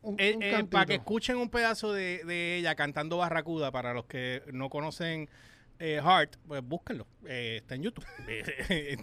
Un, 0.03 0.17
Eh, 0.19 0.35
un 0.37 0.43
eh, 0.43 0.65
para 0.71 0.87
que 0.87 0.95
escuchen 0.95 1.37
un 1.37 1.51
pedazo 1.51 1.93
de, 1.93 2.25
de 2.25 2.57
ella 2.59 2.75
cantando 2.75 3.19
Barracuda, 3.19 3.71
para 3.71 3.93
los 3.95 4.07
que 4.07 4.43
no 4.53 4.71
conocen 4.71 5.29
eh, 5.83 5.99
Heart, 6.03 6.37
pues 6.47 6.63
búsquenlo. 6.63 7.07
Eh, 7.27 7.59
está 7.63 7.75
en 7.75 7.83
YouTube. 7.85 8.05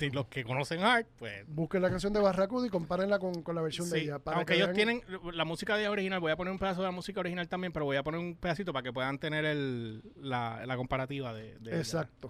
y 0.02 0.10
los 0.14 0.28
que 0.28 0.44
conocen 0.44 0.80
Heart, 0.82 1.08
pues 1.18 1.44
Busquen 1.48 1.82
la 1.82 1.90
canción 1.90 2.14
de 2.14 2.20
Barracuda 2.20 2.68
y 2.68 2.70
compárenla 2.70 3.18
con, 3.18 3.42
con 3.42 3.56
la 3.56 3.62
versión 3.64 3.90
de 3.90 4.00
ella. 4.02 4.20
Para 4.20 4.38
aunque 4.38 4.54
que 4.54 4.58
ellos 4.60 4.76
vean- 4.76 5.02
tienen 5.02 5.02
la 5.34 5.44
música 5.46 5.76
de 5.76 5.82
ella 5.82 5.92
original, 5.92 6.20
voy 6.20 6.32
a 6.32 6.36
poner 6.36 6.52
un 6.54 6.60
pedazo 6.60 6.82
de 6.82 6.88
la 6.88 6.92
música 6.92 7.20
original 7.20 7.48
también, 7.50 7.74
pero 7.74 7.86
voy 7.86 7.98
a 7.98 8.04
poner 8.04 8.20
un 8.20 8.36
pedacito 8.36 8.74
para 8.74 8.84
que 8.84 8.94
puedan 8.94 9.18
tener 9.18 9.44
el, 9.46 10.04
la, 10.22 10.64
la 10.68 10.78
comparativa 10.78 11.34
de, 11.34 11.58
de 11.60 11.72
ella. 11.72 11.78
Exacto. 11.80 12.30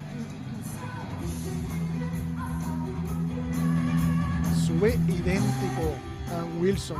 Sube 4.65 4.95
idéntico 5.07 5.93
a 6.31 6.43
Wilson. 6.59 6.97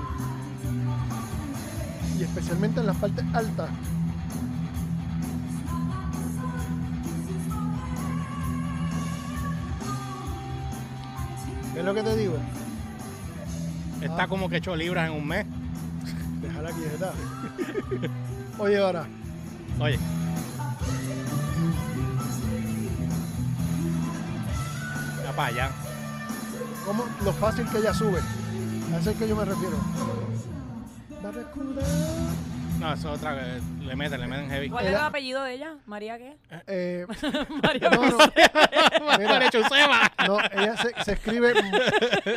Y 2.20 2.24
especialmente 2.24 2.80
en 2.80 2.88
las 2.88 2.98
partes 2.98 3.24
altas. 3.34 3.70
¿Ves 11.74 11.86
lo 11.86 11.94
que 11.94 12.04
te 12.04 12.16
digo? 12.16 12.36
Está 14.02 14.24
Ah. 14.24 14.28
como 14.28 14.50
que 14.50 14.58
8 14.58 14.76
libras 14.76 15.10
en 15.10 15.16
un 15.16 15.28
mes. 15.28 15.46
Déjala 16.42 16.72
quieta. 16.72 17.14
Oye, 18.60 18.78
ahora. 18.78 19.06
Oye, 19.80 20.00
ya 25.24 25.32
para 25.36 25.48
allá. 25.50 25.70
¿Cómo, 26.86 27.04
lo 27.24 27.34
fácil 27.34 27.66
que 27.70 27.78
ella 27.80 27.94
sube. 27.94 28.20
A 28.94 29.00
eso 29.00 29.12
es 29.12 29.18
que 29.18 29.28
yo 29.28 29.36
me 29.36 29.46
refiero. 29.46 29.78
No, 32.80 32.94
eso 32.94 33.12
es 33.14 33.20
otra 33.20 33.36
que 33.36 33.86
le 33.86 33.96
meten, 33.96 34.20
le 34.22 34.28
meten 34.28 34.50
heavy. 34.50 34.70
¿Cuál 34.70 34.86
es 34.86 34.92
Era- 34.92 35.00
el 35.02 35.06
apellido 35.08 35.44
de 35.44 35.54
ella? 35.54 35.78
¿María 35.88 36.18
qué? 36.18 36.38
Eh, 36.68 37.06
María 37.64 37.90
no, 37.90 38.06
no, 38.10 38.18
mira, 39.18 39.50
no, 40.28 40.38
ella 40.52 40.78
se, 40.78 41.04
se 41.04 41.14
escribe 41.14 41.54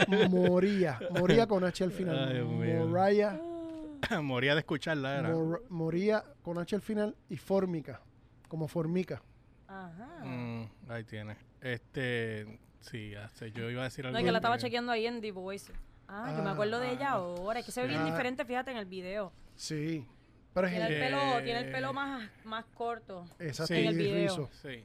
M- 0.08 0.28
Moría. 0.30 0.98
Moría 1.10 1.46
con 1.46 1.62
H 1.64 1.84
al 1.84 1.90
Ay, 1.90 1.96
final. 1.96 2.32
Dios 2.32 2.48
mío. 2.48 2.86
Moraya. 2.86 3.38
Moría 4.22 4.54
de 4.54 4.60
escucharla, 4.60 5.18
era. 5.18 5.28
Mor- 5.28 5.64
moría 5.68 6.24
con 6.42 6.56
H 6.58 6.74
al 6.74 6.82
final 6.82 7.14
y 7.28 7.36
Fórmica. 7.36 8.00
Como 8.48 8.66
Formica. 8.66 9.20
Ajá. 9.68 10.24
Mm, 10.24 10.64
ahí 10.88 11.04
tiene. 11.04 11.36
Este, 11.60 12.58
sí, 12.80 13.12
sé, 13.34 13.52
yo 13.52 13.68
iba 13.70 13.82
a 13.82 13.84
decir 13.84 14.06
algo. 14.06 14.14
No, 14.14 14.18
es 14.20 14.24
que 14.24 14.32
la 14.32 14.38
estaba 14.38 14.56
chequeando 14.56 14.90
ahí 14.90 15.06
en 15.06 15.20
The 15.20 15.32
Voice. 15.32 15.70
Ah, 16.12 16.34
yo 16.36 16.42
me 16.42 16.50
acuerdo 16.50 16.80
de 16.80 16.90
ella 16.92 17.10
ahora. 17.12 17.60
Es 17.60 17.66
que 17.66 17.72
se 17.72 17.82
ve 17.82 17.88
bien 17.88 18.00
Ah. 18.00 18.04
diferente, 18.06 18.44
fíjate, 18.44 18.70
en 18.72 18.76
el 18.78 18.86
video. 18.86 19.32
Sí. 19.54 20.04
Pero 20.52 20.68
Tiene 20.68 20.86
el 20.86 20.92
Eh, 20.94 20.98
pelo, 21.00 21.44
tiene 21.44 21.60
el 21.60 21.70
pelo 21.72 21.92
más, 21.92 22.28
más 22.44 22.64
corto. 22.74 23.24
exacto, 23.38 23.72
en 23.74 23.84
y 23.84 23.86
el 23.88 23.96
video. 23.96 24.22
rizo. 24.24 24.50
Sí. 24.62 24.84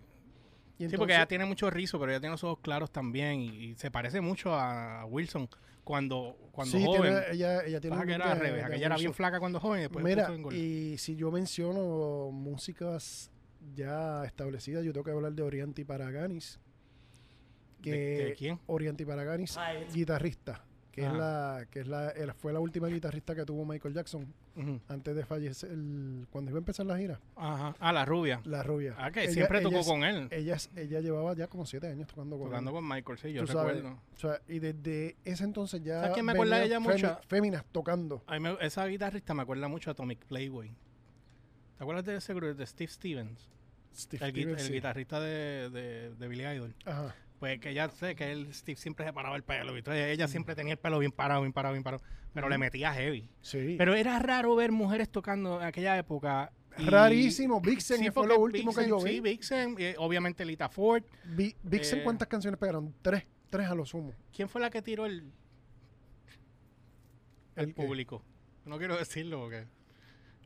Y 0.77 0.89
sí, 0.89 0.97
porque 0.97 1.13
ella 1.13 1.25
tiene 1.25 1.45
mucho 1.45 1.69
rizo, 1.71 1.97
pero 1.99 2.11
ella 2.11 2.19
tiene 2.19 2.33
los 2.33 2.43
ojos 2.43 2.59
claros 2.61 2.91
también 2.91 3.39
y, 3.39 3.47
y 3.71 3.75
se 3.75 3.89
parece 3.89 4.21
mucho 4.21 4.53
a 4.53 5.05
Wilson 5.05 5.49
cuando, 5.83 6.35
cuando 6.51 6.77
sí, 6.77 6.83
joven. 6.85 7.01
tiene- 7.01 7.25
ella, 7.31 7.63
ella 7.63 7.79
tiene 7.81 7.95
un 7.97 8.05
que 8.05 8.13
era 8.13 8.31
al 8.31 8.37
de- 8.37 8.43
revés, 8.43 8.59
de 8.61 8.65
aquella 8.65 8.85
era 8.87 8.95
bien 8.97 9.13
flaca 9.13 9.39
cuando 9.39 9.59
joven 9.59 9.79
y 9.79 9.81
después 9.83 10.03
Mira, 10.05 10.27
puso 10.27 10.51
y 10.55 10.97
si 10.99 11.15
yo 11.15 11.31
menciono 11.31 12.29
músicas 12.31 13.31
ya 13.73 14.23
establecida. 14.25 14.81
Yo 14.83 14.93
tengo 14.93 15.03
que 15.05 15.11
hablar 15.11 15.31
de 15.33 15.41
Orianti 15.41 15.83
Paraganis. 15.83 16.59
Que 17.81 17.91
¿De- 17.91 18.25
de 18.25 18.33
quién? 18.35 18.59
Orianti 18.67 19.05
Paraganis, 19.05 19.57
guitarrista, 19.93 20.63
que 20.95 21.05
es 21.05 21.13
la 21.13 21.67
que 21.69 21.79
es 21.81 21.87
la 21.87 22.09
él 22.11 22.31
fue 22.33 22.53
la 22.53 22.59
última 22.61 22.87
guitarrista 22.87 23.35
que 23.35 23.43
tuvo 23.45 23.65
Michael 23.65 23.93
Jackson 23.93 24.25
antes 24.87 25.13
de 25.15 25.25
fallecer 25.25 25.69
el- 25.71 26.25
cuando 26.31 26.51
iba 26.51 26.57
a 26.57 26.61
empezar 26.61 26.85
la 26.85 26.97
gira. 26.97 27.19
Ajá. 27.35 27.75
Ah, 27.79 27.91
la 27.91 28.05
rubia. 28.05 28.39
La 28.45 28.63
rubia. 28.63 28.95
Ah, 28.97 29.11
que 29.11 29.23
Ella- 29.23 29.31
siempre 29.33 29.59
tocó 29.61 29.83
con 29.83 30.03
él. 30.05 30.29
Ella, 30.31 30.55
ella 30.77 31.01
llevaba 31.01 31.35
ya 31.35 31.47
como 31.47 31.65
siete 31.65 31.87
años 31.87 32.07
tocando 32.07 32.37
con 32.37 32.47
Tocando 32.47 32.71
él. 32.71 32.75
con 32.75 32.87
Michael, 32.87 33.17
sí, 33.17 33.33
yo 33.33 33.45
recuerdo. 33.45 33.89
o 34.13 34.17
sea, 34.17 34.39
y 34.47 34.59
desde 34.59 35.17
ese 35.25 35.43
entonces 35.43 35.83
ya 35.83 35.95
¿Sabes 35.99 36.13
quién 36.13 36.25
me 36.25 36.31
acuerda 36.31 36.59
de 36.59 36.65
ella 36.65 36.79
mucho? 36.79 37.19
féminas 37.27 37.65
tocando. 37.73 38.23
A 38.27 38.33
mí 38.35 38.39
me- 38.39 38.55
esa 38.61 38.85
guitarrista 38.87 39.33
me 39.33 39.41
acuerda 39.41 39.67
mucho 39.67 39.89
a 39.89 39.93
Atomic 39.93 40.25
Playboy. 40.25 40.69
¿Te 41.77 41.83
acuerdas 41.83 42.05
de 42.05 42.15
ese 42.15 42.33
grupo 42.33 42.53
de 42.53 42.65
Steve 42.65 42.89
Stevens? 42.89 43.49
Steve 43.93 44.25
El, 44.25 44.31
Stevens, 44.31 44.61
el 44.61 44.67
sí. 44.67 44.73
guitarrista 44.73 45.19
de, 45.19 45.69
de, 45.69 46.15
de 46.15 46.27
Billy 46.29 46.45
Idol. 46.45 46.73
Ajá. 46.85 47.13
Pues 47.39 47.59
que 47.59 47.73
ya 47.73 47.89
sé 47.89 48.15
que 48.15 48.31
él, 48.31 48.53
Steve 48.53 48.77
siempre 48.77 49.05
se 49.05 49.13
paraba 49.13 49.35
el 49.35 49.43
pelo. 49.43 49.75
Y 49.75 49.79
entonces 49.79 50.07
ella 50.07 50.27
siempre 50.27 50.55
tenía 50.55 50.73
el 50.73 50.79
pelo 50.79 50.99
bien 50.99 51.11
parado, 51.11 51.41
bien 51.41 51.53
parado, 51.53 51.73
bien 51.73 51.83
parado. 51.83 52.01
Pero 52.33 52.49
le 52.49 52.57
metía 52.57 52.93
heavy. 52.93 53.29
Sí. 53.41 53.75
Pero 53.77 53.93
era 53.93 54.19
raro 54.19 54.55
ver 54.55 54.71
mujeres 54.71 55.09
tocando 55.09 55.59
en 55.61 55.67
aquella 55.67 55.97
época. 55.97 56.51
y- 56.77 56.85
Rarísimo. 56.85 57.61
Vixen 57.61 57.99
Sí, 57.99 58.11
fue 58.11 58.27
lo 58.27 58.37
último 58.39 58.73
que 58.73 58.87
yo 58.87 58.99
Sí, 58.99 59.21
vi. 59.21 59.31
Vixen, 59.31 59.75
eh, 59.79 59.95
obviamente 59.97 60.43
Lita 60.43 60.67
Ford. 60.67 61.03
Vi- 61.23 61.55
Vixen, 61.63 61.99
Eh, 61.99 62.03
¿cuántas 62.03 62.27
canciones 62.27 62.59
pegaron? 62.59 62.93
Tres. 63.01 63.23
Tres 63.49 63.67
a 63.69 63.75
lo 63.75 63.85
sumo. 63.85 64.13
¿Quién 64.35 64.49
fue 64.49 64.59
la 64.59 64.69
que 64.69 64.81
tiró 64.81 65.05
el, 65.05 65.31
el 67.55 67.63
¿El 67.69 67.73
qué? 67.73 67.73
público? 67.81 68.21
No 68.65 68.77
quiero 68.77 68.97
decirlo 68.97 69.39
porque... 69.39 69.65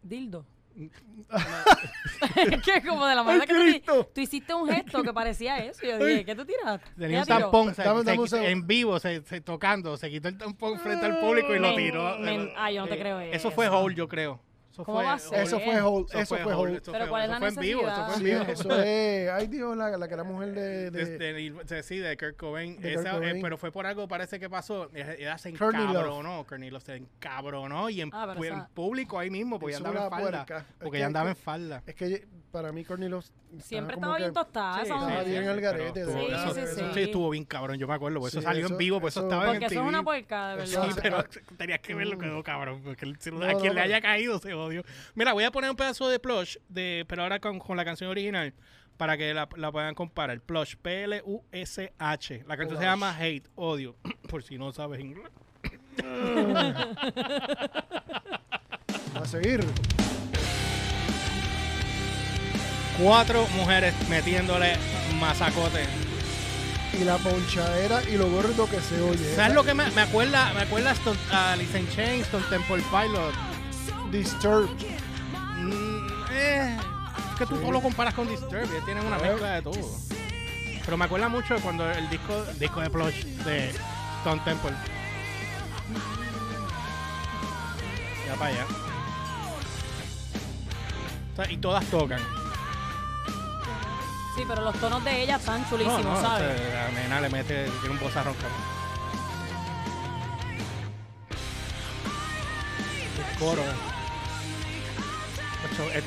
Dildo. 0.04 0.46
Es 0.78 2.62
que 2.64 2.88
como 2.88 3.06
de 3.06 3.16
la 3.16 3.24
manera 3.24 3.46
que 3.46 3.82
tú, 3.86 4.04
tú 4.14 4.22
hiciste 4.22 4.54
un 4.54 4.70
gesto 4.70 5.04
que 5.04 5.14
parecía 5.14 5.58
eso. 5.60 5.86
Yo 5.86 5.98
dije, 6.04 6.26
¿qué 6.26 6.36
tú 6.36 6.46
tiraste? 6.46 6.90
Tenía 6.98 7.22
un 7.22 7.26
tampón 7.26 7.76
se- 7.76 7.84
se- 7.84 8.04
segundo. 8.06 8.38
en 8.38 8.68
vivo, 8.68 9.00
se, 9.00 9.22
se- 9.24 9.42
tocando, 9.42 9.98
se 9.98 10.10
quitó 10.10 10.28
el 10.28 10.38
tampón 10.38 10.80
frente 10.80 11.06
al 11.06 11.20
público 11.20 11.54
y 11.56 11.60
lo 11.60 11.76
tiró. 11.76 12.18
men- 12.20 12.48
Eh, 12.48 12.54
ah, 12.58 12.72
yo 12.72 12.82
no 12.82 12.88
te 12.88 12.96
eh, 12.96 13.00
creo 13.00 13.20
Eso 13.20 13.52
fue 13.52 13.66
eso. 13.66 13.78
Hole, 13.80 13.96
yo 13.96 14.08
creo. 14.08 14.42
Eso 14.80 14.86
¿Cómo 14.86 14.98
fue 15.00 15.06
va 15.06 15.14
a 15.14 15.20
ser? 15.20 15.40
Eso 15.44 15.60
fue 15.60 15.82
Hole. 15.82 16.06
Eso 16.14 16.38
fue 16.38 16.54
Hole. 16.54 16.78
eso 16.78 16.92
Pero 16.94 17.04
fue- 17.06 17.10
¿cuál 17.10 17.22
es 17.24 17.26
eso 17.26 17.34
la 17.34 17.40
fue 17.40 17.48
en 17.50 17.56
vivo, 17.60 17.82
eso 17.88 18.06
fue 18.06 18.14
en 18.14 18.20
Sí, 18.20 18.24
vivo. 18.24 18.42
eso 18.48 18.82
es. 18.82 19.30
Ay, 19.32 19.48
Dios, 19.48 19.76
la, 19.78 19.98
la 19.98 20.08
que 20.08 20.14
era 20.14 20.24
mujer 20.24 20.54
de. 20.54 20.92
de- 20.92 21.18
De, 21.18 21.34
de- 21.34 21.52
de- 21.66 21.84
sí, 21.84 21.98
de 21.98 22.16
Kurt 22.18 22.38
Cobain. 22.38 22.80
De 22.80 22.94
Kurt 22.94 23.06
Esa, 23.06 23.16
eh, 23.16 23.20
Cobain. 23.20 23.42
pero 23.42 23.58
fue 23.58 23.72
por 23.72 23.86
algo, 23.86 24.08
parece 24.08 24.40
que 24.40 24.50
pasó. 24.50 24.90
Ella 24.94 25.14
ella 25.16 25.38
se 25.38 25.54
Courtney 25.54 25.84
encabronó. 25.86 26.46
Courtney 26.48 26.70
Love 26.70 26.84
se 26.84 26.96
encabronó 26.96 27.90
y 27.90 28.02
en, 28.02 28.10
Ah, 28.14 28.34
pu- 28.36 28.46
en 28.46 28.66
público 28.74 29.20
ahí 29.20 29.30
mismo, 29.30 29.60
porque 29.60 29.76
ella 29.76 29.86
andaba 29.88 30.06
en 30.06 30.12
falda. 30.12 30.46
puerca. 30.46 30.66
Porque 30.80 30.92
que- 30.92 30.98
ella 30.98 31.06
andaba 31.08 31.26
que- 31.26 31.30
en 31.32 31.36
falda. 31.44 31.84
Es 31.86 31.96
que 31.96 32.28
para 32.52 32.72
mí, 32.72 32.84
Cornelos. 32.84 33.32
Siempre 33.60 33.96
estaba 33.96 34.16
que- 34.16 34.24
bien 34.24 34.34
tostada 34.34 34.74
Sí, 34.76 34.86
sí. 34.86 34.92
Estaba 34.94 35.24
bien 35.24 35.48
al 35.48 35.60
garete, 35.62 36.06
Sí, 36.06 36.12
sí, 36.54 36.82
sí. 36.94 37.02
estuvo 37.02 37.30
bien 37.32 37.46
cabrón, 37.46 37.78
yo 37.78 37.88
me 37.88 37.96
acuerdo. 37.96 38.20
porque 38.20 38.30
Eso 38.30 38.40
Sí, 38.42 38.46
salió 38.46 38.68
en 38.68 38.78
vivo, 38.78 39.00
pues 39.02 39.16
eso, 39.16 39.24
estaba 39.24 39.46
en 39.46 39.50
Porque 39.60 39.66
eso 39.66 39.82
es 39.82 39.88
una 39.88 40.04
puerca, 40.04 40.50
de 40.50 40.56
verdad. 40.58 40.88
Sí, 40.92 41.00
pero 41.02 41.24
tenías 41.58 41.80
que 41.80 41.96
verlo, 41.96 42.18
quedó 42.20 42.44
cabrón. 42.44 42.82
Porque 42.84 43.06
el- 43.06 43.18
No, 43.40 43.46
a 43.46 43.60
quien 43.60 43.74
le 43.76 43.82
haya 43.82 44.02
caído 44.02 44.38
se 44.40 44.54
Mira, 45.16 45.34
voy 45.34 45.44
a 45.44 45.52
poner 45.52 45.70
un 45.70 45.76
pedazo 45.76 46.08
de 46.10 46.20
plush, 46.20 46.58
de, 46.68 47.06
pero 47.08 47.24
ahora 47.24 47.40
con, 47.40 47.60
con 47.60 47.78
la 47.78 47.86
canción 47.86 48.10
original, 48.10 48.54
para 48.98 49.18
que 49.18 49.34
la, 49.34 49.48
la 49.56 49.72
puedan 49.72 49.96
comparar. 49.96 50.40
Plush, 50.42 50.76
P-L-U-S-H. 50.82 52.44
La 52.48 52.58
canción 52.58 52.80
se 52.80 52.86
llama 52.86 53.16
Hate, 53.18 53.48
Odio. 53.56 53.96
Por 54.30 54.44
si 54.44 54.58
no 54.58 54.72
sabes 54.72 55.00
inglés. 55.00 55.28
A 59.16 59.26
seguir. 59.26 59.66
Cuatro 63.02 63.48
mujeres 63.56 63.94
metiéndole 64.10 64.76
masacote. 65.20 65.86
Y 67.00 67.04
la 67.04 67.18
ponchadera 67.18 68.02
y 68.10 68.18
lo 68.18 68.30
gordo 68.30 68.70
que 68.70 68.80
se 68.82 69.00
oye. 69.02 69.36
¿Sabes 69.36 69.54
lo 69.54 69.64
que 69.64 69.74
me, 69.74 69.90
me 69.92 70.02
acuerda? 70.02 70.52
Me 70.54 70.62
acuerda 70.62 70.92
a 70.92 70.96
Stone- 70.96 71.20
a 71.32 71.54
Alice 71.54 71.80
in 71.80 71.88
Chains, 71.90 72.26
Stone 72.28 72.46
Temple 72.50 72.84
Pilot. 72.90 73.34
Disturbed. 74.12 74.70
Mm, 75.58 76.08
eh, 76.32 76.78
es 77.32 77.36
que 77.38 77.46
tú 77.46 77.56
Sí. 77.56 77.62
todo 77.62 77.72
lo 77.72 77.82
comparas 77.82 78.14
con 78.14 78.28
Disturbed, 78.28 78.70
ellos 78.72 78.86
tienen 78.86 79.06
una 79.06 79.18
mezcla 79.18 79.52
de 79.52 79.62
todo. 79.62 79.80
Pero 80.86 80.98
me 80.98 81.06
acuerda 81.06 81.30
mucho 81.30 81.54
de 81.54 81.62
cuando 81.62 81.90
el 81.92 82.10
disco, 82.10 82.44
disco 82.60 82.80
de 82.82 82.90
Plush 82.90 83.24
de 83.46 83.70
Stone 84.20 84.42
Temple. 84.44 84.72
Ya 88.28 88.34
para 88.36 88.52
allá. 88.52 88.66
O 91.34 91.36
sea, 91.36 91.52
y 91.52 91.58
todas 91.58 91.86
tocan. 91.86 92.20
Sí, 94.36 94.44
pero 94.48 94.62
los 94.64 94.76
tonos 94.80 95.04
de 95.04 95.24
ella 95.24 95.36
están 95.36 95.62
No, 95.62 95.70
chulísimos, 95.70 96.04
no, 96.06 96.22
¿sabes? 96.22 96.56
o 96.56 96.58
sea, 96.72 96.86
la 96.86 96.92
nena 97.02 97.22
le 97.22 97.30
mete, 97.30 97.66
tiene 97.82 97.90
un 97.90 98.00
bozarrón 98.00 98.34
cabrón. 98.36 98.80
El 103.32 103.38
coro. 103.40 103.62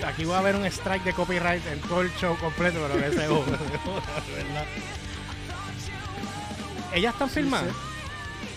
Aquí 0.06 0.24
va 0.24 0.36
a 0.36 0.38
haber 0.40 0.56
un 0.56 0.64
strike 0.66 1.04
de 1.04 1.12
copyright 1.12 1.66
en 1.66 1.80
todo 1.80 2.02
el 2.02 2.10
show 2.16 2.36
completo, 2.38 2.78
pero 2.88 3.00
que 3.10 3.16
se 3.16 3.26
joda, 3.26 3.46
verdad. 4.36 4.66
¿Ellas 6.94 7.12
están 7.14 7.30
filmando? 7.30 7.72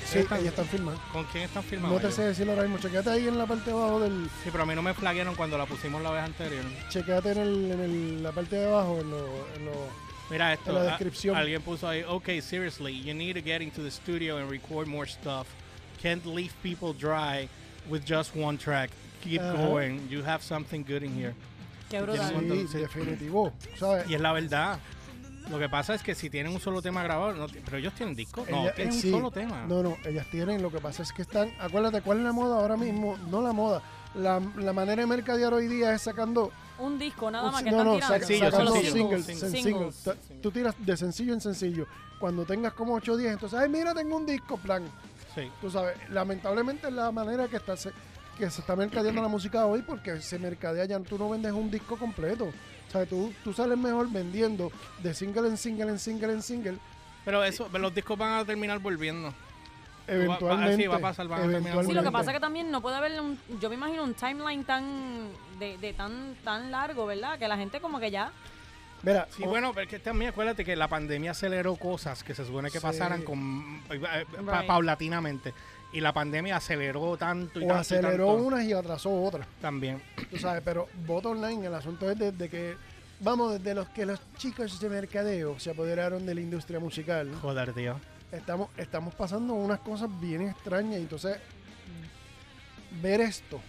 Sí, 0.06 0.20
Están- 0.20 0.40
ellas 0.40 0.50
están 0.54 0.68
filmando. 0.68 1.02
¿Con 1.12 1.24
quién 1.26 1.46
están 1.46 1.64
filmando? 1.64 1.96
No 2.00 2.02
te 2.08 2.12
sé 2.14 2.24
decirlo 2.24 2.52
ahora 2.54 2.64
mismo. 2.64 2.78
Chequéate 2.80 3.10
ahí 3.10 3.28
en 3.28 3.38
la 3.38 3.46
parte 3.46 3.72
de 3.72 3.76
abajo 3.76 4.00
del. 4.02 4.30
Sí, 4.44 4.50
pero 4.52 4.64
a 4.64 4.66
mí 4.66 4.76
no 4.76 4.82
me 4.82 4.94
flaguearon 4.94 5.36
cuando 5.36 5.58
la 5.58 5.66
pusimos 5.66 6.02
la 6.02 6.12
vez 6.12 6.24
anterior. 6.24 6.64
Chequéate 6.90 7.32
en, 7.32 7.38
el, 7.40 7.72
en 7.72 7.80
el- 7.82 8.24
la 8.24 8.32
parte 8.32 8.56
de 8.58 8.66
abajo, 8.68 9.00
en 9.02 9.10
lo- 9.12 9.48
en 9.56 9.66
lo- 9.66 10.06
Mira 10.30 10.54
esto. 10.54 10.70
En 10.70 10.76
la 10.76 10.82
a- 10.82 10.86
descripción. 10.86 11.36
alguien 11.36 11.62
puso 11.62 11.88
ahí, 11.88 12.04
okay, 12.08 12.42
seriously, 12.42 13.02
you 13.04 13.14
need 13.14 13.36
to 13.36 13.42
get 13.44 13.62
into 13.62 13.82
the 13.82 13.90
studio 13.92 14.38
and 14.38 14.50
record 14.50 14.88
more 14.88 15.10
stuff. 15.10 15.48
Can't 16.02 16.26
leave 16.26 16.52
people 16.62 16.94
dry 16.94 17.50
with 17.90 18.04
just 18.08 18.36
one 18.36 18.58
track. 18.58 18.92
Keep 19.26 19.42
Ajá. 19.42 19.68
going. 19.68 20.08
You 20.08 20.24
have 20.26 20.42
something 20.44 20.82
good 20.84 21.02
in 21.04 21.14
here. 21.20 21.34
Qué 21.90 22.02
brutal. 22.02 22.34
Sí, 22.40 22.68
sí. 22.72 22.78
definitivo. 22.78 23.52
¿Sabes? 23.78 24.10
Y 24.10 24.16
es 24.16 24.22
la 24.22 24.32
verdad. 24.32 24.80
Lo 25.50 25.60
que 25.60 25.70
pasa 25.70 25.94
es 25.94 26.02
que 26.02 26.16
si 26.16 26.30
tienen 26.32 26.52
un 26.54 26.60
solo 26.60 26.82
tema 26.82 27.04
grabado, 27.04 27.34
no 27.34 27.46
pero 27.66 27.78
ellos 27.78 27.94
tienen 27.94 28.16
disco. 28.16 28.46
No, 28.50 28.64
Ella- 28.64 28.74
tienen 28.74 28.94
eh, 28.94 28.96
un 28.96 29.02
sí. 29.02 29.12
solo 29.12 29.30
tema. 29.30 29.66
No, 29.68 29.84
no, 29.84 29.98
ellas 30.06 30.26
tienen, 30.32 30.62
lo 30.64 30.72
que 30.72 30.80
pasa 30.80 31.04
es 31.04 31.12
que 31.12 31.22
están, 31.22 31.52
acuérdate, 31.60 32.02
¿cuál 32.02 32.18
es 32.20 32.24
la 32.24 32.32
moda 32.32 32.56
ahora 32.60 32.78
mismo? 32.78 33.16
No 33.30 33.44
la 33.44 33.52
moda, 33.54 33.84
la, 34.16 34.42
la 34.58 34.74
manera 34.74 35.02
de 35.04 35.08
mercadear 35.08 35.54
hoy 35.54 35.68
día 35.68 35.94
es 35.94 36.02
sacando, 36.02 36.52
Un 36.80 36.98
disco 36.98 37.30
nada 37.30 37.46
un- 37.46 37.52
más 37.52 37.62
que 37.64 37.70
no, 37.70 37.78
están 37.78 37.86
no, 37.88 37.94
tirando. 37.96 38.14
saca- 38.16 38.26
Sencillo, 38.26 38.52
sacando 38.52 38.72
sencillo. 38.74 38.94
singles, 38.96 39.26
Singles. 39.26 39.62
singles. 39.64 39.96
Ta- 40.04 40.16
Tú 40.42 40.52
tiras 40.52 40.76
de 40.80 40.98
sencillo 40.98 41.34
en 41.34 41.42
sencillo. 41.42 41.86
Cuando 42.20 42.44
tengas 42.44 42.74
como 42.74 42.96
8 42.96 43.14
o 43.14 43.18
10, 43.18 43.34
entonces, 43.34 43.60
ay, 43.60 43.70
mira, 43.70 43.94
tengo 43.94 44.18
un 44.18 44.26
disco, 44.26 44.58
plan. 44.58 44.84
Sí. 45.36 45.52
Tú 45.62 45.70
sabes, 45.70 45.96
lamentablemente 46.10 46.88
es 46.88 46.94
la 46.94 47.12
manera 47.12 47.48
que 47.48 47.58
está 47.58 47.78
se, 47.78 47.92
que 48.38 48.50
se 48.50 48.62
está 48.62 48.76
mercadeando 48.76 49.22
la 49.22 49.28
música 49.28 49.66
hoy 49.66 49.82
porque 49.82 50.22
se 50.22 50.38
mercadea 50.40 50.86
ya, 50.86 51.00
tú 51.00 51.18
no 51.18 51.30
vendes 51.30 51.52
un 51.54 51.70
disco 51.72 51.98
completo. 51.98 52.46
O 52.46 52.92
sea, 52.92 53.06
tú, 53.06 53.34
tú 53.44 53.54
sales 53.54 53.78
mejor 53.78 54.10
vendiendo 54.12 54.72
de 55.02 55.14
single 55.14 55.48
en 55.48 55.58
single 55.58 55.90
en 55.90 56.00
single 56.00 56.34
en 56.34 56.42
single 56.42 56.78
Pero 57.26 57.44
eso, 57.44 57.68
los 57.78 57.94
discos 57.94 58.18
van 58.18 58.34
a 58.40 58.46
terminar 58.46 58.80
volviendo. 58.80 59.34
eventualmente. 60.08 60.78
sí, 60.84 60.88
va 60.88 60.98
a 60.98 61.00
pasar, 61.00 61.28
van 61.28 61.40
a 61.50 61.52
terminar 61.52 61.86
Sí, 61.86 61.94
lo 61.94 62.04
que 62.04 62.12
pasa 62.12 62.32
es 62.32 62.36
que 62.36 62.40
también 62.42 62.70
no 62.72 62.82
puede 62.82 62.96
haber 62.96 63.20
un, 63.20 63.40
yo 63.60 63.70
me 63.70 63.76
imagino 63.76 64.04
un 64.04 64.14
timeline 64.14 64.64
tan 64.64 65.30
de, 65.60 65.78
de 65.78 65.94
tan 65.94 66.36
tan 66.44 66.72
largo, 66.72 67.06
¿verdad? 67.06 67.40
Que 67.40 67.48
la 67.48 67.58
gente 67.58 67.80
como 67.82 68.00
que 68.00 68.12
ya 68.12 68.32
Mira, 69.04 69.28
Sí, 69.36 69.44
o- 69.44 69.50
bueno, 69.50 69.72
pero 69.74 69.84
es 69.84 69.90
que 69.90 70.00
también 70.00 70.32
acuérdate 70.32 70.64
que 70.66 70.76
la 70.76 70.88
pandemia 70.88 71.32
aceleró 71.32 71.76
cosas 71.76 72.24
que 72.24 72.34
se 72.34 72.44
supone 72.46 72.72
que 72.72 72.80
Sí. 72.80 72.84
pasaran 72.84 73.22
con 73.24 73.82
eh, 73.90 73.96
eh, 74.02 74.26
pa- 74.46 74.60
Right. 74.60 74.68
paulatinamente. 74.68 75.54
Y 75.96 76.02
la 76.02 76.12
pandemia 76.12 76.58
aceleró 76.58 77.16
tanto 77.16 77.60
y 77.60 77.64
o 77.64 77.68
tanto 77.68 77.78
y 77.78 77.98
aceleró 77.98 78.28
tanto 78.28 78.44
unas 78.44 78.66
y 78.66 78.74
atrasó 78.74 79.24
otras. 79.24 79.48
también. 79.62 80.02
Tú 80.30 80.38
sabes, 80.38 80.62
pero 80.66 80.90
bottom 81.08 81.42
line, 81.42 81.66
el 81.66 81.74
asunto 81.74 82.12
es 82.12 82.20
desde 82.20 82.50
que, 82.50 82.76
vamos, 83.22 83.54
desde 83.54 83.74
los 83.74 83.88
que 83.90 84.06
los 84.06 84.20
chicos 84.38 84.78
de 84.80 84.90
mercadeo 84.90 85.58
se 85.58 85.72
apoderaron 85.72 86.26
de 86.26 86.36
la 86.36 86.42
industria 86.42 86.82
musical, 86.82 87.34
Joder, 87.42 87.74
tío. 87.74 87.98
estamos, 88.32 88.70
estamos 88.76 89.16
pasando 89.16 89.54
unas 89.54 89.80
cosas 89.80 90.10
bien 90.20 90.50
extrañas. 90.50 91.00
Y 91.00 91.04
entonces, 91.04 91.38
ver 93.02 93.22
esto 93.22 93.62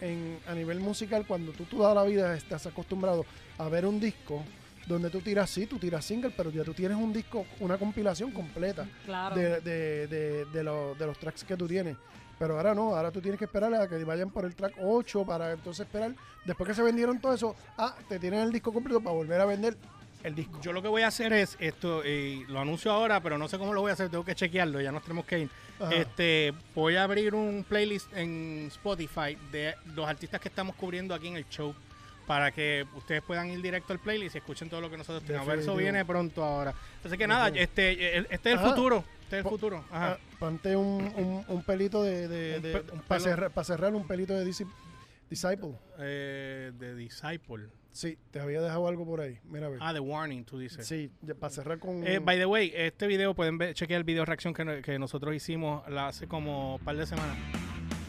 en, 0.00 0.40
a 0.48 0.54
nivel 0.54 0.80
musical, 0.80 1.26
cuando 1.28 1.52
tú 1.52 1.62
toda 1.64 1.94
la 1.94 2.02
vida 2.02 2.36
estás 2.36 2.66
acostumbrado 2.66 3.24
a 3.56 3.68
ver 3.68 3.86
un 3.86 4.00
disco 4.00 4.42
donde 4.88 5.10
tú 5.10 5.20
tiras, 5.20 5.48
sí, 5.50 5.66
tú 5.66 5.78
tiras 5.78 6.04
single, 6.04 6.32
pero 6.36 6.50
ya 6.50 6.64
tú 6.64 6.72
tienes 6.74 6.96
un 6.96 7.12
disco, 7.12 7.46
una 7.60 7.76
compilación 7.78 8.30
completa 8.32 8.86
claro. 9.04 9.36
de, 9.36 9.60
de, 9.60 10.06
de, 10.08 10.44
de, 10.46 10.62
lo- 10.64 10.94
de 10.94 11.06
los 11.06 11.18
tracks 11.18 11.44
que 11.44 11.56
tú 11.56 11.68
tienes. 11.68 11.96
Pero 12.38 12.56
ahora 12.56 12.72
no, 12.74 12.94
ahora 12.94 13.10
tú 13.10 13.20
tienes 13.20 13.38
que 13.38 13.44
esperar 13.46 13.74
a 13.74 13.88
que 13.88 14.02
vayan 14.04 14.30
por 14.30 14.44
el 14.44 14.54
track 14.54 14.74
8 14.80 15.24
para 15.26 15.52
entonces 15.52 15.86
esperar. 15.86 16.14
Después 16.44 16.68
que 16.68 16.74
se 16.74 16.82
vendieron 16.82 17.20
todo 17.20 17.34
eso, 17.34 17.54
ah, 17.76 17.96
te 18.08 18.18
tienen 18.18 18.40
el 18.40 18.52
disco 18.52 18.72
completo 18.72 19.00
para 19.00 19.14
volver 19.14 19.40
a 19.40 19.44
vender 19.44 19.76
el 20.22 20.34
disco. 20.36 20.60
Yo 20.62 20.72
lo 20.72 20.80
que 20.80 20.88
voy 20.88 21.02
a 21.02 21.08
hacer 21.08 21.32
es 21.32 21.56
esto, 21.60 22.04
y 22.06 22.44
lo 22.46 22.60
anuncio 22.60 22.90
ahora, 22.92 23.20
pero 23.20 23.38
no 23.38 23.48
sé 23.48 23.58
cómo 23.58 23.72
lo 23.74 23.80
voy 23.80 23.90
a 23.90 23.94
hacer, 23.94 24.08
tengo 24.08 24.24
que 24.24 24.34
chequearlo, 24.36 24.80
ya 24.80 24.90
nos 24.92 25.02
tenemos 25.02 25.24
que 25.26 25.40
ir. 25.40 25.50
Ajá. 25.80 25.92
Este, 25.94 26.52
voy 26.74 26.94
a 26.96 27.02
abrir 27.04 27.34
un 27.34 27.64
playlist 27.68 28.12
en 28.16 28.66
Spotify 28.68 29.36
de 29.52 29.74
los 29.94 30.08
artistas 30.08 30.40
que 30.40 30.48
estamos 30.48 30.74
cubriendo 30.76 31.14
aquí 31.14 31.26
en 31.28 31.36
el 31.36 31.48
show 31.48 31.74
para 32.28 32.52
que 32.52 32.86
ustedes 32.94 33.22
puedan 33.22 33.50
ir 33.50 33.60
directo 33.60 33.92
al 33.92 33.98
playlist 33.98 34.36
y 34.36 34.38
escuchen 34.38 34.68
todo 34.70 34.80
lo 34.80 34.88
que 34.90 34.96
nosotros 34.98 35.24
tenemos. 35.24 35.46
Eso 35.48 35.50
Definitivo. 35.56 35.76
viene 35.78 36.04
pronto 36.04 36.44
ahora. 36.44 36.72
Así 37.02 37.16
que 37.18 37.26
nada, 37.26 37.48
este, 37.48 38.18
este 38.18 38.34
es 38.34 38.54
el 38.54 38.58
Ajá. 38.58 38.68
futuro. 38.68 39.04
Este 39.22 39.38
es 39.40 39.44
el 39.44 39.50
futuro. 39.50 39.84
Ajá. 39.90 40.12
Ah, 40.12 40.18
ponte 40.38 40.76
un, 40.76 41.02
un, 41.16 41.44
un 41.48 41.62
pelito 41.64 42.02
de, 42.04 42.28
de, 42.28 42.56
Un 42.58 42.62
de- 42.62 42.72
pe- 42.80 42.92
un 42.92 43.00
para 43.00 43.20
cerrar, 43.20 43.50
pa' 43.50 43.64
cerrar 43.64 43.94
un 43.94 44.06
pelito 44.06 44.34
de 44.34 44.46
Disci- 44.46 44.70
Disciple. 45.28 45.72
Eh, 45.98 46.70
de 46.78 46.94
Disciple. 46.94 47.66
Sí, 47.92 48.16
te 48.30 48.38
había 48.38 48.60
dejado 48.60 48.86
algo 48.86 49.04
por 49.04 49.20
ahí. 49.20 49.38
Mira 49.44 49.66
a 49.66 49.70
ver. 49.70 49.78
Ah, 49.82 49.92
The 49.92 49.98
Warning, 50.00 50.44
tú 50.44 50.58
dices. 50.58 50.86
sí, 50.86 51.10
para 51.40 51.50
cerrar 51.50 51.78
con. 51.78 52.06
Eh, 52.06 52.20
by 52.20 52.38
the 52.38 52.46
way, 52.46 52.70
este 52.76 53.06
video 53.06 53.34
pueden 53.34 53.58
ver, 53.58 53.74
chequear 53.74 53.98
el 53.98 54.04
video 54.04 54.24
reacción 54.24 54.54
que, 54.54 54.82
que 54.82 54.98
nosotros 54.98 55.34
hicimos 55.34 55.88
la 55.90 56.08
hace 56.08 56.28
como 56.28 56.76
un 56.76 56.84
par 56.84 56.96
de 56.96 57.06
semanas. 57.06 57.36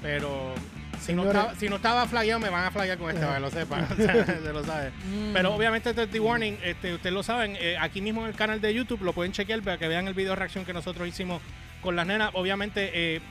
Pero 0.02 0.54
si 1.00 1.14
no, 1.14 1.24
estaba, 1.26 1.56
si 1.56 1.70
no 1.70 1.76
estaba 1.78 2.06
flagueado, 2.08 2.40
me 2.40 2.50
van 2.50 2.66
a 2.66 2.72
flaguear 2.72 2.98
con 2.98 3.10
este, 3.10 3.22
para 3.26 3.36
que 3.36 3.42
lo 3.42 3.50
sepan. 3.52 3.88
O 3.92 3.96
sea, 3.96 4.26
se 4.44 4.54
lo 4.54 4.64
sabe. 4.64 4.90
Mm. 4.92 5.34
Pero 5.34 5.54
obviamente 5.56 5.90
este 5.90 6.04
es 6.04 6.10
The 6.12 6.20
Warning, 6.20 6.58
este, 6.64 6.94
ustedes 6.94 7.14
lo 7.14 7.24
saben, 7.24 7.58
eh, 7.60 7.78
aquí 7.80 8.02
mismo 8.02 8.22
en 8.22 8.28
el 8.28 8.36
canal 8.36 8.62
de 8.62 8.74
YouTube 8.74 9.02
lo 9.04 9.14
pueden 9.14 9.32
chequear 9.32 9.62
para 9.62 9.78
que 9.78 9.88
vean 9.88 10.08
el 10.08 10.14
video 10.14 10.36
reacción 10.36 10.66
que 10.66 10.74
nosotros 10.74 11.08
hicimos 11.08 11.42
con 11.82 11.96
las 11.96 12.06
nenas. 12.06 12.32
Obviamente 12.34 12.90
eh, 13.16 13.22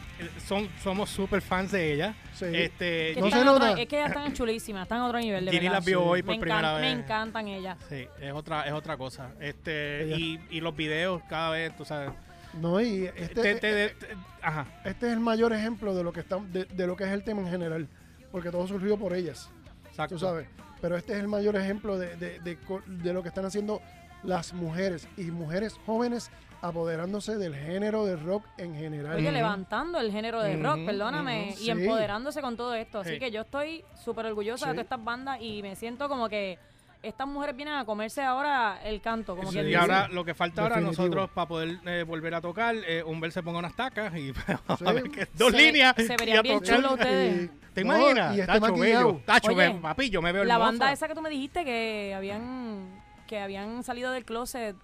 son, 0.47 0.69
somos 0.83 1.11
súper 1.11 1.43
fans 1.43 1.71
de 1.73 1.93
ellas. 1.93 2.17
Sí. 2.35 2.47
Este, 2.53 3.13
Que 3.15 3.21
No 3.21 3.29
se 3.31 3.37
a 3.37 3.41
otro- 3.41 3.53
nota. 3.67 3.81
es 3.81 3.87
que 3.89 3.97
ellas 3.99 4.09
están 4.09 4.33
chulísimas, 4.33 4.83
están 4.85 4.99
a 5.01 5.07
otro 5.07 5.19
nivel 5.19 5.45
de 5.45 5.51
verdad. 5.51 5.73
las 5.73 5.85
vio 5.85 6.03
hoy 6.03 6.23
por 6.23 6.35
me, 6.37 6.41
primera 6.41 6.73
vez. 6.75 6.81
me 6.81 6.91
encantan 7.03 7.47
ellas. 7.49 7.77
Sí, 7.91 8.07
es 8.21 8.33
otra, 8.33 8.67
es 8.67 8.73
otra 8.73 8.97
cosa. 8.97 9.33
Este, 9.41 10.05
Ella- 10.05 10.17
y, 10.17 10.41
y 10.51 10.61
los 10.63 10.75
videos 10.75 11.21
cada 11.29 11.51
vez, 11.51 11.77
tú 11.77 11.85
sabes. 11.85 12.11
No, 12.55 12.81
y 12.81 13.07
este, 13.07 13.29
te- 13.43 13.55
te- 13.57 13.89
te- 13.91 14.07
ajá. 14.43 14.67
este 14.85 15.07
es 15.07 15.13
el 15.13 15.21
mayor 15.21 15.53
ejemplo 15.53 15.95
de 15.95 16.03
lo 16.03 16.13
que 16.13 16.21
está, 16.21 16.39
de, 16.39 16.65
de 16.65 16.87
lo 16.87 16.97
que 16.97 17.05
es 17.05 17.11
el 17.11 17.23
tema 17.25 17.43
en 17.43 17.49
general. 17.49 17.89
Porque 18.33 18.51
todo 18.51 18.67
surgió 18.67 18.99
por 18.99 19.15
ellas. 19.15 19.51
Exacto. 19.87 20.15
Tú 20.17 20.19
sabes. 20.21 20.49
Pero 20.81 20.97
este 20.97 21.13
es 21.15 21.19
el 21.21 21.29
mayor 21.29 21.57
ejemplo 21.57 21.99
de, 21.99 22.17
de, 22.17 22.41
de 22.41 22.57
co- 22.59 22.83
de 22.87 23.13
lo 23.13 23.23
que 23.23 23.29
están 23.29 23.45
haciendo 23.45 23.81
las 24.23 24.53
mujeres 24.53 25.09
y 25.17 25.25
mujeres 25.31 25.75
jóvenes 25.87 26.31
apoderándose 26.61 27.37
del 27.37 27.55
género 27.55 28.05
del 28.05 28.21
rock 28.21 28.45
en 28.59 28.75
general. 28.75 29.17
Oye, 29.17 29.31
levantando 29.31 29.99
el 30.01 30.11
género 30.11 30.43
de 30.43 30.57
rock, 30.57 30.85
perdóname, 30.85 31.51
y 31.51 31.53
Sí. 31.57 31.71
empoderándose 31.71 32.41
con 32.41 32.57
todo 32.57 32.75
esto. 32.75 33.01
Así 33.01 33.13
Sí. 33.13 33.19
que 33.21 33.31
yo 33.31 33.43
estoy 33.43 33.85
súper 33.95 34.27
orgullosa 34.27 34.67
de 34.67 34.73
todas 34.73 34.85
estas 34.85 35.05
bandas 35.05 35.39
y 35.41 35.63
me 35.63 35.77
siento 35.77 36.09
como 36.09 36.29
que 36.29 36.59
estas 37.03 37.27
mujeres 37.29 37.55
vienen 37.57 37.75
a 37.75 37.85
comerse 37.85 38.23
ahora 38.23 38.81
el 38.83 39.01
canto, 39.01 39.37
como 39.37 39.51
Sí, 39.53 39.59
y 39.61 39.63
dice. 39.65 39.77
ahora 39.77 40.09
lo 40.09 40.25
que 40.25 40.35
falta 40.35 40.63
ahora 40.63 40.77
Definitivo. 40.77 41.03
nosotros 41.05 41.31
para 41.31 41.47
poder 41.49 41.79
eh, 41.87 42.03
volver 42.07 42.35
a 42.35 42.41
tocar, 42.41 42.75
eh, 42.87 43.03
Humber 43.05 43.31
se 43.33 43.43
ponga 43.43 43.59
unas 43.61 43.77
tacas 43.77 44.15
y 44.17 44.33
vamos 44.49 44.63
a 44.69 44.77
Sí. 44.77 44.85
ver 44.85 45.03
que- 45.11 45.29
dos 45.35 45.53
Se 45.53 45.57
líneas 45.59 45.95
se 45.97 46.17
verían 46.17 46.39
a 46.39 46.43
bien 46.43 46.61
chulos 46.61 46.93
ustedes. 46.93 47.51
¿Te 47.75 47.85
No, 47.85 47.97
imaginas? 47.97 48.37
Y 48.37 48.41
este 48.41 48.47
Tacho, 48.53 48.61
maquillado. 48.61 49.07
bello. 49.13 49.21
Tacho, 49.25 49.49
Oye, 49.53 49.57
ve, 49.69 49.75
papi, 49.81 50.11
yo 50.11 50.21
me 50.23 50.33
veo 50.33 50.45
La 50.45 50.55
hermosa. 50.55 50.71
banda 50.71 50.93
esa 50.93 51.07
que 51.07 51.15
tú 51.15 51.21
me 51.23 51.31
dijiste 51.31 51.65
que 51.65 52.13
habían 52.17 53.01
que 53.29 53.39
habían 53.41 53.85
salido 53.85 54.11
del 54.11 54.25
closet, 54.25 54.75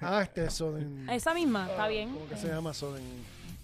Ah, 0.00 0.22
este 0.22 0.44
es 0.46 0.54
Soden. 0.54 1.10
esa 1.10 1.34
misma, 1.34 1.66
está 1.68 1.88
bien. 1.88 2.14
¿Cómo 2.14 2.28
que 2.28 2.36
se 2.36 2.46
llama 2.48 2.72
Soden? 2.72 3.02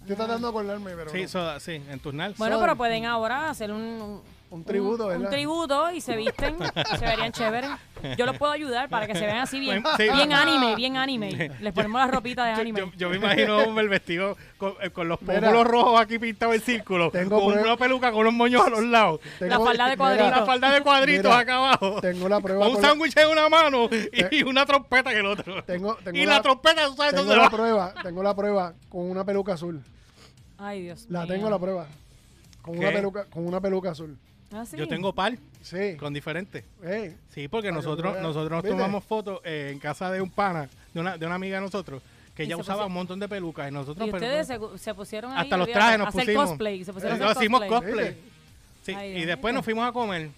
Estoy 0.01 0.15
tratando 0.17 0.47
de 0.47 0.51
acordarme, 0.51 0.91
pero 0.95 1.09
Sí, 1.09 1.23
no. 1.23 1.27
soda, 1.29 1.59
sí, 1.59 1.81
en 1.89 1.99
tus 1.99 2.13
nals. 2.13 2.37
Bueno, 2.37 2.59
pero 2.59 2.75
pueden 2.75 3.05
ahora 3.05 3.49
hacer 3.49 3.71
un, 3.71 3.81
un- 3.81 4.21
un 4.49 4.63
tributo, 4.63 5.03
un, 5.07 5.09
¿verdad? 5.09 5.29
tributo 5.29 5.91
y 5.91 5.99
se 5.99 6.15
visten, 6.15 6.55
se 6.97 7.05
verían 7.05 7.31
chéveres. 7.33 7.69
Yo 8.17 8.25
los 8.25 8.37
puedo 8.37 8.51
ayudar 8.51 8.87
para 8.89 9.07
que 9.07 9.13
se 9.15 9.25
vean 9.25 9.39
así 9.39 9.59
bien, 9.59 9.83
Sí. 9.97 10.03
bien 10.03 10.31
anime, 10.31 10.75
bien 10.75 10.95
anime. 10.97 11.51
Les 11.59 11.73
ponemos 11.73 11.99
la 11.99 12.07
ropita 12.07 12.45
de 12.45 12.51
anime. 12.51 12.79
yo- 12.79 12.91
yo 12.95 13.09
me 13.09 13.17
imagino 13.17 13.59
a 13.59 13.63
Humber 13.67 13.89
vestido 13.89 14.37
con, 14.57 14.75
eh, 14.81 14.89
con 14.91 15.09
los 15.09 15.21
Mira. 15.21 15.41
pómulos 15.41 15.67
rojos 15.67 15.99
aquí 15.99 16.17
pintados 16.19 16.55
en 16.55 16.61
círculo, 16.61 17.09
Tengo 17.11 17.41
con 17.43 17.57
una 17.57 17.75
peluca 17.75 18.11
con 18.11 18.21
unos 18.21 18.33
moños 18.33 18.65
a 18.65 18.69
los 18.69 18.83
lados, 18.83 19.19
La 19.39 19.59
falda 19.59 19.85
de 19.85 19.89
mira, 19.91 19.97
cuadritos. 19.97 20.27
una 20.27 20.45
falda 20.45 20.71
de 20.71 20.81
cuadritos 20.81 21.25
Mira, 21.25 21.39
acá 21.39 21.55
abajo, 21.57 22.01
Tengo 22.01 22.29
la 22.29 22.39
prueba. 22.39 22.65
con 22.65 22.75
un 22.75 22.81
la- 22.81 22.87
sándwich 22.87 23.17
en 23.17 23.27
una 23.29 23.49
mano 23.49 23.89
y, 23.91 24.37
y 24.37 24.43
una 24.43 24.65
trompeta 24.65 25.11
en 25.11 25.17
el 25.17 25.25
otro. 25.25 25.63
Tengo, 25.65 25.95
tengo 25.95 26.17
y 26.17 26.25
la, 26.25 26.41
trompeta, 26.41 26.85
¿tú 26.87 26.95
sabes 26.95 27.11
tengo 27.11 27.23
dónde 27.25 27.35
la 27.37 27.43
va? 27.43 27.49
prueba, 27.49 27.93
tengo 28.03 28.23
la 28.23 28.35
prueba 28.35 28.73
con 28.89 29.09
una 29.09 29.25
peluca 29.25 29.53
azul. 29.53 29.81
Ay, 30.59 30.83
Dios 30.83 31.05
La 31.09 31.23
mío. 31.25 31.33
tengo 31.33 31.49
la 31.49 31.59
prueba. 31.59 31.87
Con 32.61 32.75
¿Qué? 32.75 32.79
una 32.81 32.91
peluca, 32.91 33.25
con 33.25 33.45
una 33.47 33.59
peluca 33.61 33.91
azul. 33.91 34.17
Ah, 34.51 34.65
sí. 34.65 34.77
Yo 34.77 34.87
tengo 34.87 35.13
par 35.13 35.37
Sí. 35.61 35.95
con 35.97 36.13
diferentes. 36.13 36.63
Ey, 36.83 37.15
Sí, 37.33 37.47
porque 37.47 37.71
nosotros 37.71 38.19
nosotros 38.21 38.63
tomamos 38.63 39.03
fotos 39.03 39.39
eh, 39.43 39.69
en 39.73 39.79
casa 39.79 40.09
de 40.11 40.21
un 40.21 40.29
pana, 40.29 40.69
de 40.93 40.99
una, 40.99 41.17
de 41.17 41.25
una 41.25 41.35
amiga 41.35 41.57
de 41.57 41.61
nosotros, 41.63 42.01
que 42.35 42.43
ella 42.43 42.55
usaba 42.57 42.85
un 42.85 42.93
montón 42.93 43.19
de 43.19 43.27
pelucas 43.27 43.69
y 43.69 43.73
nosotros 43.73 44.07
Y 44.07 44.11
pero- 44.11 44.25
ustedes 44.25 44.47
se, 44.47 44.77
se 44.77 44.93
pusieron 44.93 45.31
ahí 45.33 45.39
hasta 45.43 45.57
los 45.57 45.67
trajes 45.71 45.97
nos 45.97 46.05
a 46.05 46.09
hacer 46.09 46.25
pusimos. 46.25 46.49
cosplay. 46.49 46.83
Se 46.85 46.93
pusieron 46.93 47.19
Eh, 47.19 47.23
a 47.23 47.29
hacer 47.31 47.43
hicimos 47.43 47.59
cosplay. 47.61 47.81
cosplay. 47.81 48.05
¿Viste? 48.13 48.21
Sí, 48.83 48.93
Ay, 48.93 49.17
y 49.17 49.25
después 49.25 49.53
nos 49.53 49.65
fuimos 49.65 49.85
a 49.87 49.91
comer. 49.91 50.29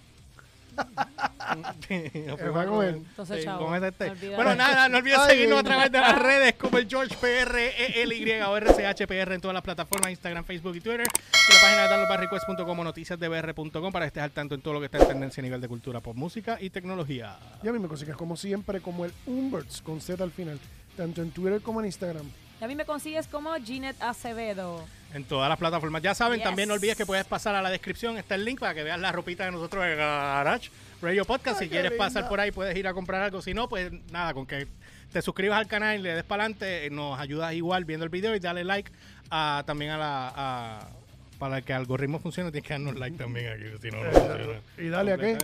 Entonces, 1.88 3.44
chavo, 3.44 3.66
con 3.66 3.80
no 3.80 3.86
olvides. 3.86 4.36
Bueno, 4.36 4.54
nada, 4.54 4.88
no 4.88 4.98
olvides 4.98 5.20
seguirnos 5.26 5.58
a 5.58 5.62
través 5.62 5.92
de 5.92 6.00
las 6.00 6.18
redes 6.18 6.54
como 6.54 6.78
el 6.78 6.88
George 6.88 7.16
PR, 7.16 7.58
ELY 8.00 8.30
o 8.42 8.56
RCHPR 8.56 9.32
en 9.32 9.40
todas 9.40 9.54
las 9.54 9.62
plataformas, 9.62 10.10
Instagram, 10.10 10.44
Facebook 10.44 10.76
y 10.76 10.80
Twitter. 10.80 11.06
Y 11.06 11.52
la 11.52 11.60
página 11.60 11.82
de 11.82 11.88
downloadbarrequest.com 11.88 12.78
o 12.78 12.84
noticiasdebr.com 12.84 13.92
para 13.92 14.04
que 14.04 14.08
estés 14.08 14.22
al 14.22 14.30
tanto 14.30 14.54
en 14.54 14.62
todo 14.62 14.74
lo 14.74 14.80
que 14.80 14.86
está 14.86 14.98
en 14.98 15.08
tendencia 15.08 15.40
a 15.40 15.44
nivel 15.44 15.60
de 15.60 15.68
cultura, 15.68 16.00
pop, 16.00 16.16
música 16.16 16.58
y 16.60 16.70
tecnología. 16.70 17.38
Y 17.62 17.68
a 17.68 17.72
mí 17.72 17.78
me 17.78 17.88
consigues 17.88 18.16
como 18.16 18.36
siempre 18.36 18.80
como 18.80 19.04
el 19.04 19.12
Umberts 19.26 19.82
con 19.82 20.00
Z 20.00 20.22
al 20.22 20.30
final. 20.30 20.58
Tanto 20.96 21.22
en 21.22 21.30
Twitter 21.30 21.60
como 21.62 21.80
en 21.80 21.86
Instagram. 21.86 22.30
Y 22.60 22.64
a 22.64 22.68
mí 22.68 22.74
me 22.74 22.84
consigues 22.84 23.26
como 23.26 23.54
Ginette 23.54 24.00
Acevedo. 24.02 24.84
En 25.14 25.24
todas 25.24 25.48
las 25.48 25.58
plataformas. 25.58 26.02
Ya 26.02 26.14
saben, 26.14 26.38
Yes. 26.38 26.44
también 26.44 26.68
no 26.68 26.74
olvides 26.74 26.96
que 26.96 27.06
puedes 27.06 27.24
pasar 27.24 27.54
a 27.54 27.62
la 27.62 27.70
descripción. 27.70 28.16
Está 28.18 28.34
el 28.36 28.44
link 28.44 28.60
para 28.60 28.74
que 28.74 28.82
veas 28.82 29.00
la 29.00 29.10
ropita 29.12 29.44
de 29.44 29.50
nosotros 29.50 29.82
de 29.84 29.96
Garage 29.96 30.70
Radio 31.02 31.24
Podcast. 31.24 31.60
Ay, 31.60 31.66
si 31.66 31.70
quieres 31.70 31.90
linda. 31.92 32.04
pasar 32.04 32.28
por 32.28 32.38
ahí, 32.38 32.50
puedes 32.52 32.76
ir 32.76 32.86
a 32.86 32.92
comprar 32.94 33.22
algo. 33.22 33.40
Si 33.42 33.54
no, 33.54 33.68
pues 33.68 33.90
nada, 34.12 34.34
con 34.34 34.46
que 34.46 34.68
te 35.12 35.22
suscribas 35.22 35.58
al 35.58 35.66
canal 35.66 35.98
y 35.98 36.02
le 36.02 36.14
des 36.14 36.22
para 36.24 36.44
adelante, 36.44 36.86
eh, 36.86 36.90
nos 36.90 37.18
ayudas 37.18 37.52
igual 37.54 37.84
viendo 37.86 38.04
el 38.04 38.10
video 38.10 38.36
y 38.36 38.40
dale 38.40 38.62
like 38.62 38.92
a, 39.30 39.64
también 39.66 39.90
a 39.92 39.98
la. 39.98 40.32
a- 40.36 40.88
para 41.40 41.62
que 41.62 41.72
el 41.72 41.78
algoritmo 41.78 42.18
funcione, 42.20 42.50
tienes 42.52 42.68
que 42.68 42.74
darnos 42.74 42.96
like 42.96 43.16
también 43.16 43.50
aquí. 43.54 43.64
Si 43.80 43.90
no, 43.90 44.04
no 44.04 44.10
funciona. 44.12 44.60
¿Y 44.76 44.88
dale 44.90 45.12
a 45.14 45.16
qué? 45.16 45.38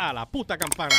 A 0.00 0.14
la 0.14 0.24
puta 0.24 0.56
campana. 0.56 0.94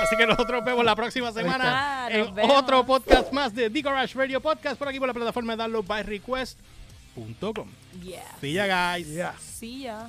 Así 0.00 0.16
que 0.16 0.28
nosotros 0.28 0.60
nos 0.60 0.64
vemos 0.64 0.84
la 0.84 0.94
próxima 0.94 1.32
semana. 1.32 2.08
Nos 2.08 2.28
en 2.28 2.34
vemos. 2.36 2.56
otro 2.56 2.86
podcast 2.86 3.32
más 3.32 3.52
de 3.52 3.68
The 3.68 3.82
Garage 3.82 4.16
Radio 4.16 4.40
Podcast 4.40 4.78
por 4.78 4.86
aquí 4.88 5.00
por 5.00 5.08
la 5.08 5.14
plataforma 5.14 5.56
de 5.56 5.62
downloadbyrequest.com. 5.64 7.68
Yeah. 8.00 8.22
See 8.40 8.52
ya, 8.52 8.92
guys. 8.94 9.08
Yeah. 9.08 9.34
Sí, 9.40 9.80
ya. 9.82 10.08